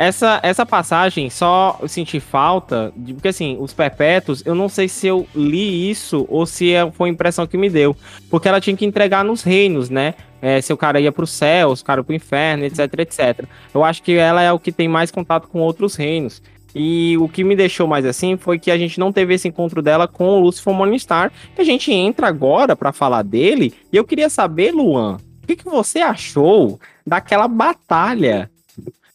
[0.00, 4.88] Essa, essa passagem só eu senti falta, de, porque assim, os perpétuos, eu não sei
[4.88, 7.94] se eu li isso ou se é, foi a impressão que me deu.
[8.30, 10.14] Porque ela tinha que entregar nos reinos, né?
[10.40, 13.44] É, se o cara ia pro céu, se o cara pro inferno, etc, etc.
[13.74, 16.42] Eu acho que ela é o que tem mais contato com outros reinos.
[16.74, 19.82] E o que me deixou mais assim foi que a gente não teve esse encontro
[19.82, 21.30] dela com o Lucifer Morningstar.
[21.54, 23.74] Que a gente entra agora para falar dele.
[23.92, 28.50] E eu queria saber, Luan, o que, que você achou daquela batalha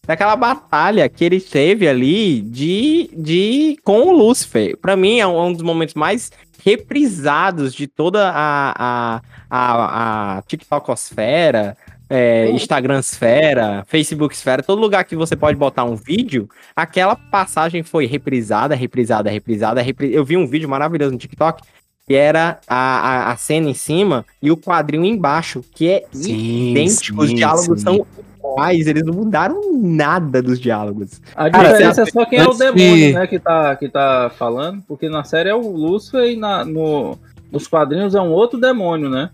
[0.06, 4.78] daquela batalha que ele teve ali de, de com o Lúcifer.
[4.78, 6.32] Para mim é um, dos momentos mais
[6.64, 11.78] reprisados de toda a, a, a, a TikTokosfera,
[12.10, 18.76] é, Instagramsfera, Facebooksfera, todo lugar que você pode botar um vídeo, aquela passagem foi reprisada,
[18.76, 19.82] reprisada, reprisada.
[19.82, 20.14] Repri...
[20.14, 21.64] Eu vi um vídeo maravilhoso no TikTok
[22.08, 26.70] que era a, a, a, cena em cima e o quadrinho embaixo, que é sim,
[26.72, 27.26] idêntico.
[27.26, 27.84] Sim, os diálogos sim.
[27.84, 28.08] são
[28.54, 31.22] iguais, eles não mudaram nada dos diálogos.
[31.36, 35.10] A diferença é só quem é o demônio, né, que tá, que tá falando, porque
[35.10, 37.18] na série é o Lúcifer e na, no,
[37.52, 39.30] nos quadrinhos é um outro demônio, né?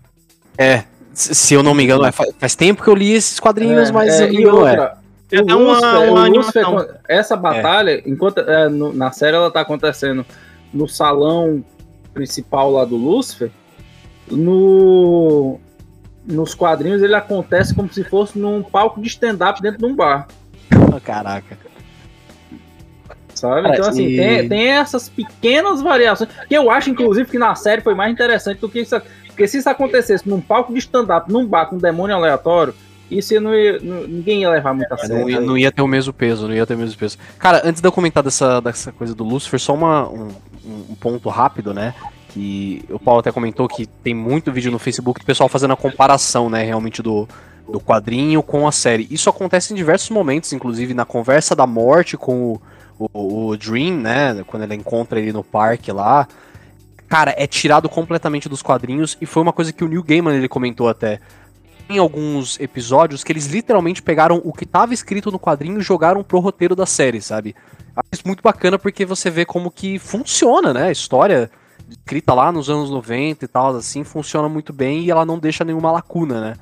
[0.58, 3.92] É, se eu não me engano, é, faz, tempo que eu li esses quadrinhos, é,
[3.92, 5.02] mas é, e outra, é.
[5.34, 6.64] É uma, uma Lúcifer,
[7.08, 10.26] essa batalha, enquanto é, no, na série ela tá acontecendo
[10.74, 11.64] no salão
[12.12, 13.50] principal lá do Lúcifer,
[14.30, 15.58] no,
[16.24, 20.28] nos quadrinhos ele acontece como se fosse num palco de stand-up dentro de um bar.
[20.94, 21.58] Oh, caraca.
[23.34, 23.68] Sabe?
[23.70, 24.16] Então, assim, e...
[24.16, 26.30] tem, tem essas pequenas variações.
[26.48, 29.00] Que eu acho, inclusive, que na série foi mais interessante do que isso.
[29.26, 32.74] Porque se isso acontecesse num palco de stand-up, num bar com um demônio aleatório,
[33.10, 35.18] isso não ia, não, ninguém ia levar muito a sério.
[35.18, 37.18] Não ia, não ia, ter o mesmo peso, não ia ter o mesmo peso.
[37.38, 40.28] Cara, antes de eu comentar dessa, dessa coisa do Lucifer, só uma, um,
[40.64, 41.94] um ponto rápido, né?
[42.32, 45.76] Que o Paulo até comentou que tem muito vídeo no Facebook do pessoal fazendo a
[45.76, 47.28] comparação, né, realmente do,
[47.70, 49.06] do quadrinho com a série.
[49.10, 52.58] Isso acontece em diversos momentos, inclusive na conversa da morte com
[52.98, 56.26] o, o, o Dream, né, quando ele encontra ele no parque lá.
[57.06, 60.48] Cara, é tirado completamente dos quadrinhos e foi uma coisa que o Neil Gaiman ele
[60.48, 61.20] comentou até.
[61.90, 66.24] Em alguns episódios que eles literalmente pegaram o que estava escrito no quadrinho e jogaram
[66.24, 67.54] pro roteiro da série, sabe?
[67.94, 70.84] Acho muito bacana porque você vê como que funciona, né?
[70.84, 71.50] A história
[71.92, 75.64] escrita lá nos anos 90 e tal, assim, funciona muito bem e ela não deixa
[75.64, 76.56] nenhuma lacuna, né?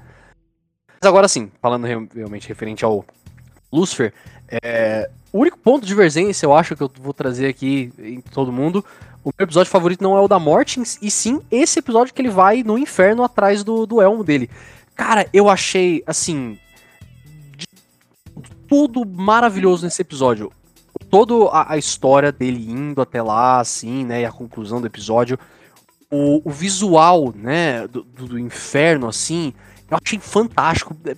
[1.01, 3.05] Mas agora sim, falando realmente referente ao
[3.73, 4.12] Lucifer,
[4.62, 8.52] é, o único ponto de divergência eu acho que eu vou trazer aqui em todo
[8.52, 8.85] mundo,
[9.24, 12.31] o meu episódio favorito não é o da morte, e sim esse episódio que ele
[12.31, 14.51] vai no inferno atrás do, do elmo dele.
[14.94, 16.59] Cara, eu achei, assim,
[18.69, 20.52] tudo maravilhoso nesse episódio
[21.11, 25.39] toda a, a, história dele indo até lá, assim, né, e a conclusão do episódio,
[26.11, 29.53] o, o visual, né, do, do, inferno, assim,
[29.91, 31.16] eu achei fantástico, é,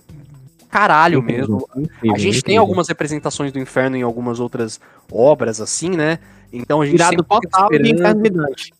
[0.69, 1.67] caralho mesmo.
[2.13, 4.79] a gente tem algumas representações do inferno em algumas outras
[5.11, 6.19] obras, assim, né,
[6.51, 8.73] então a gente Virado total do inferno de Dante.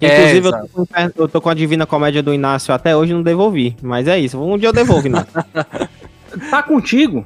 [0.00, 0.86] É, Inclusive, eu tô, com,
[1.16, 3.76] eu tô, com, a Divina Comédia do Inácio até hoje não devolvi.
[3.80, 4.36] Mas é isso.
[4.36, 5.28] Um dia eu devolvo, Inácio.
[6.50, 7.24] tá contigo?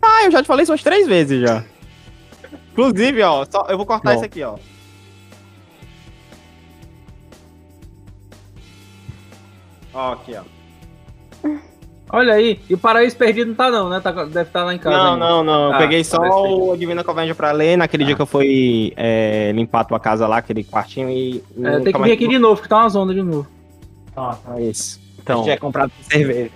[0.00, 1.64] Ah, eu já te falei isso umas três vezes já.
[2.76, 4.16] Inclusive, ó, só, eu vou cortar Bom.
[4.16, 4.56] isso aqui, ó.
[9.94, 10.42] Ó, aqui, ó.
[12.10, 13.98] Olha aí, e o Paraíso Perdido não tá não, né?
[13.98, 14.96] Tá, deve estar tá lá em casa.
[14.96, 15.26] Não, ainda.
[15.26, 15.72] não, não.
[15.72, 18.06] Ah, peguei só o Divina Comédia pra ler naquele ah.
[18.06, 21.42] dia que eu fui é, limpar a tua casa lá, aquele quartinho e.
[21.62, 23.46] É, tem que vir aqui de novo, que tá uma zona de novo.
[24.14, 25.00] Ah, é isso.
[25.18, 25.44] Então.
[25.44, 26.50] Já é comprado cerveja.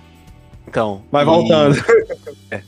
[0.67, 1.01] Então.
[1.11, 1.25] Vai e...
[1.25, 1.75] voltando.
[2.51, 2.61] é.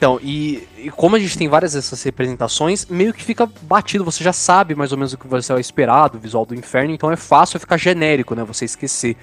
[0.00, 4.24] Então, e, e, como a gente tem várias dessas representações, meio que fica batido, você
[4.24, 7.12] já sabe mais ou menos o que você vai esperar do visual do inferno, então
[7.12, 8.42] é fácil ficar genérico, né?
[8.44, 9.14] Você esquecer.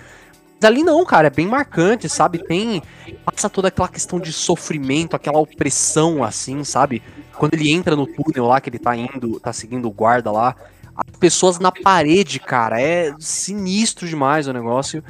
[0.53, 2.37] Mas ali não, cara, é bem marcante, sabe?
[2.37, 2.83] Tem.
[3.25, 7.01] Passa toda aquela questão de sofrimento, aquela opressão, assim, sabe?
[7.39, 10.55] Quando ele entra no túnel lá, que ele tá indo, tá seguindo o guarda lá.
[10.95, 15.03] As pessoas na parede, cara, é sinistro demais o negócio.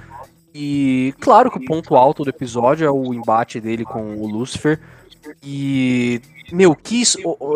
[0.56, 4.80] E claro que o ponto alto do episódio é o embate dele com o Lucifer.
[5.44, 6.22] E.
[6.52, 7.04] Meu, que.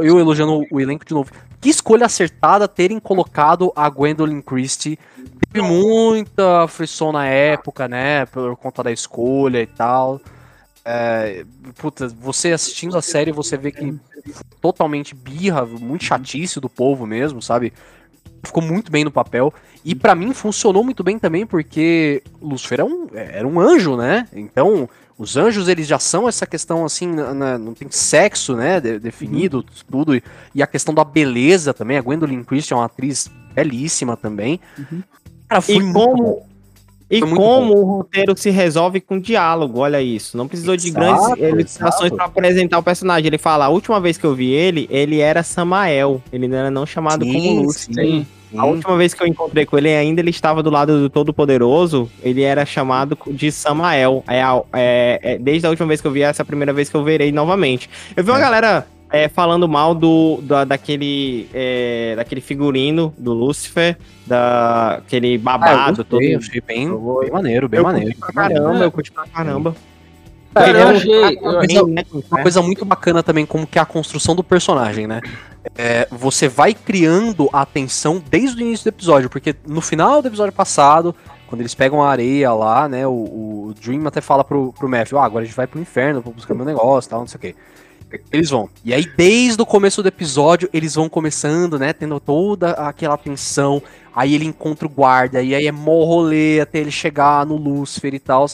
[0.04, 1.32] Eu elogiando o elenco de novo.
[1.60, 4.98] Que escolha acertada terem colocado a Gwendolyn Christie.
[5.52, 8.26] Teve muita frição na época, né?
[8.26, 10.20] Por conta da escolha e tal.
[10.84, 11.46] É,
[11.78, 13.94] puta, você assistindo a série, você vê que
[14.60, 17.74] totalmente birra, muito chatice do povo mesmo, sabe?
[18.44, 19.54] Ficou muito bem no papel.
[19.86, 24.28] E para mim funcionou muito bem também, porque Lucifer era um, era um anjo, né?
[24.34, 24.90] Então,
[25.22, 29.58] os anjos, eles já são essa questão assim, na, não tem sexo, né, de, definido,
[29.58, 29.64] uhum.
[29.90, 30.16] tudo.
[30.16, 30.24] E,
[30.56, 31.96] e, a questão da beleza também.
[31.96, 34.60] A Gwendolyn Christian é uma atriz belíssima também.
[34.80, 35.04] Uhum.
[35.48, 36.42] Cara, foi e como,
[37.08, 40.36] e como o roteiro se resolve com diálogo, olha isso.
[40.36, 43.28] Não precisou de grandes ilustrações para apresentar o personagem.
[43.28, 46.20] Ele fala, a última vez que eu vi ele, ele era Samael.
[46.34, 47.94] Ele não era não chamado sim, como Lúcio.
[47.94, 48.26] Sim.
[48.56, 52.10] A última vez que eu encontrei com ele, ainda ele estava do lado do Todo-Poderoso,
[52.22, 54.24] ele era chamado de Samael.
[54.28, 54.42] É,
[54.74, 56.96] é, é, desde a última vez que eu vi, essa é a primeira vez que
[56.96, 57.90] eu verei novamente.
[58.16, 58.42] Eu vi uma é.
[58.42, 65.82] galera é, falando mal do, do daquele, é, daquele figurino do Lucifer, daquele babado ah,
[65.82, 66.22] eu gostei, todo.
[66.22, 68.16] Eu achei bem, bem maneiro, bem eu maneiro.
[68.18, 69.76] Pra caramba, eu curti pra caramba.
[70.54, 71.84] Cara, eu achei, uma, coisa,
[72.30, 75.22] uma coisa muito bacana também, como que é a construção do personagem, né?
[75.76, 80.28] É, você vai criando a atenção desde o início do episódio, porque no final do
[80.28, 81.16] episódio passado,
[81.48, 85.18] quando eles pegam a areia lá, né, o, o Dream até fala pro, pro Matthew,
[85.20, 87.42] ah, agora a gente vai pro inferno pra buscar meu negócio tal, não sei o
[87.42, 87.56] quê.
[88.30, 88.70] Eles vão.
[88.84, 91.94] E aí, desde o começo do episódio, eles vão começando, né?
[91.94, 93.82] Tendo toda aquela tensão.
[94.14, 98.14] Aí ele encontra o guarda, e aí é mó rolê até ele chegar no Lucifer
[98.14, 98.48] e tal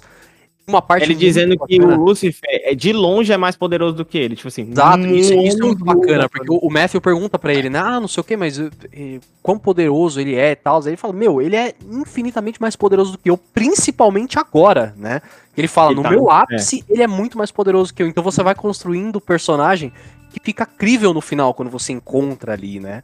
[0.68, 1.03] uma parte.
[1.03, 4.35] Ele dizendo que o Lucifer é, de longe é mais poderoso do que ele.
[4.35, 4.69] Tipo assim.
[4.69, 7.80] Exato, isso, isso é muito bacana, porque o, o Matthew pergunta para ele, né?
[7.80, 10.81] Ah, não sei o que, mas e, eh, quão poderoso ele é e tal.
[10.81, 15.22] Aí ele fala, meu, ele é infinitamente mais poderoso do que eu, principalmente agora, né?
[15.56, 16.94] Ele fala, ele no tá meu ápice, é.
[16.94, 18.07] ele é muito mais poderoso que eu.
[18.07, 19.91] Então você vai construindo o personagem
[20.31, 23.03] que fica crível no final, quando você encontra ali, né?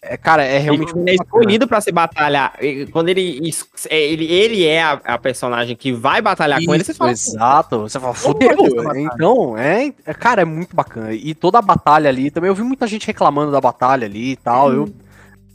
[0.00, 0.96] É, cara, é realmente.
[0.96, 2.54] Ele é escolhido para se batalhar.
[2.92, 3.50] Quando ele,
[3.90, 7.10] é, ele, ele é a, a personagem que vai batalhar Isso, com ele, você fala.
[7.10, 8.50] Exato, você fala, fodeu.
[8.94, 11.12] Então, é, é, cara, é muito bacana.
[11.12, 14.36] E toda a batalha ali também, eu vi muita gente reclamando da batalha ali e
[14.36, 14.68] tal.
[14.68, 14.72] Hum.
[14.72, 14.94] Eu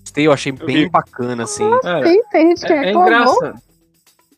[0.01, 0.89] gostei, eu achei eu bem vi.
[0.89, 1.69] bacana, assim.
[1.83, 3.61] Ah, tem, tem gente que é, é engraçado.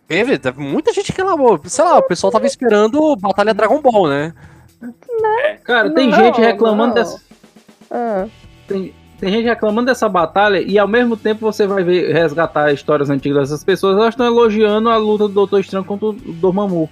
[0.08, 1.60] Teve, teve muita gente que reclamou.
[1.66, 4.34] Sei lá, o pessoal tava esperando Batalha Dragon Ball, né?
[4.80, 5.60] né?
[5.64, 6.94] Cara, tem não, gente reclamando não.
[6.94, 7.20] dessa.
[7.90, 8.28] Ah.
[8.68, 13.10] Tem, tem gente reclamando dessa batalha e ao mesmo tempo você vai ver resgatar histórias
[13.10, 16.90] antigas dessas pessoas, elas estão elogiando a luta do Doutor Estranho contra o Dormammu.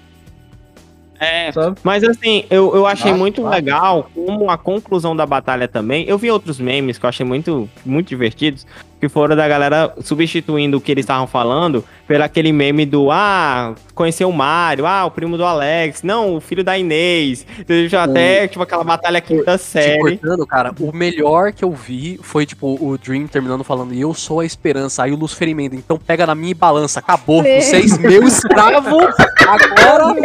[1.20, 1.78] É, Sabe?
[1.84, 3.50] mas assim, eu, eu achei ah, muito ah.
[3.50, 6.06] legal como a conclusão da batalha também.
[6.06, 8.68] Eu vi outros memes que eu achei muito, muito divertidos,
[9.04, 13.76] que foram da galera substituindo o que eles estavam falando pelo aquele meme do ah,
[13.94, 17.46] conheceu o Mario, ah, o primo do Alex, não, o filho da Inês.
[17.90, 20.18] Já até, tipo, aquela batalha quinta série.
[20.18, 24.40] Cortando, cara, o melhor que eu vi foi, tipo, o Dream terminando falando, eu sou
[24.40, 29.00] a esperança, aí o Luz Ferimento, então pega na minha balança, acabou, vocês, meu escravo,
[29.38, 30.16] agora...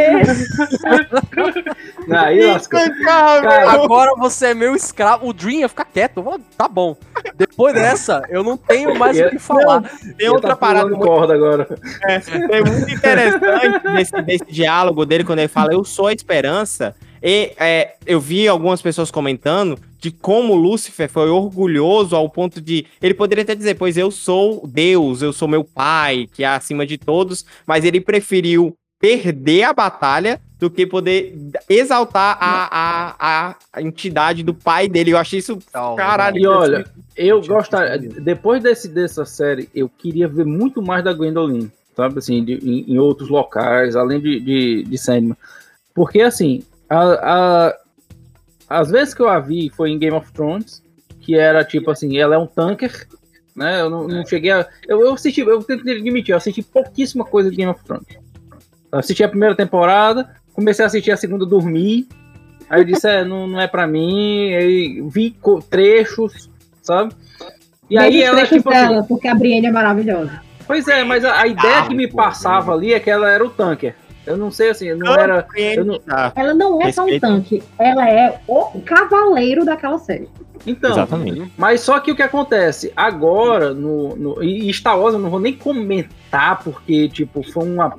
[2.11, 2.79] aí, lascou.
[3.05, 6.25] Cara, agora você é meu escravo, o Dream ia ficar quieto,
[6.57, 6.97] tá bom.
[7.37, 9.82] Depois dessa, eu não tenho mais o que falar.
[10.16, 10.89] Tem outra tá parada...
[10.89, 11.11] Muito...
[11.11, 11.66] agora.
[12.05, 12.15] É,
[12.59, 16.95] é muito interessante desse, desse diálogo dele quando ele fala eu sou a esperança.
[17.23, 22.86] E é, eu vi algumas pessoas comentando de como Lúcifer foi orgulhoso ao ponto de.
[23.03, 26.86] Ele poderia até dizer, pois eu sou Deus, eu sou meu pai, que é acima
[26.86, 33.82] de todos, mas ele preferiu perder a batalha do que poder exaltar a, a, a
[33.82, 35.12] entidade do pai dele.
[35.12, 35.59] Eu achei isso.
[35.97, 36.39] Caralho.
[36.39, 36.85] E olha,
[37.16, 37.98] eu gostaria.
[37.98, 42.18] Depois desse, dessa série, eu queria ver muito mais da Gwendolyn, sabe?
[42.18, 45.36] Assim, de, em, em, outros locais, além de, de, de Sandman.
[45.94, 47.76] Porque, assim, a, a,
[48.68, 50.82] as vezes que eu a vi foi em Game of Thrones,
[51.20, 53.06] que era tipo assim, ela é um tanker,
[53.55, 53.80] né?
[53.80, 54.66] Eu não, não cheguei a.
[54.89, 58.06] Eu, eu assisti, eu tenho que admitir, eu assisti pouquíssima coisa de Game of Thrones.
[58.90, 62.09] Eu assisti a primeira temporada, comecei a assistir a segunda, dormi.
[62.68, 64.52] Aí eu disse, é, não, não é pra mim.
[64.55, 65.36] Aí vi
[65.70, 66.51] trechos,
[66.82, 67.14] sabe?
[67.89, 70.43] E aí ela, tipo assim, dela, assim, porque a Brienne é maravilhosa.
[70.66, 73.44] Pois é, mas a, a ideia ah, que me passava ali é que ela era
[73.44, 73.94] o tanker.
[74.26, 75.47] Eu não sei assim, não era.
[75.86, 75.98] Não...
[76.35, 80.28] Ela não é só um tanque, ela é o cavaleiro daquela série.
[80.66, 81.51] Então, Exatamente.
[81.56, 85.40] mas só que o que acontece agora no, no e Star Wars eu não vou
[85.40, 87.97] nem comentar porque tipo foi uma,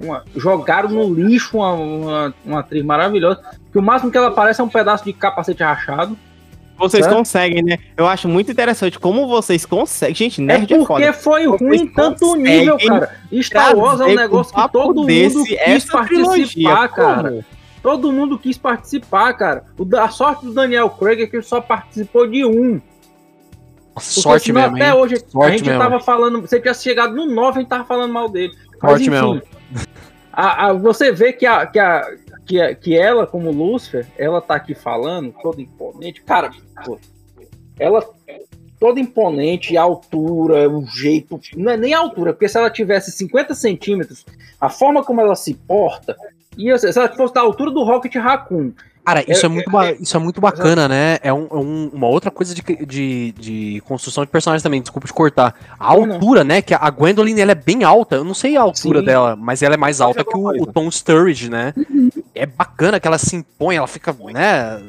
[0.00, 3.40] uma jogaram no lixo uma, uma, uma atriz maravilhosa
[3.70, 6.16] que o máximo que ela parece é um pedaço de capacete rachado.
[6.76, 7.16] Vocês certo?
[7.16, 7.78] conseguem, né?
[7.94, 10.14] Eu acho muito interessante como vocês conseguem.
[10.14, 13.14] Gente, nerd é, é porque é foi ruim tanto nível, cara.
[13.42, 17.44] Star Wars é um negócio que todo mundo quis participar, cara.
[17.82, 19.64] Todo mundo quis participar, cara.
[19.76, 22.80] O da sorte do Daniel Craig é que ele só participou de um.
[23.98, 24.76] sorte mesmo.
[24.76, 25.82] Até hoje sorte a gente mesmo.
[25.82, 26.40] tava falando.
[26.40, 28.54] Você tinha chegado no 9 a gente tava falando mal dele.
[28.82, 29.42] Mas, sorte enfim, mesmo.
[30.32, 32.16] A, a, você vê que a, que a,
[32.46, 36.22] que, que ela, como Lúcifer, ela tá aqui falando, toda imponente.
[36.22, 36.50] Cara,
[37.78, 38.04] ela
[38.80, 41.38] toda imponente, a altura, o jeito.
[41.54, 44.24] Não é nem a altura, porque se ela tivesse 50 centímetros,
[44.58, 46.16] a forma como ela se porta,
[46.56, 48.72] ia se ela fosse da altura do Rocket Raccoon.
[49.04, 51.18] Cara, isso é, é muito, é, isso é muito bacana, né?
[51.22, 55.06] É um, é um, uma outra coisa de, de, de, construção de personagens também, desculpa
[55.06, 55.54] te cortar.
[55.78, 56.60] A altura, né?
[56.62, 58.16] Que a Gwendolyn ela é bem alta.
[58.16, 59.06] Eu não sei a altura Sim.
[59.06, 61.72] dela, mas ela é mais alta que o, o, Tom Sturridge, né?
[61.76, 62.10] Uhum.
[62.34, 64.80] É bacana que ela se impõe, ela fica, né?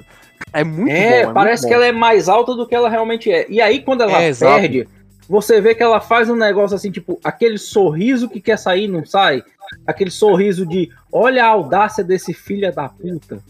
[0.54, 2.90] É muito é, bom, é parece muito que ela é mais alta do que ela
[2.90, 3.46] realmente é.
[3.50, 4.96] E aí, quando ela é, perde, exato.
[5.28, 9.06] você vê que ela faz um negócio assim, tipo, aquele sorriso que quer sair não
[9.06, 9.42] sai.
[9.88, 13.42] Aquele sorriso de olha a audácia desse filho da puta.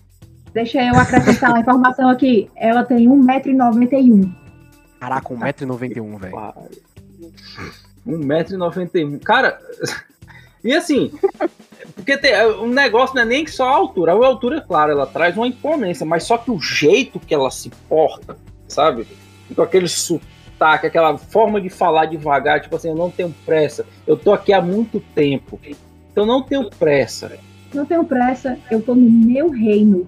[0.54, 2.50] Deixa eu acrescentar uma informação aqui.
[2.56, 4.30] Ela tem 1,91m.
[5.00, 6.36] Caraca, 1,91m, velho.
[8.06, 9.20] 1,91m.
[9.24, 9.60] Cara,
[10.64, 11.12] e assim,
[11.96, 14.12] porque tem, o negócio não é nem só a altura.
[14.12, 17.70] A altura, claro, ela traz uma imponência, mas só que o jeito que ela se
[17.88, 18.38] porta,
[18.68, 19.08] sabe?
[19.56, 23.86] Com aquele sotaque, aquela forma de falar devagar, tipo assim, eu não tenho pressa.
[24.06, 25.60] Eu tô aqui há muito tempo.
[26.12, 27.32] Então não tenho pressa.
[27.74, 30.08] Não tenho pressa, eu tô no meu reino.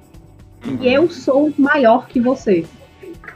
[0.79, 2.65] E eu sou maior que você.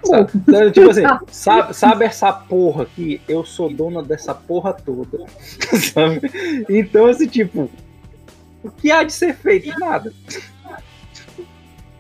[0.04, 5.26] Sabe, então, tipo assim, sabe, sabe, essa porra que eu sou dona dessa porra toda.
[5.94, 6.22] Sabe?
[6.70, 7.70] Então, esse assim, tipo,
[8.64, 9.78] o que há de ser feito?
[9.80, 10.14] Nada.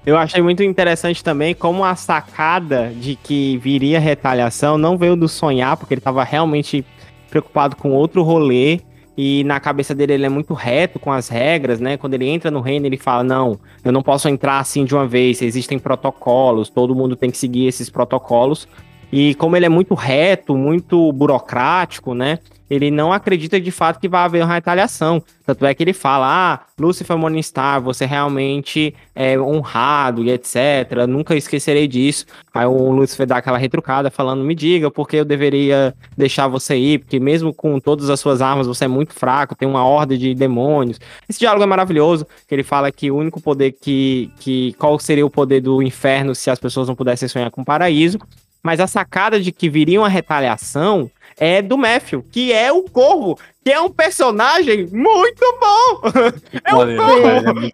[0.05, 5.27] Eu achei muito interessante também como a sacada de que viria retaliação não veio do
[5.27, 6.85] sonhar, porque ele estava realmente
[7.29, 8.79] preocupado com outro rolê
[9.17, 11.97] e na cabeça dele ele é muito reto com as regras, né?
[11.97, 15.07] Quando ele entra no reino, ele fala: Não, eu não posso entrar assim de uma
[15.07, 18.67] vez, existem protocolos, todo mundo tem que seguir esses protocolos.
[19.11, 22.39] E como ele é muito reto, muito burocrático, né?
[22.69, 25.23] ele não acredita de fato que vai haver uma retaliação.
[25.45, 31.07] Tanto é que ele fala: Ah, Lucifer Morningstar, você realmente é honrado e etc.
[31.07, 32.25] Nunca esquecerei disso.
[32.53, 36.75] Aí o Lucifer dá aquela retrucada, falando: Me diga por que eu deveria deixar você
[36.75, 40.17] ir, porque mesmo com todas as suas armas você é muito fraco, tem uma horda
[40.17, 40.99] de demônios.
[41.29, 44.29] Esse diálogo é maravilhoso, que ele fala que o único poder que.
[44.39, 47.65] que qual seria o poder do inferno se as pessoas não pudessem sonhar com o
[47.65, 48.19] paraíso.
[48.67, 53.39] Mas a sacada de que viria uma retaliação é do Matthew, que é o Corvo,
[53.63, 56.01] que é um personagem muito bom.
[56.65, 57.71] É um Corvo.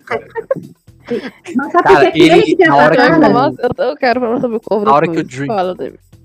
[1.55, 4.61] Mas sabe Cara, que ele, ele na hora que eu, eu quero falar sobre o
[4.61, 5.75] Corvo Na hora que o Dream, Fala,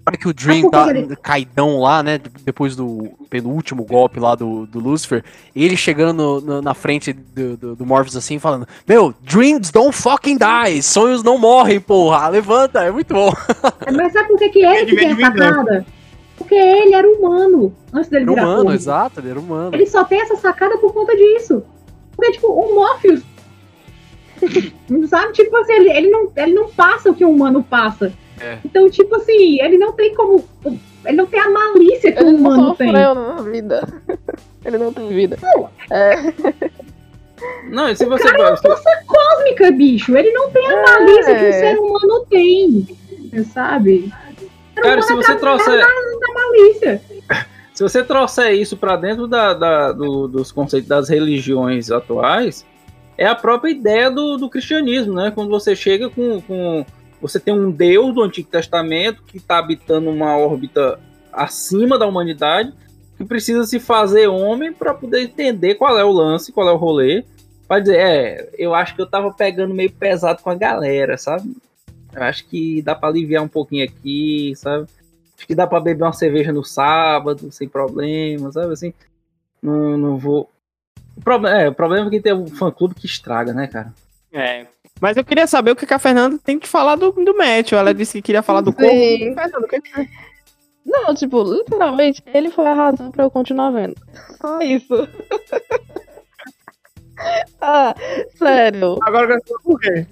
[0.09, 0.87] hora que o Dream tá
[1.23, 5.25] caidão lá, né, depois do penúltimo golpe lá do, do Lucifer,
[5.55, 9.95] ele chegando no, no, na frente do, do, do Morpheus assim, falando, meu, dreams don't
[9.95, 13.33] fucking die, sonhos não morrem, porra, levanta, é muito bom.
[13.95, 15.87] Mas sabe por que que ele que tem essa cara?
[16.37, 19.75] Porque ele era humano antes dele era virar humano, exato, ele era humano.
[19.75, 21.63] Ele só tem essa sacada por conta disso.
[22.15, 23.23] Porque, tipo, o Morpheus.
[25.09, 25.33] sabe?
[25.33, 28.13] Tipo assim, ele, ele, não, ele não passa o que o humano passa.
[28.41, 28.59] É.
[28.65, 30.45] Então, tipo assim, ele não tem como.
[31.05, 32.89] Ele não tem a malícia que ele o humano tem.
[32.89, 33.89] Ele não vida.
[34.65, 35.39] Ele não tem vida.
[35.41, 35.71] Não.
[35.91, 36.15] É.
[37.71, 38.43] Não, se você cara.
[38.43, 40.17] É uma força cósmica, bicho.
[40.17, 40.83] Ele não tem a é.
[40.83, 41.39] malícia é.
[41.39, 42.99] que o ser humano tem.
[43.53, 44.13] Sabe?
[44.75, 45.87] Cara, se você trouxer.
[47.75, 52.67] Se você trouxer isso para dentro da, da do, dos conceitos das religiões atuais,
[53.17, 55.31] é a própria ideia do, do cristianismo, né?
[55.33, 56.85] Quando você chega com, com.
[57.21, 61.01] Você tem um Deus do Antigo Testamento que está habitando uma órbita
[61.33, 62.73] acima da humanidade,
[63.17, 66.77] que precisa se fazer homem para poder entender qual é o lance, qual é o
[66.77, 67.25] rolê.
[67.67, 71.55] Pode dizer, é, eu acho que eu tava pegando meio pesado com a galera, sabe?
[72.15, 74.87] Eu acho que dá para aliviar um pouquinho aqui, sabe?
[75.37, 78.95] Acho que dá para beber uma cerveja no sábado, sem problema, sabe assim?
[79.63, 80.51] Não, não vou.
[81.17, 83.93] O é, o problema é que tem um fã clube que estraga, né, cara?
[84.33, 84.67] É.
[85.01, 87.79] Mas eu queria saber o que a Fernanda tem que falar do, do Matthew.
[87.79, 88.89] Ela disse que queria falar do corpo.
[88.91, 90.09] Fernanda, o que que-
[90.85, 93.95] Não, tipo, literalmente, ele foi a razão pra eu continuar vendo.
[94.41, 94.89] Só isso.
[97.61, 97.95] ah,
[98.37, 98.97] sério.
[99.03, 100.07] Agora eu quero saber por quê.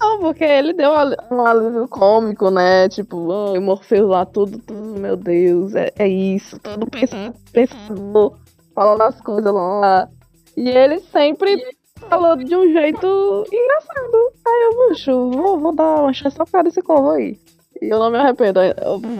[0.00, 0.92] Não, porque ele deu
[1.30, 2.88] um alívio cômico, né?
[2.88, 6.58] Tipo, ah, o Morpheus lá, tudo, tudo, meu Deus, é, é isso.
[6.60, 8.36] Todo pensa- pensador,
[8.74, 10.08] falando as coisas lá.
[10.56, 11.76] E ele sempre
[12.08, 14.32] falou de um jeito engraçado.
[14.46, 17.38] Aí eu, bicho, vou, vou dar uma chance só pra esse corvo aí.
[17.80, 18.60] E eu não me arrependo,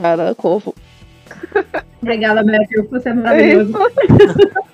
[0.02, 0.74] cara, corvo.
[2.02, 2.88] Obrigada, Matthew.
[2.90, 3.72] Você é maravilhoso.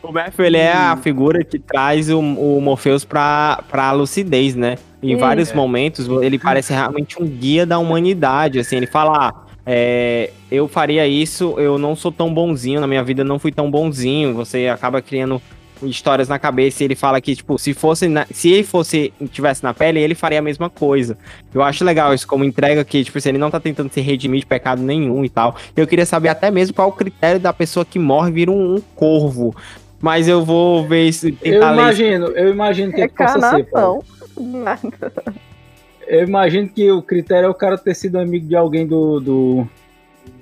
[0.00, 4.76] O Matthew, ele é a figura que traz o, o Morpheus pra, pra lucidez, né?
[5.02, 9.28] Em vários momentos, ele parece realmente um guia da humanidade, assim, ele fala...
[9.28, 13.38] "Ah, é, eu faria isso, eu não sou tão bonzinho, na minha vida eu não
[13.38, 15.42] fui tão bonzinho, você acaba criando
[15.82, 19.62] histórias na cabeça e ele fala que, tipo, se fosse na- se ele fosse, tivesse
[19.62, 21.16] na pele, ele faria a mesma coisa.
[21.54, 24.40] Eu acho legal isso como entrega que, tipo, assim, ele não tá tentando se redimir
[24.40, 25.56] de pecado nenhum e tal.
[25.76, 28.80] Eu queria saber até mesmo qual o critério da pessoa que morre vira um, um
[28.94, 29.54] corvo.
[30.00, 31.72] Mas eu vou ver se Eu isso.
[31.72, 33.64] imagino, eu imagino que, que possa ser.
[33.64, 34.04] Paulo.
[34.40, 35.12] Nada.
[36.06, 39.68] Eu imagino que o critério é o cara ter sido amigo de alguém do, do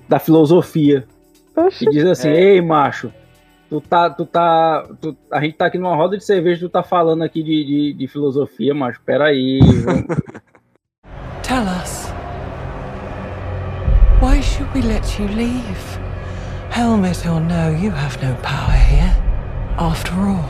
[0.08, 1.04] da filosofia.
[1.56, 1.86] Oxi.
[1.86, 3.10] Que diz assim, ei, macho,
[3.68, 6.82] tu tá, tu tá, tu- a gente tá aqui numa roda de cerveja, tu tá
[6.82, 9.60] falando aqui de, de, de filosofia, macho, peraí.
[9.84, 10.04] vamos-
[11.42, 12.12] Tell us.
[14.20, 15.98] Why should we let you leave?
[16.70, 19.14] Helmet or no, you have no power here.
[19.78, 20.48] After all,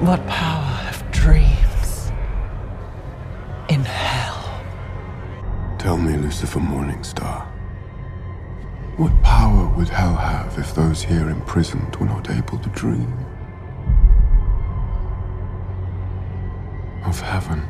[0.00, 2.12] what power have dreams
[3.68, 4.34] in hell?
[5.78, 7.46] Tell me, Lucifer Morningstar.
[8.96, 13.12] What power would hell have if those here imprisoned were not able to dream?
[17.04, 17.62] Of heaven.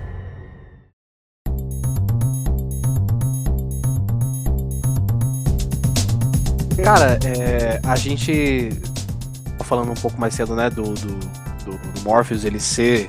[6.85, 8.71] Cara, é, a gente.
[9.65, 11.19] Falando um pouco mais cedo, né, do, do,
[11.65, 13.09] do, do Morpheus, ele ser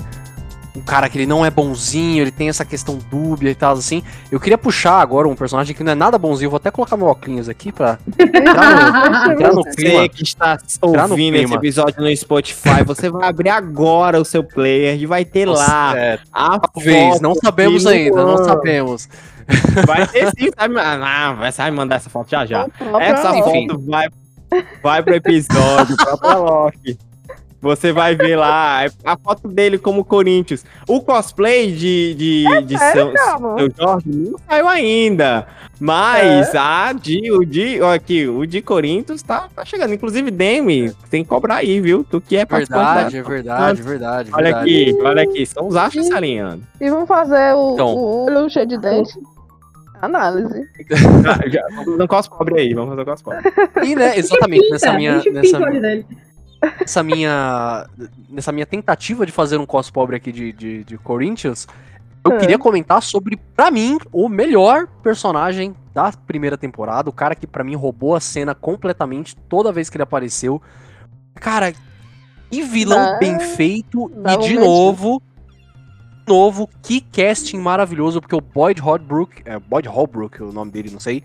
[0.77, 4.03] um cara que ele não é bonzinho, ele tem essa questão dúbia e tal, assim.
[4.31, 7.07] Eu queria puxar agora um personagem que não é nada bonzinho, vou até colocar meu
[7.07, 10.09] óculos aqui pra entrar no, entrar no Você clima.
[10.09, 14.43] que está Entrar no ouvindo esse episódio no Spotify, você vai abrir agora o seu
[14.43, 19.09] player e vai ter lá É, a talvez, não sabemos ainda, não sabemos.
[19.85, 20.75] Vai ter sim, sabe?
[20.77, 22.67] Ah, vai, vai mandar essa foto já já.
[22.99, 23.67] Essa Enfim.
[23.67, 24.07] foto vai,
[24.83, 27.06] vai pro episódio, própria Loki.
[27.59, 30.63] Você vai ver lá a foto dele como Corinthians.
[30.87, 33.11] O cosplay de, de, de São?
[33.57, 35.47] Seu Jorge não saiu ainda.
[35.79, 39.93] Mas a de, o de, ó, aqui, o de Corinthians tá, tá chegando.
[39.93, 42.03] Inclusive, Demi, tem que cobrar aí, viu?
[42.09, 44.29] Tu que é participante Verdade, da- é verdade, verdade.
[44.33, 44.71] Olha verdade.
[44.91, 45.45] aqui, olha aqui.
[45.45, 46.63] São os astros se alinhando.
[46.81, 47.95] E vamos fazer o, Então.
[47.95, 49.13] o olho cheio de dente.
[50.01, 50.61] Análise.
[50.89, 53.41] Já- já- vamos fazer um cospobre aí, vamos fazer um cospobre.
[53.83, 56.05] E, né, exatamente, nessa minha, a gente nessa, o dele.
[56.79, 57.87] Nessa minha
[58.29, 61.67] nessa minha tentativa de fazer um cos pobre aqui de, de, de Corinthians,
[62.25, 62.37] eu É.
[62.37, 67.63] queria comentar sobre, pra mim, o melhor personagem da primeira temporada, o cara que pra
[67.63, 70.61] mim roubou a cena completamente toda vez que ele apareceu.
[71.35, 71.73] Cara,
[72.51, 75.21] que vilão Dá- bem feito e um de novo
[76.27, 80.99] novo, que casting maravilhoso, porque o Boyd Holbrook, é Boyd Holbrook, o nome dele, não
[80.99, 81.23] sei.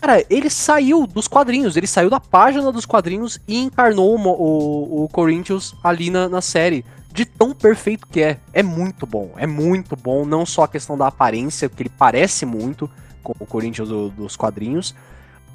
[0.00, 5.04] Cara, ele saiu dos quadrinhos, ele saiu da página dos quadrinhos e encarnou o, o,
[5.04, 6.84] o Corinthians ali na, na série.
[7.12, 8.38] De tão perfeito que é.
[8.52, 10.24] É muito bom, é muito bom.
[10.24, 12.88] Não só a questão da aparência, porque ele parece muito
[13.22, 14.94] com o Corinthians do- dos quadrinhos.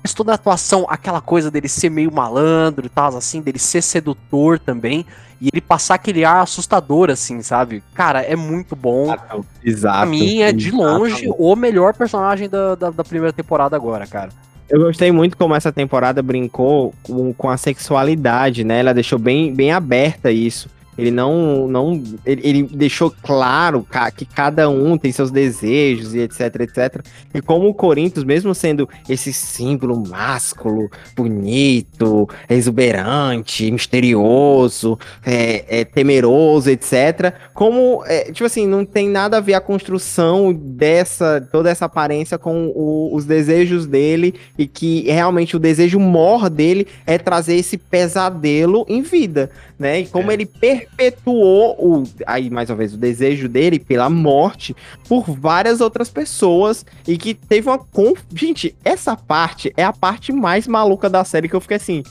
[0.05, 3.81] Mas toda a atuação, aquela coisa dele ser meio malandro e tal, assim, dele ser
[3.81, 5.03] sedutor também.
[5.41, 7.83] E ele passar aquele ar assustador, assim, sabe?
[7.91, 9.15] Cara, é muito bom.
[9.63, 9.97] Exato.
[9.97, 14.29] Pra mim é de longe o melhor personagem da, da, da primeira temporada agora, cara.
[14.69, 18.81] Eu gostei muito como essa temporada brincou com, com a sexualidade, né?
[18.81, 20.69] Ela deixou bem, bem aberta isso.
[20.97, 21.67] Ele não.
[21.67, 23.85] não ele, ele deixou claro
[24.15, 27.05] que cada um tem seus desejos e etc, etc.
[27.33, 36.69] E como o Corinthians, mesmo sendo esse símbolo másculo, bonito, exuberante, misterioso, é, é, temeroso,
[36.69, 37.33] etc.
[37.53, 42.37] Como, é, tipo assim, não tem nada a ver a construção dessa, toda essa aparência
[42.37, 47.77] com o- os desejos dele e que realmente o desejo mor dele é trazer esse
[47.77, 50.01] pesadelo em vida, né?
[50.01, 50.45] E como ele
[50.85, 54.75] perpetuou o, aí mais uma vez o desejo dele pela morte
[55.07, 58.19] por várias outras pessoas e que teve uma conf...
[58.33, 62.03] gente, essa parte é a parte mais maluca da série que eu fiquei assim,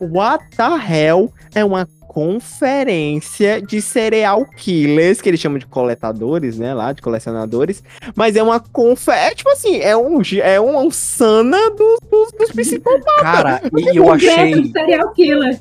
[0.00, 6.74] what the hell é uma conferência de serial killers, que eles chamam de coletadores, né,
[6.74, 7.82] lá, de colecionadores,
[8.14, 12.52] mas é uma conferência, é, tipo assim, é um, é um sana dos, dos, dos
[12.52, 13.22] psicopatas.
[13.22, 14.70] Cara, e eu achei...
[14.70, 15.58] serial killer.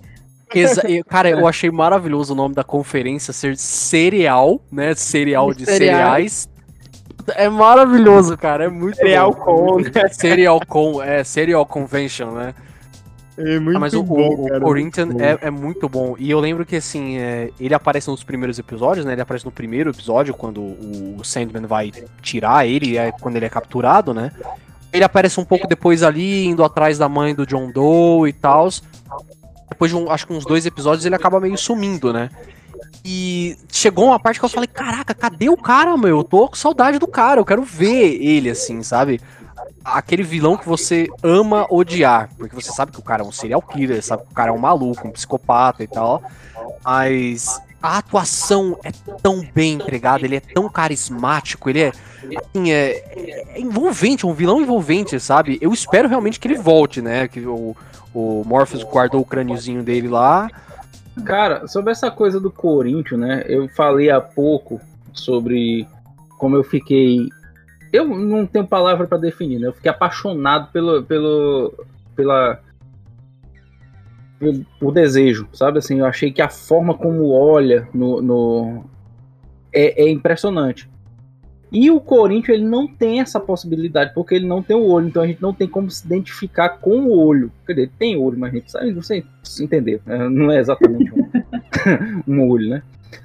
[0.53, 4.93] Exa cara, eu achei maravilhoso o nome da conferência ser cereal, né?
[4.95, 6.49] Cereal de cereais.
[7.35, 8.65] É maravilhoso, cara.
[8.65, 9.39] É muito Cereal bom.
[9.39, 10.09] Com, né?
[10.09, 12.53] Cereal Com, é, Cereal Convention, né?
[13.37, 16.15] É muito ah, mas o, bom, o, o Corinthians é, é, muito bom.
[16.19, 19.13] E eu lembro que, assim, é, ele aparece nos primeiros episódios, né?
[19.13, 21.91] Ele aparece no primeiro episódio, quando o, o Sandman vai
[22.21, 24.31] tirar ele, é, quando ele é capturado, né?
[24.91, 28.69] Ele aparece um pouco depois ali, indo atrás da mãe do John Doe e tal
[29.71, 32.29] depois de um, acho que uns dois episódios, ele acaba meio sumindo, né?
[33.03, 36.17] E chegou uma parte que eu falei, caraca, cadê o cara, meu?
[36.17, 39.21] Eu tô com saudade do cara, eu quero ver ele, assim, sabe?
[39.83, 43.61] Aquele vilão que você ama odiar, porque você sabe que o cara é um serial
[43.61, 46.21] killer, sabe que o cara é um maluco, um psicopata e tal,
[46.83, 48.91] mas a atuação é
[49.23, 51.91] tão bem entregada, ele é tão carismático, ele é,
[52.37, 55.57] assim, é, é envolvente, é um vilão envolvente, sabe?
[55.61, 57.27] Eu espero realmente que ele volte, né?
[57.27, 57.75] Que o,
[58.13, 60.49] o Morpheus guardou o crâniozinho dele lá.
[61.25, 63.43] Cara, sobre essa coisa do Corinthians, né?
[63.47, 64.79] Eu falei há pouco
[65.13, 65.87] sobre
[66.37, 67.29] como eu fiquei.
[67.91, 69.67] Eu não tenho palavra para definir, né?
[69.67, 71.85] Eu fiquei apaixonado pelo, pelo,
[72.15, 72.59] pela,
[74.79, 75.79] por desejo, sabe?
[75.79, 78.85] Assim, eu achei que a forma como olha no, no
[79.71, 80.89] é, é, impressionante.
[81.71, 85.23] E o Corinthians ele não tem essa possibilidade, porque ele não tem o olho, então
[85.23, 87.49] a gente não tem como se identificar com o olho.
[87.65, 89.23] Quer dizer, tem olho, mas a gente sabe, você
[89.61, 90.27] entender, né?
[90.27, 91.23] não é exatamente um,
[92.27, 92.83] um, olho, né?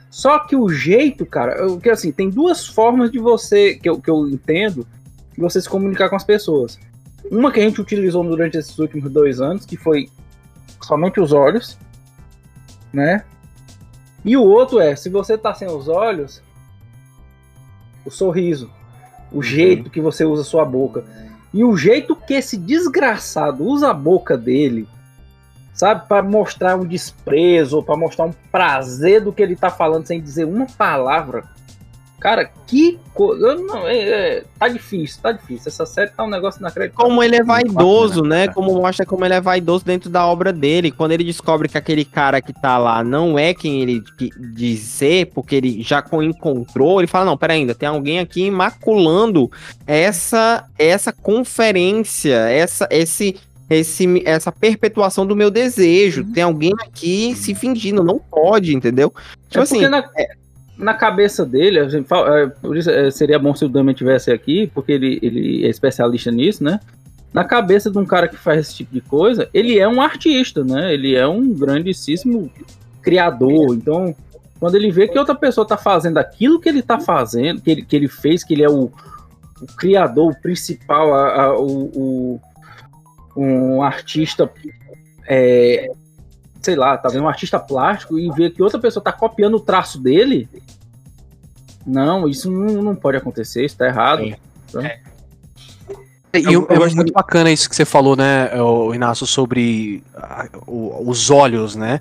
[0.09, 4.09] Só que o jeito, cara, que assim, tem duas formas de você, que eu, que
[4.09, 4.87] eu entendo,
[5.35, 6.79] de você se comunicar com as pessoas.
[7.29, 10.09] Uma que a gente utilizou durante esses últimos dois anos, que foi
[10.81, 11.77] somente os olhos,
[12.93, 13.25] né?
[14.25, 16.41] E o outro é, se você tá sem os olhos,
[18.07, 18.71] o sorriso,
[19.31, 19.43] o uhum.
[19.43, 21.05] jeito que você usa sua boca.
[21.53, 24.89] E o jeito que esse desgraçado usa a boca dele,
[25.73, 30.21] sabe, para mostrar um desprezo, para mostrar um prazer do que ele tá falando sem
[30.21, 31.45] dizer uma palavra.
[32.27, 33.55] Cara, que coisa.
[33.55, 35.69] Não, é, é, tá difícil, tá difícil.
[35.69, 37.07] Essa série tá um negócio inacreditável.
[37.09, 38.49] Como ele é vaidoso, né?
[38.49, 40.91] Como mostra como ele é vaidoso dentro da obra dele.
[40.91, 44.03] Quando ele descobre que aquele cara que tá lá não é quem ele
[44.57, 49.49] diz ser, porque ele já encontrou, ele fala: não, pera ainda, tem alguém aqui maculando
[49.87, 53.37] essa, essa conferência, essa, esse.
[53.69, 56.23] Esse, essa perpetuação do meu desejo.
[56.23, 56.33] Uhum.
[56.33, 59.13] Tem alguém aqui se fingindo, não pode, entendeu?
[59.49, 59.89] Tipo é assim.
[59.89, 60.09] Na...
[60.17, 60.46] É
[60.79, 64.93] na cabeça dele, é, por isso é, seria bom se o Damian tivesse aqui, porque
[64.93, 66.81] ele, ele é especialista nisso, né?
[67.33, 70.65] Na cabeça de um cara que faz esse tipo de coisa, ele é um artista,
[70.65, 70.93] né?
[70.93, 72.51] Ele é um grandíssimo
[73.03, 73.75] criador.
[73.75, 74.15] Então,
[74.59, 77.83] quando ele vê que outra pessoa está fazendo aquilo que ele está fazendo, que ele,
[77.83, 78.91] que ele fez, que ele é o,
[79.61, 82.41] o criador, o principal, a, a, o, o,
[83.37, 84.51] um artista
[85.29, 85.91] é,
[86.67, 89.61] sei lá, tá vendo um artista plástico e ver que outra pessoa tá copiando o
[89.61, 90.49] traço dele.
[91.87, 94.23] Não, isso não, não pode acontecer, isso tá errado.
[94.23, 94.37] É.
[94.69, 95.01] Então, é.
[96.35, 98.51] E eu, eu, é muito bacana isso que você falou, né,
[98.93, 100.03] Inácio, sobre
[100.67, 102.01] os olhos, né?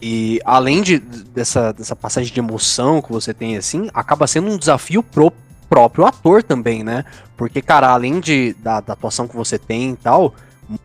[0.00, 4.56] E além de, dessa, dessa passagem de emoção que você tem, assim, acaba sendo um
[4.56, 5.30] desafio pro
[5.68, 7.04] próprio ator também, né?
[7.36, 10.34] Porque, cara, além de, da, da atuação que você tem e tal,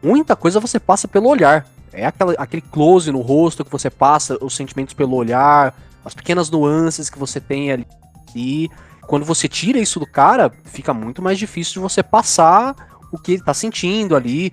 [0.03, 1.65] muita coisa você passa pelo olhar.
[1.93, 6.49] É aquela, aquele close no rosto que você passa os sentimentos pelo olhar, as pequenas
[6.49, 7.87] nuances que você tem ali.
[8.35, 8.69] E
[9.01, 12.75] quando você tira isso do cara, fica muito mais difícil de você passar
[13.11, 14.51] o que ele tá sentindo ali.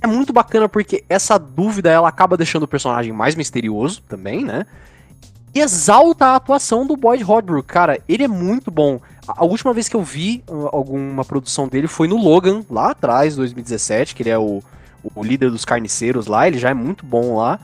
[0.00, 4.64] É muito bacana porque essa dúvida ela acaba deixando o personagem mais misterioso também, né?
[5.54, 7.66] E exalta a atuação do Boyd Hodbrook.
[7.66, 9.00] Cara, ele é muito bom.
[9.26, 13.34] A última vez que eu vi uh, alguma produção dele foi no Logan, lá atrás,
[13.36, 14.62] 2017, que ele é o,
[15.02, 17.58] o líder dos carniceiros lá, ele já é muito bom lá.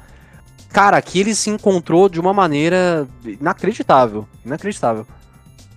[0.70, 4.26] Cara, aqui ele se encontrou de uma maneira inacreditável.
[4.44, 5.06] Inacreditável.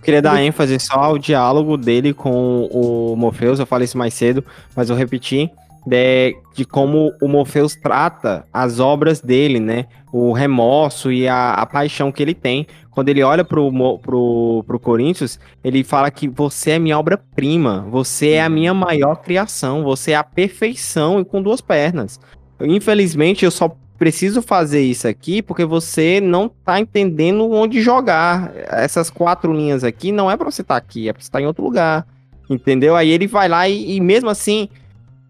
[0.02, 4.44] Queria dar ênfase só ao diálogo dele com o Morpheus, eu falei isso mais cedo,
[4.74, 5.50] mas eu repeti,
[5.88, 9.86] de, de como o Morpheus trata as obras dele, né?
[10.12, 13.70] O remorso e a, a paixão que ele tem quando ele olha pro,
[14.00, 19.22] pro, pro Corinthians, ele fala que você é minha obra-prima, você é a minha maior
[19.22, 22.18] criação, você é a perfeição e com duas pernas.
[22.60, 28.52] Infelizmente, eu só preciso fazer isso aqui porque você não tá entendendo onde jogar.
[28.66, 31.38] Essas quatro linhas aqui não é para você estar tá aqui, é pra você estar
[31.38, 32.04] tá em outro lugar.
[32.50, 32.96] Entendeu?
[32.96, 34.68] Aí ele vai lá e, e mesmo assim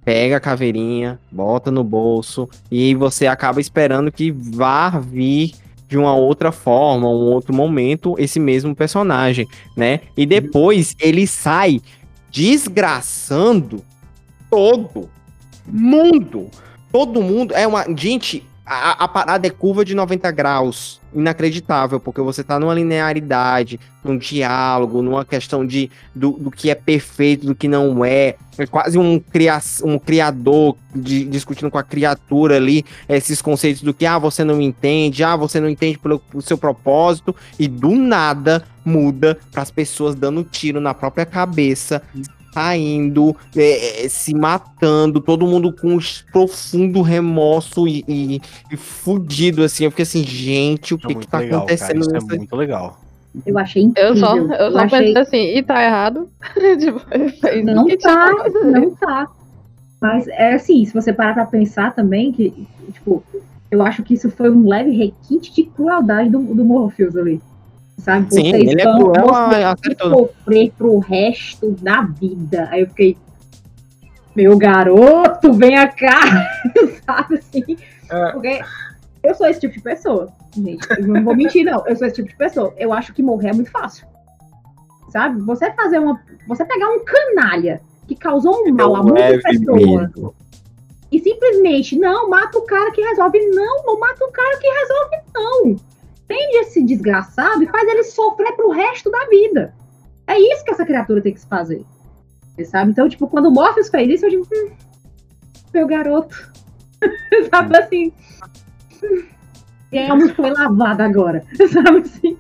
[0.08, 5.52] pega a caveirinha, bota no bolso e você acaba esperando que vá vir
[5.86, 10.00] de uma outra forma, um outro momento, esse mesmo personagem, né?
[10.16, 11.82] E depois ele sai
[12.30, 13.84] desgraçando
[14.48, 15.10] todo
[15.66, 16.48] mundo.
[16.90, 17.84] Todo mundo é uma.
[17.94, 21.00] Gente, a, a, parada é curva de 90 graus.
[21.14, 26.74] Inacreditável, porque você tá numa linearidade, num diálogo, numa questão de do, do que é
[26.74, 28.36] perfeito, do que não é.
[28.58, 33.94] É quase um, cria, um criador de, discutindo com a criatura ali esses conceitos do
[33.94, 37.94] que, ah, você não entende, ah, você não entende pelo, pelo seu propósito, e do
[37.94, 42.02] nada muda para as pessoas dando tiro na própria cabeça,
[42.58, 45.98] saindo, é, é, se matando, todo mundo com um
[46.32, 48.40] profundo remorso e, e,
[48.70, 49.84] e, fudido, assim.
[49.84, 52.04] Eu fiquei assim, gente, o que, é que tá legal, acontecendo?
[52.04, 53.00] Cara, isso é muito legal.
[53.46, 54.10] Eu achei incrível.
[54.10, 55.14] Eu só, eu só achei...
[55.14, 56.28] pensei assim, e tá errado?
[56.80, 57.00] tipo,
[57.64, 59.28] não tá, não tá.
[60.00, 63.22] Mas é assim, se você parar pra pensar também, que, tipo,
[63.70, 67.40] eu acho que isso foi um leve requinte de crueldade do, do Morpheus ali
[67.98, 68.32] sabe?
[68.32, 72.68] Sim, Vocês ele é vão é cruel, sofrer pro resto da vida.
[72.70, 73.16] Aí eu fiquei,
[74.34, 76.20] meu garoto, venha cá,
[77.04, 77.76] sabe assim?
[78.10, 78.32] É.
[78.32, 78.60] Porque
[79.22, 80.86] eu sou esse tipo de pessoa, gente.
[80.90, 81.86] Eu não vou mentir, não.
[81.86, 82.72] Eu sou esse tipo de pessoa.
[82.76, 84.06] Eu acho que morrer é muito fácil.
[85.10, 85.40] Sabe?
[85.42, 86.20] Você fazer uma.
[86.46, 90.10] Você pegar um canalha que causou um mal a muitas pessoas.
[91.10, 93.38] E simplesmente, não, mata o cara que resolve.
[93.50, 95.88] Não, não mata o cara que resolve, não
[96.28, 99.74] prende esse desgraçado e faz ele sofrer pro resto da vida.
[100.26, 101.82] É isso que essa criatura tem que se fazer.
[102.66, 102.90] Sabe?
[102.90, 104.72] Então, tipo, quando o Morpheus fez isso, eu digo, hum,
[105.72, 106.52] meu garoto.
[107.50, 108.12] sabe assim?
[109.02, 111.42] Hum, foi lavada agora.
[111.72, 112.36] sabe assim?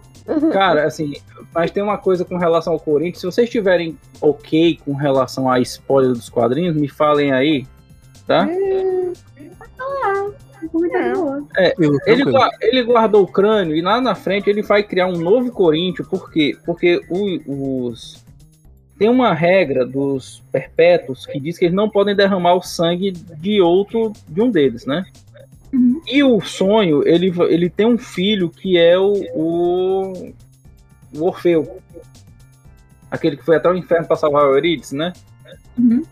[0.52, 1.14] Cara, assim,
[1.54, 3.20] mas tem uma coisa com relação ao Corinthians.
[3.20, 7.66] Se vocês estiverem ok com relação à spoiler dos quadrinhos, me falem aí,
[8.26, 8.46] tá?
[8.50, 8.97] É,
[11.56, 12.22] é, ele,
[12.60, 16.30] ele guardou o crânio e lá na frente ele vai criar um novo Corinthians, por
[16.30, 16.56] quê?
[16.64, 18.24] Porque o, os.
[18.98, 23.60] Tem uma regra dos perpétuos que diz que eles não podem derramar o sangue de
[23.60, 25.04] outro, de um deles, né?
[25.72, 26.02] Uhum.
[26.06, 30.32] E o sonho, ele, ele tem um filho que é o, o,
[31.14, 31.80] o Orfeu.
[33.08, 35.12] Aquele que foi até o inferno para salvar o Eurídice, né?
[35.78, 36.02] Uhum.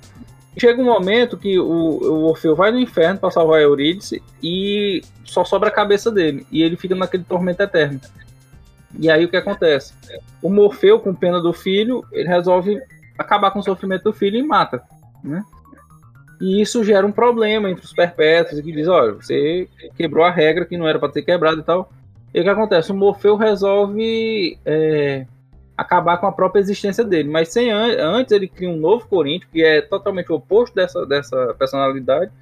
[0.58, 5.44] Chega um momento que o, o Orfeu vai no inferno para salvar Eurídice e só
[5.44, 6.46] sobra a cabeça dele.
[6.50, 8.00] E ele fica naquele tormento eterno.
[8.98, 9.92] E aí o que acontece?
[10.40, 12.80] O Morfeu, com pena do filho, ele resolve
[13.18, 14.82] acabar com o sofrimento do filho e mata.
[15.22, 15.44] Né?
[16.40, 20.64] E isso gera um problema entre os perpétuos, que diz, olha, você quebrou a regra
[20.64, 21.90] que não era para ter quebrado e tal.
[22.32, 22.92] E o que acontece?
[22.92, 25.26] O Morfeu resolve é,
[25.77, 27.28] acabar com a própria existência dele.
[27.28, 32.32] Mas sem antes ele cria um novo Corinthians, que é totalmente oposto dessa, dessa personalidade,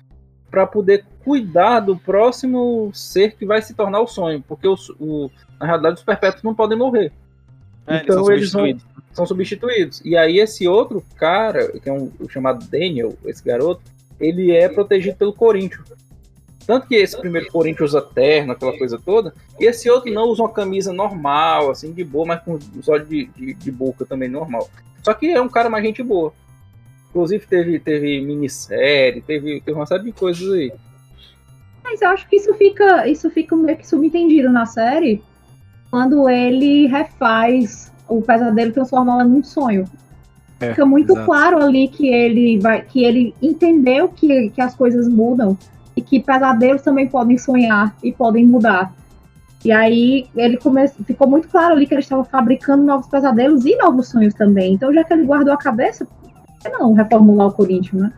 [0.50, 4.42] para poder cuidar do próximo ser que vai se tornar o sonho.
[4.46, 7.12] Porque o, o na realidade os perpétuos não podem morrer.
[7.86, 10.00] É, então eles, são, eles vão, são substituídos.
[10.04, 13.82] E aí esse outro cara, que é um chamado Daniel, esse garoto,
[14.18, 15.92] ele é protegido pelo Corinthians.
[16.66, 20.42] Tanto que esse primeiro Corinthians usa terno, aquela coisa toda, e esse outro não usa
[20.42, 24.28] uma camisa normal, assim, de boa, mas com os olhos de, de, de boca também
[24.28, 24.68] normal.
[25.02, 26.32] Só que é um cara mais gente boa.
[27.10, 30.72] Inclusive teve, teve minissérie, teve, teve uma série de coisas aí.
[31.84, 35.22] Mas eu acho que isso fica, isso fica meio que subentendido na série
[35.90, 39.84] quando ele refaz o pesadelo e transforma ela num sonho.
[40.60, 41.26] É, fica muito exato.
[41.26, 45.56] claro ali que ele vai, que ele entendeu que, que as coisas mudam
[45.96, 48.92] e que pesadelos também podem sonhar e podem mudar.
[49.64, 50.86] E aí ele come...
[50.88, 54.74] ficou muito claro ali que ele estava fabricando novos pesadelos e novos sonhos também.
[54.74, 58.12] Então, já que ele guardou a cabeça, por que não reformular o Corinthians, né?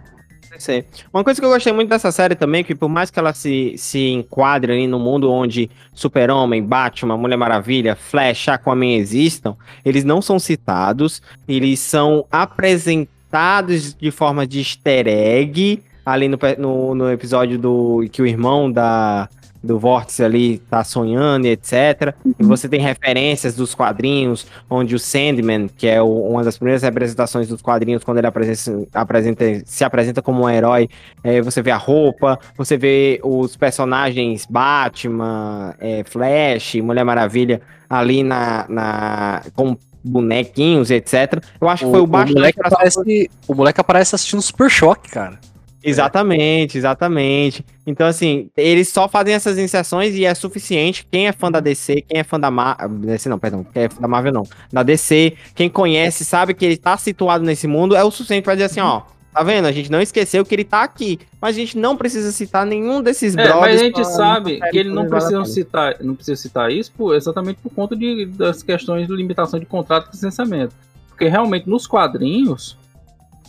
[0.58, 0.84] Sim.
[1.12, 3.74] Uma coisa que eu gostei muito dessa série também, que por mais que ela se,
[3.76, 10.22] se enquadre ali no mundo onde Super-Homem, Batman, Mulher Maravilha, Flash, Aquaman existam, eles não
[10.22, 17.58] são citados, eles são apresentados de forma de easter egg, ali no, no, no episódio
[17.58, 19.28] do que o irmão da,
[19.60, 22.14] do Vórtice ali tá sonhando e etc.
[22.24, 22.34] Uhum.
[22.38, 26.82] E você tem referências dos quadrinhos, onde o Sandman, que é o, uma das primeiras
[26.82, 30.88] representações dos quadrinhos, quando ele apresenta, apresenta se apresenta como um herói,
[31.24, 37.60] é, você vê a roupa, você vê os personagens Batman, é, Flash, Mulher Maravilha
[37.90, 41.42] ali na, na com bonequinhos, etc.
[41.60, 42.32] Eu acho que foi o, o Batman.
[42.32, 45.38] O moleque, aparece, o moleque aparece assistindo Super Choque, cara.
[45.86, 47.64] Exatamente, exatamente.
[47.86, 51.06] Então, assim, eles só fazem essas inserções e é suficiente.
[51.08, 52.88] Quem é fã da DC, quem é fã da Marvel.
[52.88, 54.42] DC não, perdão, quem é fã da Marvel não.
[54.72, 58.54] Da DC, quem conhece, sabe que ele tá situado nesse mundo, é o suficiente pra
[58.54, 59.02] dizer assim, ó.
[59.32, 59.66] Tá vendo?
[59.66, 61.20] A gente não esqueceu que ele tá aqui.
[61.40, 63.60] Mas a gente não precisa citar nenhum desses é, brothers.
[63.60, 67.60] Mas a gente sabe que ele não precisa citar, não precisa citar isso por, exatamente
[67.62, 70.74] por conta de, das questões de limitação de contrato e licenciamento.
[71.10, 72.76] Porque realmente nos quadrinhos,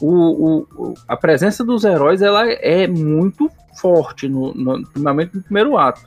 [0.02, 5.78] o, o, a presença dos heróis ela é muito forte, no, no, primeiramente no primeiro
[5.78, 6.02] ato.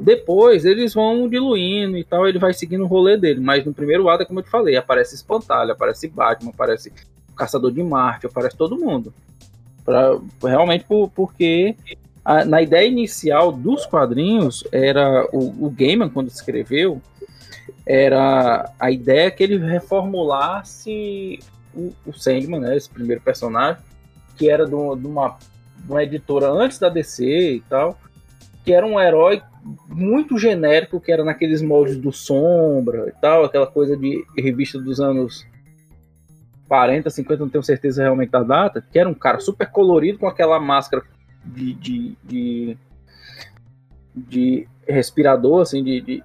[0.00, 3.40] Depois eles vão diluindo e tal, ele vai seguindo o rolê dele.
[3.40, 6.92] Mas no primeiro ato, como eu te falei, aparece Espantalho, aparece Batman, aparece
[7.36, 9.12] Caçador de Marte, aparece todo mundo.
[9.84, 11.76] Pra, realmente por, porque
[12.24, 17.00] a, na ideia inicial dos quadrinhos, era o, o Gaiman, quando escreveu,
[17.86, 21.40] era a ideia que ele reformulasse
[21.74, 23.82] o, o Sandman, né, esse primeiro personagem,
[24.36, 27.24] que era de uma, de uma editora antes da DC
[27.56, 27.98] e tal,
[28.64, 29.42] que era um herói
[29.88, 35.00] muito genérico, que era naqueles moldes do Sombra e tal, aquela coisa de revista dos
[35.00, 35.46] anos
[36.72, 40.26] 40, 50, não tenho certeza realmente da data, que era um cara super colorido com
[40.26, 41.04] aquela máscara
[41.44, 42.78] de, de, de,
[44.14, 46.24] de respirador, assim, de, de,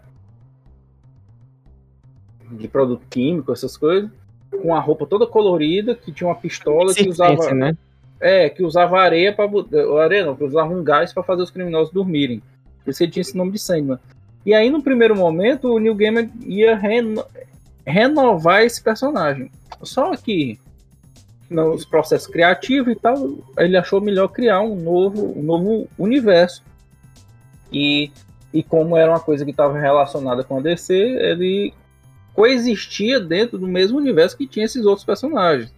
[2.52, 4.10] de, produto químico, essas coisas,
[4.52, 7.54] com a roupa toda colorida, que tinha uma pistola que usava.
[7.54, 7.76] Né?
[8.20, 9.50] É, que usava areia para
[10.02, 12.42] areia não, que usava um gás para fazer os criminosos dormirem.
[12.84, 14.00] Por isso ele tinha esse nome de Sandman.
[14.46, 17.24] E aí, no primeiro momento, o Neil Gaiman ia reno...
[17.86, 19.52] renovar esse personagem.
[19.84, 20.58] Só que
[21.50, 26.64] nos processos criativos e tal, ele achou melhor criar um novo, um novo universo.
[27.72, 28.12] E,
[28.54, 31.74] e como era uma coisa que estava relacionada com a DC, ele
[32.38, 35.74] coexistia dentro do mesmo universo que tinha esses outros personagens.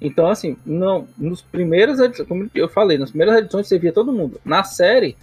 [0.00, 4.10] Então, assim, não, nos primeiras edições, como eu falei, nas primeiras edições você via todo
[4.10, 4.40] mundo.
[4.42, 5.14] Na série,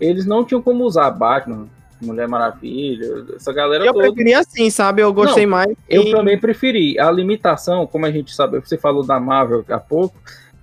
[0.00, 1.68] eles não tinham como usar Batman,
[2.00, 4.06] Mulher Maravilha, essa galera eu toda.
[4.06, 5.02] Eu preferi assim, sabe?
[5.02, 5.76] Eu gostei não, mais.
[5.90, 6.98] Eu também preferi.
[6.98, 10.16] A limitação, como a gente sabe, você falou da Marvel há pouco,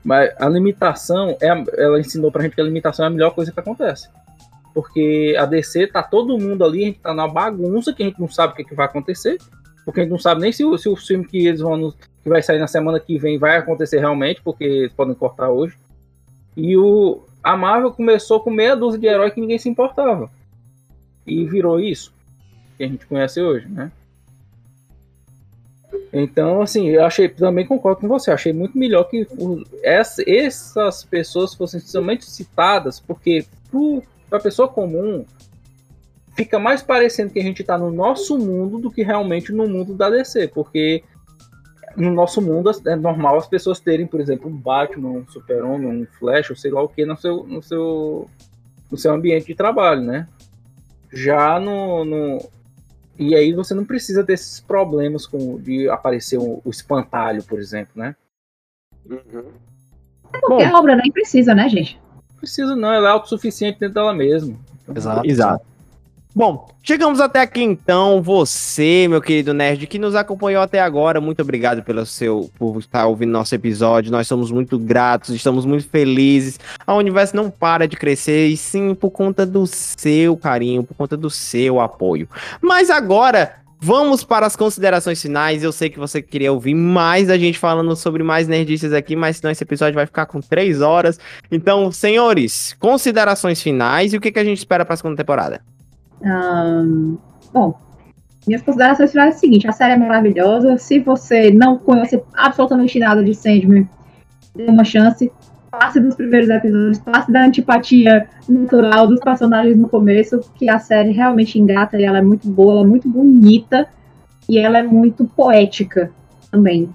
[0.03, 3.51] mas a limitação, é, ela ensinou pra gente que a limitação é a melhor coisa
[3.51, 4.09] que acontece.
[4.73, 8.19] Porque a DC tá todo mundo ali, a gente tá na bagunça, que a gente
[8.19, 9.37] não sabe o que, que vai acontecer.
[9.83, 11.93] Porque a gente não sabe nem se o, se o filme que eles vão
[12.23, 15.75] que vai sair na semana que vem vai acontecer realmente, porque eles podem cortar hoje.
[16.55, 20.29] E o, a Marvel começou com meia dúzia de heróis que ninguém se importava.
[21.25, 22.13] E virou isso
[22.77, 23.91] que a gente conhece hoje, né?
[26.13, 29.25] Então, assim, eu achei, também concordo com você, achei muito melhor que
[29.81, 33.45] essa, essas pessoas fossem somente citadas, porque
[34.31, 35.25] para a pessoa comum
[36.33, 39.93] fica mais parecendo que a gente está no nosso mundo do que realmente no mundo
[39.93, 41.03] da DC, porque
[41.97, 46.07] no nosso mundo é normal as pessoas terem, por exemplo, um Batman, um Super-Homem, um
[46.17, 48.29] Flash, ou sei lá o que, no seu, no seu,
[48.89, 50.29] no seu ambiente de trabalho, né?
[51.11, 52.49] Já no, no,
[53.19, 57.91] E aí você não precisa desses problemas com, de aparecer o, o espantalho, por exemplo,
[57.97, 58.15] né?
[59.05, 59.51] Uhum.
[60.31, 61.99] É porque Bom, a obra nem precisa, né, gente?
[62.41, 64.55] Precisa não, ela é autossuficiente dentro dela mesma.
[64.81, 65.27] Então, Exato.
[65.29, 65.71] Exato.
[66.33, 68.21] Bom, chegamos até aqui então.
[68.21, 73.05] Você, meu querido nerd, que nos acompanhou até agora, muito obrigado pelo seu por estar
[73.05, 74.11] ouvindo nosso episódio.
[74.11, 76.59] Nós somos muito gratos, estamos muito felizes.
[76.87, 81.15] A universo não para de crescer e sim por conta do seu carinho, por conta
[81.15, 82.27] do seu apoio.
[82.59, 85.63] Mas agora Vamos para as considerações finais.
[85.63, 89.37] Eu sei que você queria ouvir mais da gente falando sobre mais nerdices aqui, mas
[89.37, 91.19] senão esse episódio vai ficar com três horas.
[91.51, 95.61] Então, senhores, considerações finais e o que, que a gente espera para a segunda temporada?
[96.21, 97.17] Um,
[97.51, 97.73] bom,
[98.45, 100.77] minhas considerações finais é o seguinte: a série é maravilhosa.
[100.77, 103.89] Se você não conhece absolutamente nada de Sandman,
[104.55, 105.31] dê uma chance.
[105.71, 111.11] Passe dos primeiros episódios, passe da antipatia natural dos personagens no começo, que a série
[111.11, 113.87] realmente engata e ela é muito boa, ela é muito bonita
[114.49, 116.11] e ela é muito poética
[116.51, 116.89] também.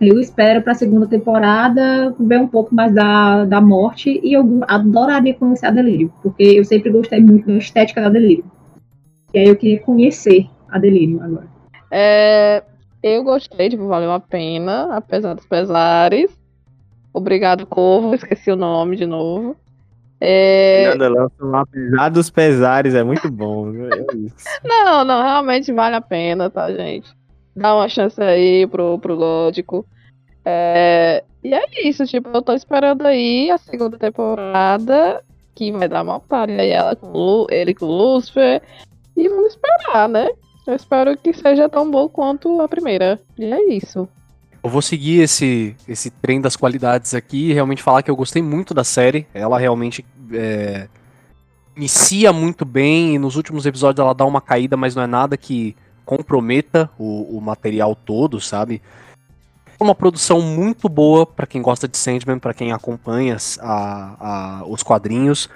[0.00, 4.60] Eu espero para a segunda temporada ver um pouco mais da, da morte e eu
[4.66, 8.44] adoraria conhecer a Delírio, porque eu sempre gostei muito da estética da Delírio.
[9.34, 11.48] E aí eu queria conhecer a Delírio agora.
[11.90, 12.62] É,
[13.02, 16.30] eu gostei, tipo, valeu a pena, apesar dos pesares.
[17.18, 19.56] Obrigado, Corvo, esqueci o nome de novo.
[20.20, 20.92] É...
[21.52, 23.70] apesar dos pesares, é muito bom.
[23.70, 24.04] É
[24.66, 27.12] não, não, realmente vale a pena, tá, gente?
[27.54, 29.86] Dá uma chance aí pro, pro Gótico.
[30.44, 31.22] É...
[31.42, 35.22] E é isso, tipo, eu tô esperando aí a segunda temporada,
[35.54, 38.62] que vai dar uma palha aí ela com ele com o Lucifer.
[39.16, 40.28] E vamos esperar, né?
[40.66, 43.18] Eu espero que seja tão bom quanto a primeira.
[43.38, 44.08] E é isso.
[44.62, 48.42] Eu vou seguir esse, esse trem das qualidades aqui e realmente falar que eu gostei
[48.42, 49.26] muito da série.
[49.32, 50.88] Ela realmente é,
[51.76, 55.36] inicia muito bem e nos últimos episódios ela dá uma caída, mas não é nada
[55.36, 58.82] que comprometa o, o material todo, sabe?
[59.80, 64.16] uma produção muito boa para quem gosta de Sandman, para quem acompanha a,
[64.60, 65.48] a, os quadrinhos,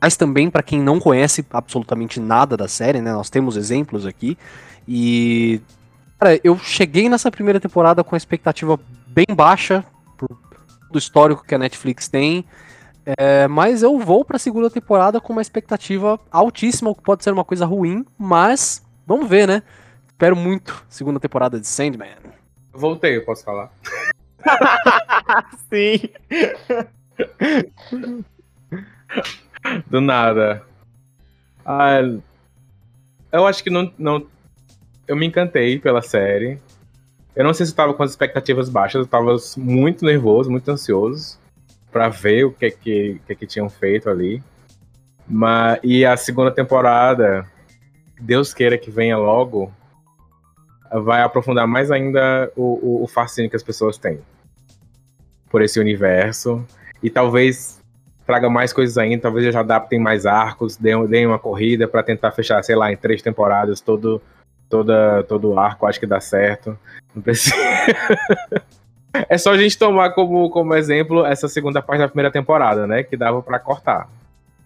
[0.00, 3.12] mas também para quem não conhece absolutamente nada da série, né?
[3.12, 4.38] Nós temos exemplos aqui.
[4.86, 5.60] E
[6.18, 9.84] cara, eu cheguei nessa primeira temporada com a expectativa bem baixa
[10.90, 12.44] do histórico que a Netflix tem.
[13.16, 17.24] É, mas eu vou para a segunda temporada com uma expectativa altíssima, o que pode
[17.24, 19.62] ser uma coisa ruim, mas vamos ver, né?
[20.06, 22.16] Espero muito segunda temporada de Sandman.
[22.72, 23.72] Voltei, eu posso falar.
[25.70, 26.10] Sim.
[29.86, 30.62] Do nada.
[31.64, 32.00] Ah,
[33.32, 34.26] eu acho que não, não.
[35.08, 36.58] Eu me encantei pela série.
[37.34, 40.70] Eu não sei se eu tava com as expectativas baixas, eu tava muito nervoso, muito
[40.70, 41.38] ansioso
[41.90, 44.42] para ver o que é que, que, é que tinham feito ali.
[45.26, 47.46] Mas, e a segunda temporada,
[48.20, 49.72] Deus queira que venha logo,
[50.92, 54.20] vai aprofundar mais ainda o, o, o fascínio que as pessoas têm
[55.50, 56.64] por esse universo.
[57.02, 57.80] E talvez
[58.26, 62.62] traga mais coisas ainda, talvez já adaptem mais arcos, deem, uma corrida para tentar fechar,
[62.62, 64.20] sei lá, em três temporadas todo
[64.68, 66.78] toda todo o arco, acho que dá certo.
[67.14, 67.54] Não precisa.
[69.28, 73.02] é só a gente tomar como, como exemplo essa segunda parte da primeira temporada, né,
[73.02, 74.08] que dava para cortar.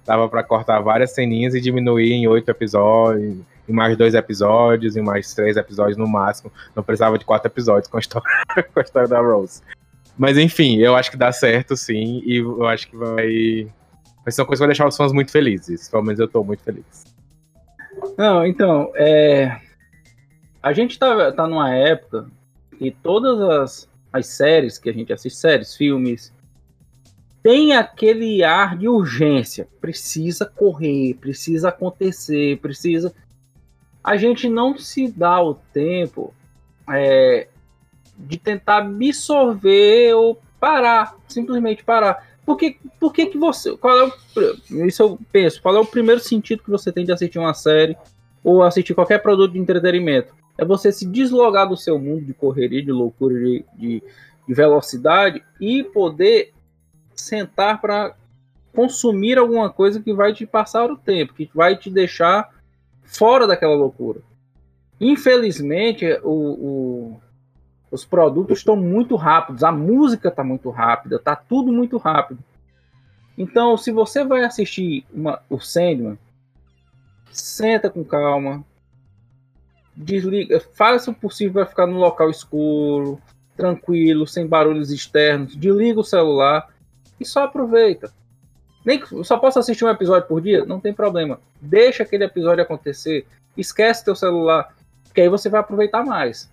[0.05, 3.39] Dava para cortar várias ceninhas e diminuir em oito episódios,
[3.69, 6.51] em mais dois episódios, em mais três episódios no máximo.
[6.75, 8.29] Não precisava de quatro episódios com a história,
[8.75, 9.63] com a história da Rose.
[10.19, 13.69] Mas enfim, eu acho que dá certo sim, e eu acho que vai.
[14.25, 15.89] Vai ser uma coisa que vai deixar os fãs muito felizes.
[15.89, 17.05] Pelo menos eu tô muito feliz.
[18.17, 19.57] Não, então, é.
[20.63, 22.31] A gente tá, tá numa época
[22.79, 26.33] que todas as, as séries que a gente assiste, séries, filmes,
[27.43, 29.67] tem aquele ar de urgência.
[29.81, 33.13] Precisa correr, precisa acontecer, precisa.
[34.05, 36.33] A gente não se dá o tempo
[36.89, 37.49] é,
[38.17, 42.31] de tentar absorver ou parar, simplesmente parar.
[42.47, 43.77] Por que, por que, que você.
[43.77, 47.13] Qual é o, isso eu penso, qual é o primeiro sentido que você tem de
[47.13, 47.97] assistir uma série
[48.43, 50.42] ou assistir qualquer produto de entretenimento?
[50.57, 54.03] É você se deslogar do seu mundo de correria, de loucura, de, de,
[54.47, 56.53] de velocidade e poder
[57.15, 58.15] sentar para
[58.75, 62.51] consumir alguma coisa que vai te passar o tempo, que vai te deixar
[63.03, 64.21] fora daquela loucura.
[65.01, 67.21] Infelizmente, o, o
[67.93, 72.43] os produtos estão muito rápidos, a música está muito rápida, está tudo muito rápido.
[73.37, 76.19] Então, se você vai assistir uma, o Sandman,
[77.31, 78.65] senta com calma,
[79.97, 83.21] desliga, faça o possível para ficar no local escuro,
[83.57, 86.69] tranquilo, sem barulhos externos, desliga o celular
[87.21, 88.13] e só aproveita.
[88.85, 91.39] Nem só posso assistir um episódio por dia, não tem problema.
[91.61, 94.75] Deixa aquele episódio acontecer, esquece teu celular,
[95.05, 96.51] porque aí você vai aproveitar mais.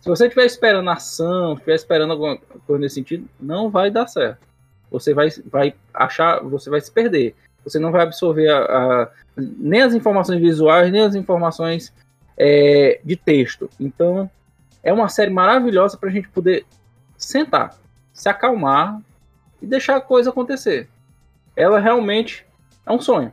[0.00, 4.46] Se você estiver esperando ação, estiver esperando alguma coisa nesse sentido, não vai dar certo.
[4.90, 7.34] Você vai, vai achar, você vai se perder.
[7.64, 11.92] Você não vai absorver a, a, nem as informações visuais, nem as informações
[12.38, 13.68] é, de texto.
[13.78, 14.30] Então,
[14.82, 16.64] é uma série maravilhosa para a gente poder
[17.16, 17.76] sentar,
[18.12, 19.00] se acalmar
[19.60, 20.88] e deixar a coisa acontecer.
[21.56, 22.46] Ela realmente
[22.86, 23.32] é um sonho.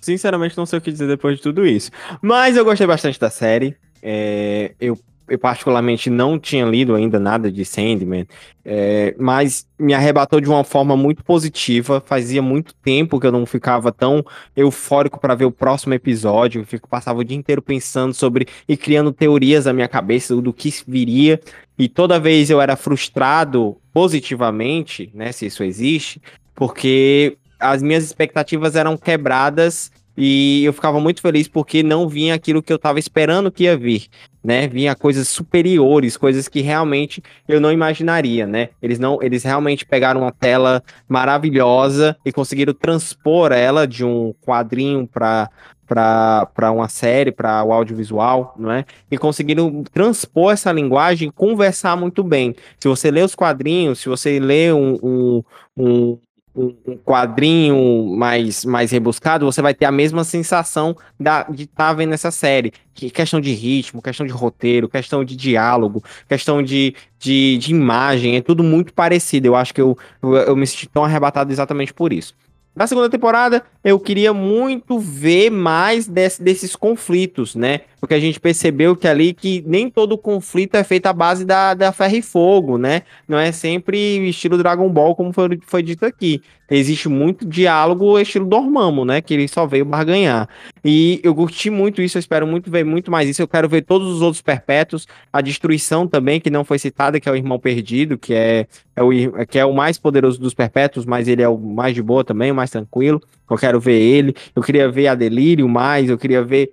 [0.00, 1.92] Sinceramente, não sei o que dizer depois de tudo isso.
[2.20, 3.76] Mas eu gostei bastante da série.
[4.02, 8.26] É, eu eu particularmente não tinha lido ainda nada de Sandman,
[8.64, 12.02] é, mas me arrebatou de uma forma muito positiva.
[12.04, 14.24] Fazia muito tempo que eu não ficava tão
[14.56, 16.60] eufórico para ver o próximo episódio.
[16.60, 20.52] Eu fico, passava o dia inteiro pensando sobre e criando teorias na minha cabeça do
[20.52, 21.40] que viria.
[21.78, 26.20] E toda vez eu era frustrado positivamente, né, se isso existe,
[26.54, 32.62] porque as minhas expectativas eram quebradas e eu ficava muito feliz porque não vinha aquilo
[32.62, 34.08] que eu estava esperando que ia vir
[34.42, 34.66] né?
[34.66, 38.70] Vinha coisas superiores, coisas que realmente eu não imaginaria, né?
[38.82, 45.06] Eles não, eles realmente pegaram uma tela maravilhosa e conseguiram transpor ela de um quadrinho
[45.06, 45.48] para
[45.86, 48.86] para uma série, para o audiovisual, não é?
[49.10, 52.54] E conseguiram transpor essa linguagem, conversar muito bem.
[52.78, 55.42] Se você lê os quadrinhos, se você lê um, um,
[55.76, 56.18] um
[56.54, 61.92] um quadrinho mais, mais rebuscado, você vai ter a mesma sensação da, de estar tá
[61.94, 62.72] vendo essa série.
[62.92, 68.36] Que questão de ritmo, questão de roteiro, questão de diálogo, questão de, de, de imagem,
[68.36, 69.46] é tudo muito parecido.
[69.46, 72.34] Eu acho que eu, eu, eu me senti tão arrebatado exatamente por isso.
[72.74, 77.80] Na segunda temporada, eu queria muito ver mais desse, desses conflitos, né?
[78.02, 81.72] Porque a gente percebeu que ali que nem todo conflito é feito à base da,
[81.72, 83.02] da ferro e fogo, né?
[83.28, 86.42] Não é sempre estilo Dragon Ball, como foi, foi dito aqui.
[86.68, 89.20] Existe muito diálogo estilo Dormammu, né?
[89.20, 90.48] Que ele só veio barganhar.
[90.84, 93.40] E eu curti muito isso, eu espero muito ver muito mais isso.
[93.40, 97.28] Eu quero ver todos os outros perpétuos, a destruição também, que não foi citada, que
[97.28, 98.66] é o irmão perdido, que é,
[98.96, 99.10] é, o,
[99.46, 102.50] que é o mais poderoso dos perpétuos, mas ele é o mais de boa também,
[102.50, 103.22] o mais tranquilo.
[103.48, 104.34] Eu quero ver ele.
[104.56, 106.72] Eu queria ver a Delírio mais, eu queria ver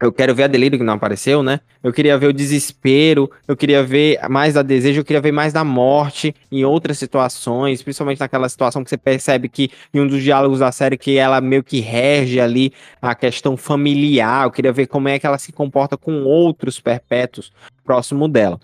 [0.00, 1.60] eu quero ver a Delírio que não apareceu, né?
[1.82, 5.52] Eu queria ver o desespero, eu queria ver mais da desejo, eu queria ver mais
[5.52, 10.22] da morte em outras situações, principalmente naquela situação que você percebe que em um dos
[10.22, 12.72] diálogos da série que ela meio que rege ali
[13.02, 14.44] a questão familiar.
[14.44, 17.52] Eu queria ver como é que ela se comporta com outros perpétuos
[17.84, 18.60] próximo dela.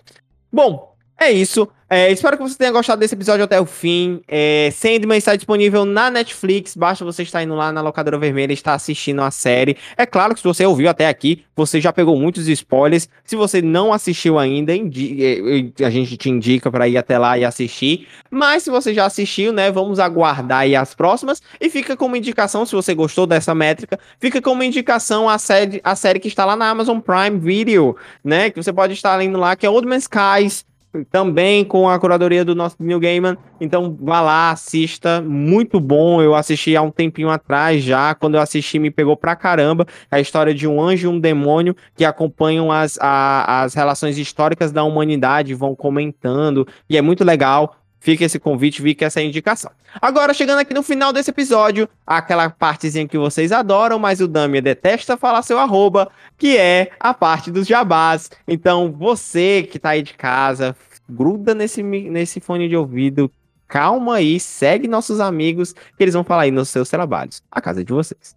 [0.51, 1.67] Bom, é isso.
[1.97, 4.19] É, espero que você tenha gostado desse episódio até o fim.
[4.27, 6.75] É, Sandman está disponível na Netflix.
[6.75, 9.77] Basta você estar indo lá na locadora vermelha e estar assistindo a série.
[9.95, 13.07] É claro que se você ouviu até aqui, você já pegou muitos spoilers.
[13.23, 18.09] Se você não assistiu ainda, a gente te indica para ir até lá e assistir.
[18.29, 21.41] Mas se você já assistiu, né, vamos aguardar aí as próximas.
[21.61, 25.95] E fica como indicação, se você gostou dessa métrica, fica como indicação a série, a
[25.95, 29.55] série que está lá na Amazon Prime Video, né, que você pode estar lendo lá,
[29.55, 30.65] que é Old Man's Skies
[31.03, 33.37] também com a curadoria do nosso New Gaiman.
[33.59, 36.21] Então vá lá, assista, muito bom.
[36.21, 38.15] Eu assisti há um tempinho atrás já.
[38.15, 39.85] Quando eu assisti, me pegou pra caramba.
[40.09, 44.71] A história de um anjo e um demônio que acompanham as, a, as relações históricas
[44.71, 47.75] da humanidade, vão comentando, e é muito legal.
[48.05, 49.71] Fica esse convite, fica essa indicação.
[49.99, 54.61] Agora, chegando aqui no final desse episódio, aquela partezinha que vocês adoram, mas o Dami
[54.61, 58.29] detesta falar seu arroba, que é a parte dos jabás.
[58.47, 60.75] Então, você que tá aí de casa,
[61.09, 63.31] gruda nesse, nesse fone de ouvido,
[63.67, 67.41] calma aí, segue nossos amigos, que eles vão falar aí nos seus trabalhos.
[67.51, 68.35] A casa é de vocês.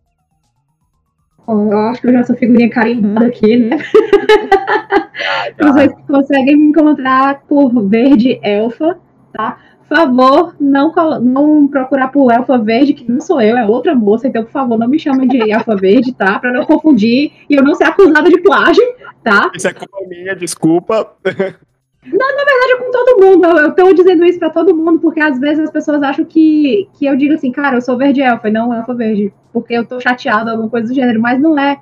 [1.46, 3.76] eu acho que eu já sou figurinha carimbada aqui, né?
[5.60, 8.98] Vocês conseguem me encontrar por Verde Elfa
[9.38, 9.58] tá?
[9.88, 10.92] Por favor, não,
[11.22, 14.76] não procurar por Elfa Verde, que não sou eu, é outra moça, então, por favor,
[14.76, 16.38] não me chamem de Elfa Verde, tá?
[16.38, 18.82] Pra não confundir e eu não ser acusada de plágio,
[19.22, 19.50] tá?
[19.54, 21.14] Isso é culpa minha, desculpa.
[22.10, 23.58] Não, na verdade é com todo mundo.
[23.58, 27.04] Eu tô dizendo isso pra todo mundo, porque às vezes as pessoas acham que, que
[27.04, 29.30] eu digo assim, cara, eu sou verde elfa e não elfa verde.
[29.52, 31.78] Porque eu tô chateada, alguma coisa do gênero, mas não é.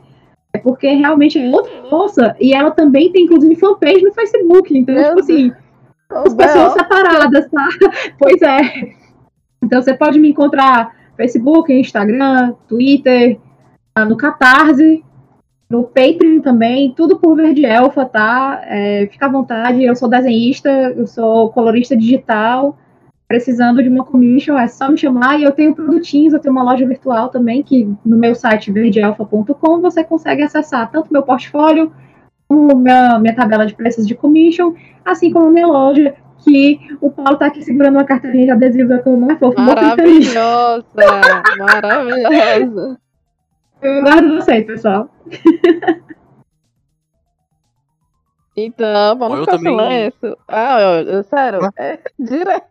[0.53, 4.77] É porque realmente é outra moça e ela também tem, inclusive, fanpage no Facebook.
[4.77, 5.31] Então, Meu tipo Deus.
[5.31, 5.53] assim,
[6.11, 7.69] as pessoas separadas, tá?
[8.19, 8.95] Pois é.
[9.63, 13.39] Então você pode me encontrar no Facebook, Instagram, Twitter,
[13.95, 15.05] ah, no Catarse,
[15.69, 18.61] no Patreon também, tudo por Verde Elfa, tá?
[18.65, 22.79] É, fica à vontade, eu sou desenhista, eu sou colorista digital,
[23.27, 26.63] precisando de uma commission, é só me chamar, e eu tenho produtinhos, eu tenho uma
[26.63, 31.93] loja virtual também, que no meu site verdeelfa.com você consegue acessar tanto meu portfólio,
[32.49, 34.75] como minha, minha tabela de preços de commission,
[35.05, 36.15] assim como a minha loja,
[36.45, 39.61] que o Paulo tá aqui segurando uma carteirinha de adesivo eu não é fofo.
[39.61, 40.85] Maravilhosa,
[41.59, 42.99] maravilhosa.
[43.83, 45.11] Eu guardo vocês, pessoal.
[48.57, 49.79] Então, vamos ficar também...
[49.79, 50.39] silêncio.
[50.49, 51.71] Ah, eu, sério, ah.
[51.77, 52.67] é direto.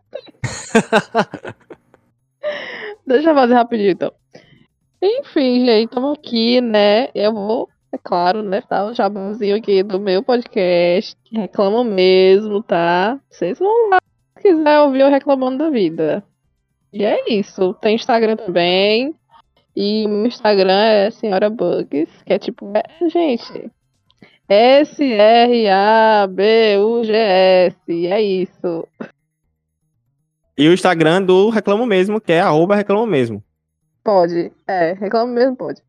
[3.06, 4.12] Deixa eu fazer rapidinho, então.
[5.00, 7.08] Enfim, gente, estamos aqui, né?
[7.14, 8.60] Eu vou é claro, né?
[8.60, 11.16] Tá o jabuzinho aqui do meu podcast.
[11.32, 13.18] Reclamo mesmo, tá?
[13.30, 13.98] Vocês vão lá
[14.36, 16.22] se quiser ouvir eu reclamando da vida.
[16.92, 17.74] E é isso.
[17.74, 19.14] Tem Instagram também.
[19.74, 23.70] E o Instagram é Senhora Bugs, que é tipo, é, gente,
[24.48, 24.96] S-R-A-B-U-G-S.
[28.06, 28.88] É isso.
[30.56, 33.44] E o Instagram do Reclamo Mesmo, que é arroba Reclamo Mesmo.
[34.02, 34.50] Pode.
[34.66, 35.82] É, Reclamo Mesmo pode.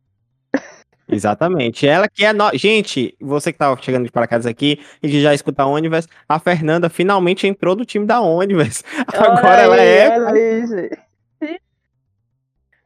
[1.08, 1.86] Exatamente.
[1.86, 2.32] Ela que é.
[2.32, 2.50] No...
[2.54, 6.38] Gente, você que tá chegando de paraquedas aqui e que já escuta a Onivers, a
[6.38, 8.84] Fernanda finalmente entrou do time da Onivers.
[9.08, 10.18] Agora ela é.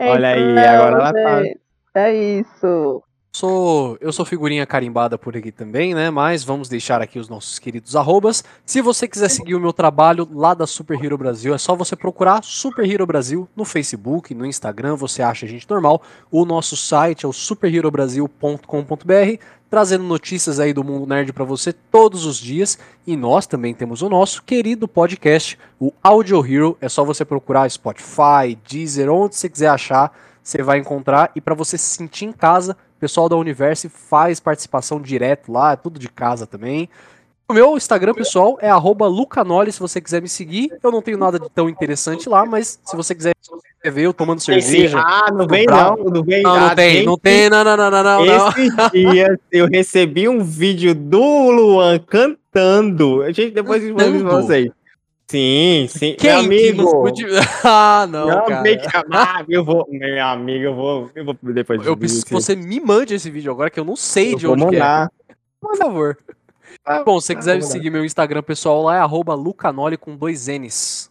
[0.01, 1.43] Olha aí, agora ela tá.
[1.94, 3.03] É isso.
[3.35, 6.11] Sou, eu sou figurinha carimbada por aqui também, né?
[6.11, 8.45] Mas vamos deixar aqui os nossos queridos arrobas.
[8.67, 11.97] Se você quiser seguir o meu trabalho lá da Super Hero Brasil, é só você
[11.97, 16.03] procurar Super Hero Brasil no Facebook, no Instagram, você acha a gente normal.
[16.31, 22.27] O nosso site é o superherobrasil.com.br, trazendo notícias aí do mundo nerd para você todos
[22.27, 22.79] os dias.
[23.07, 26.77] E nós também temos o nosso querido podcast, o Audio Hero.
[26.83, 31.33] É só você procurar Spotify, Deezer, onde você quiser achar, você vai encontrar.
[31.35, 35.77] E para você se sentir em casa, pessoal da Universe faz participação direto lá, é
[35.77, 36.89] tudo de casa também.
[37.49, 40.70] O meu Instagram pessoal é lucanoli, se você quiser me seguir.
[40.81, 43.33] Eu não tenho nada de tão interessante lá, mas se você quiser
[43.85, 45.01] ver eu tomando cerveja.
[45.01, 48.24] Ah, não vem não, não vem Não, não tem, não tem, não, não, não, não,
[48.24, 48.49] não.
[48.49, 53.24] Esses dias eu recebi um vídeo do Luan cantando.
[53.33, 53.83] Gente, depois
[54.23, 54.70] vocês.
[55.33, 56.15] Sim, sim.
[56.19, 57.13] Quem meu amigo.
[57.15, 57.25] Que
[57.65, 59.07] ah, não, não cara.
[59.11, 61.87] Ah, eu vou, meu amigo, eu vou, eu vou depois.
[61.87, 64.47] Eu preciso que você me mande esse vídeo agora que eu não sei eu de
[64.47, 65.11] onde mandar.
[65.27, 65.35] é.
[65.59, 66.19] Por favor.
[66.85, 71.11] Ah, Bom, se você quiser seguir meu Instagram pessoal lá é @lucanoli com dois N's.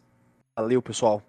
[0.56, 1.24] Valeu, pessoal.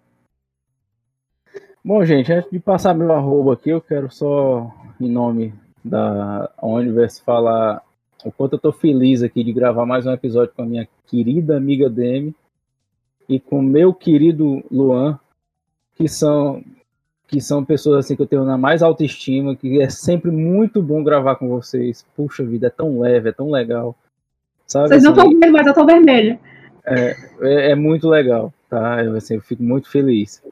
[1.82, 4.70] Bom, gente, antes de passar meu arroba aqui, eu quero só,
[5.00, 7.80] em nome da Universe, falar
[8.22, 11.56] o quanto eu tô feliz aqui de gravar mais um episódio com a minha querida
[11.56, 12.34] amiga Demi
[13.32, 15.18] e com meu querido Luan,
[15.96, 16.62] que são
[17.26, 21.02] que são pessoas assim que eu tenho na mais autoestima, que é sempre muito bom
[21.02, 22.04] gravar com vocês.
[22.14, 23.96] Puxa vida, é tão leve, é tão legal.
[24.66, 26.38] Sabe, vocês não estão assim, vendo, mas eu tô vermelha.
[26.84, 29.02] É, é, é, muito legal, tá?
[29.02, 30.42] Eu, assim, eu fico muito feliz.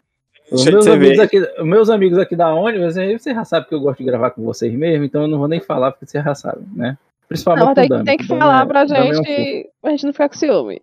[0.51, 3.81] Os meus, amigos aqui, meus amigos aqui da ONU, assim, você já sabe que eu
[3.81, 6.35] gosto de gravar com vocês mesmo, então eu não vou nem falar porque você já
[6.35, 6.97] sabe, né?
[7.29, 10.13] Principalmente não, tem, Dami, tem que falar é, pra gente, é um pra gente não
[10.13, 10.83] ficar com ciúme.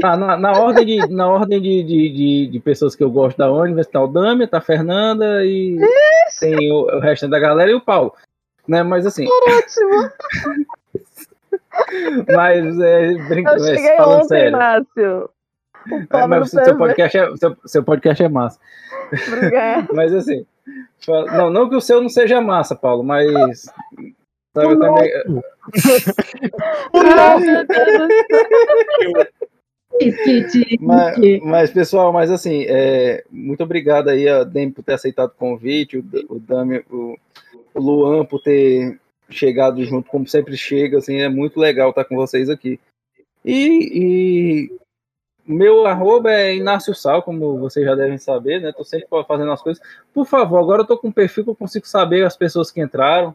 [0.00, 3.36] Tá, na, na ordem, de, na ordem de, de, de, de, pessoas que eu gosto
[3.36, 6.40] da ONU, tá o Dami, tá a Fernanda e Isso.
[6.40, 8.14] tem o, o resto da galera e o Paulo.
[8.66, 8.84] Né?
[8.84, 9.26] Mas assim.
[9.26, 10.10] Ótimo!
[12.32, 14.52] mas é, brinca, eu cheguei falando ontem, sério.
[14.52, 15.30] Márcio.
[16.12, 18.60] É, mas seu podcast, é, seu, seu podcast é massa.
[19.32, 19.88] Obrigada.
[19.94, 20.46] mas assim,
[21.08, 23.62] não, não que o seu não seja massa, Paulo, mas.
[24.54, 25.10] Sabe, eu também.
[30.80, 35.38] mas, mas, pessoal, mas assim, é, muito obrigado aí a Demi por ter aceitado o
[35.38, 37.16] convite, o, o Dami, o,
[37.74, 39.00] o Luan por ter
[39.30, 42.78] chegado junto, como sempre chega, assim, é muito legal estar com vocês aqui.
[43.44, 44.78] E, e
[45.46, 48.72] meu arroba é Inácio Sal, como vocês já devem saber, né?
[48.72, 49.82] Tô sempre fazendo as coisas.
[50.12, 52.80] Por favor, agora eu tô com um perfil que eu consigo saber as pessoas que
[52.80, 53.34] entraram.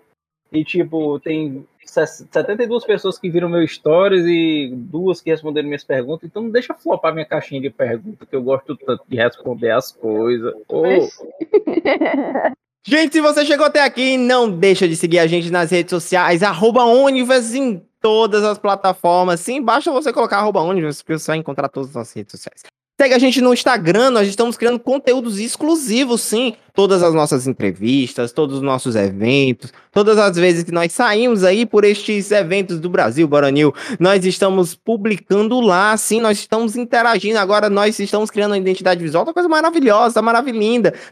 [0.51, 6.27] E, tipo, tem 72 pessoas que viram meu stories e duas que responderam minhas perguntas.
[6.29, 9.91] Então não deixa flopar minha caixinha de perguntas, que eu gosto tanto de responder as
[9.91, 10.53] coisas.
[10.67, 10.83] Oh.
[12.85, 16.43] Gente, se você chegou até aqui, não deixa de seguir a gente nas redes sociais,
[16.43, 19.39] arroba em todas as plataformas.
[19.39, 22.61] Sim, basta você colocar arroba que você vai encontrar todas as redes sociais.
[22.99, 26.55] Segue a gente no Instagram, nós estamos criando conteúdos exclusivos, sim.
[26.73, 31.65] Todas as nossas entrevistas, todos os nossos eventos, todas as vezes que nós saímos aí
[31.65, 37.37] por estes eventos do Brasil, Boranil, nós estamos publicando lá, sim, nós estamos interagindo.
[37.37, 40.53] Agora nós estamos criando uma identidade visual, uma coisa maravilhosa, maravilhosa.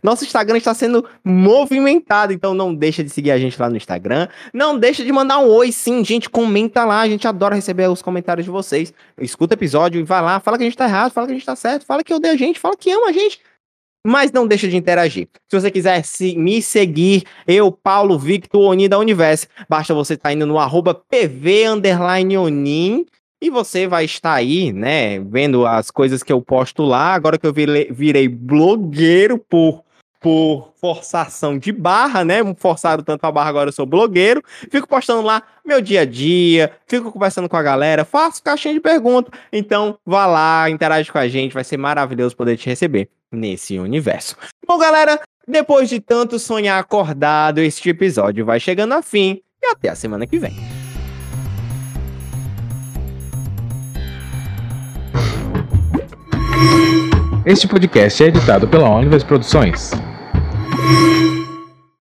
[0.01, 4.27] Nosso Instagram está sendo movimentado, então não deixa de seguir a gente lá no Instagram.
[4.53, 8.01] Não deixa de mandar um oi, sim, gente, comenta lá, a gente adora receber os
[8.01, 8.93] comentários de vocês.
[9.19, 11.35] Escuta o episódio e vai lá, fala que a gente tá errado, fala que a
[11.35, 13.39] gente tá certo, fala que odeia a gente, fala que ama a gente.
[14.05, 15.27] Mas não deixa de interagir.
[15.47, 20.29] Se você quiser se, me seguir, eu, Paulo Victor Oni da Universo, basta você estar
[20.29, 21.65] tá indo no arroba PV
[22.39, 23.05] Onin
[23.39, 27.13] e você vai estar aí, né, vendo as coisas que eu posto lá.
[27.13, 29.83] Agora que eu virei, virei blogueiro por
[30.21, 32.37] por forçação de barra, né?
[32.57, 34.43] Forçaram tanto a barra, agora eu sou blogueiro.
[34.69, 38.79] Fico postando lá meu dia a dia, fico conversando com a galera, faço caixinha de
[38.79, 39.31] pergunta.
[39.53, 44.35] Então, vá lá, interage com a gente, vai ser maravilhoso poder te receber nesse universo.
[44.67, 49.89] Bom, galera, depois de tanto sonhar acordado, este episódio vai chegando a fim e até
[49.89, 50.53] a semana que vem.
[57.45, 59.91] Este podcast é editado pela Onivers Produções.
[60.91, 61.40] Música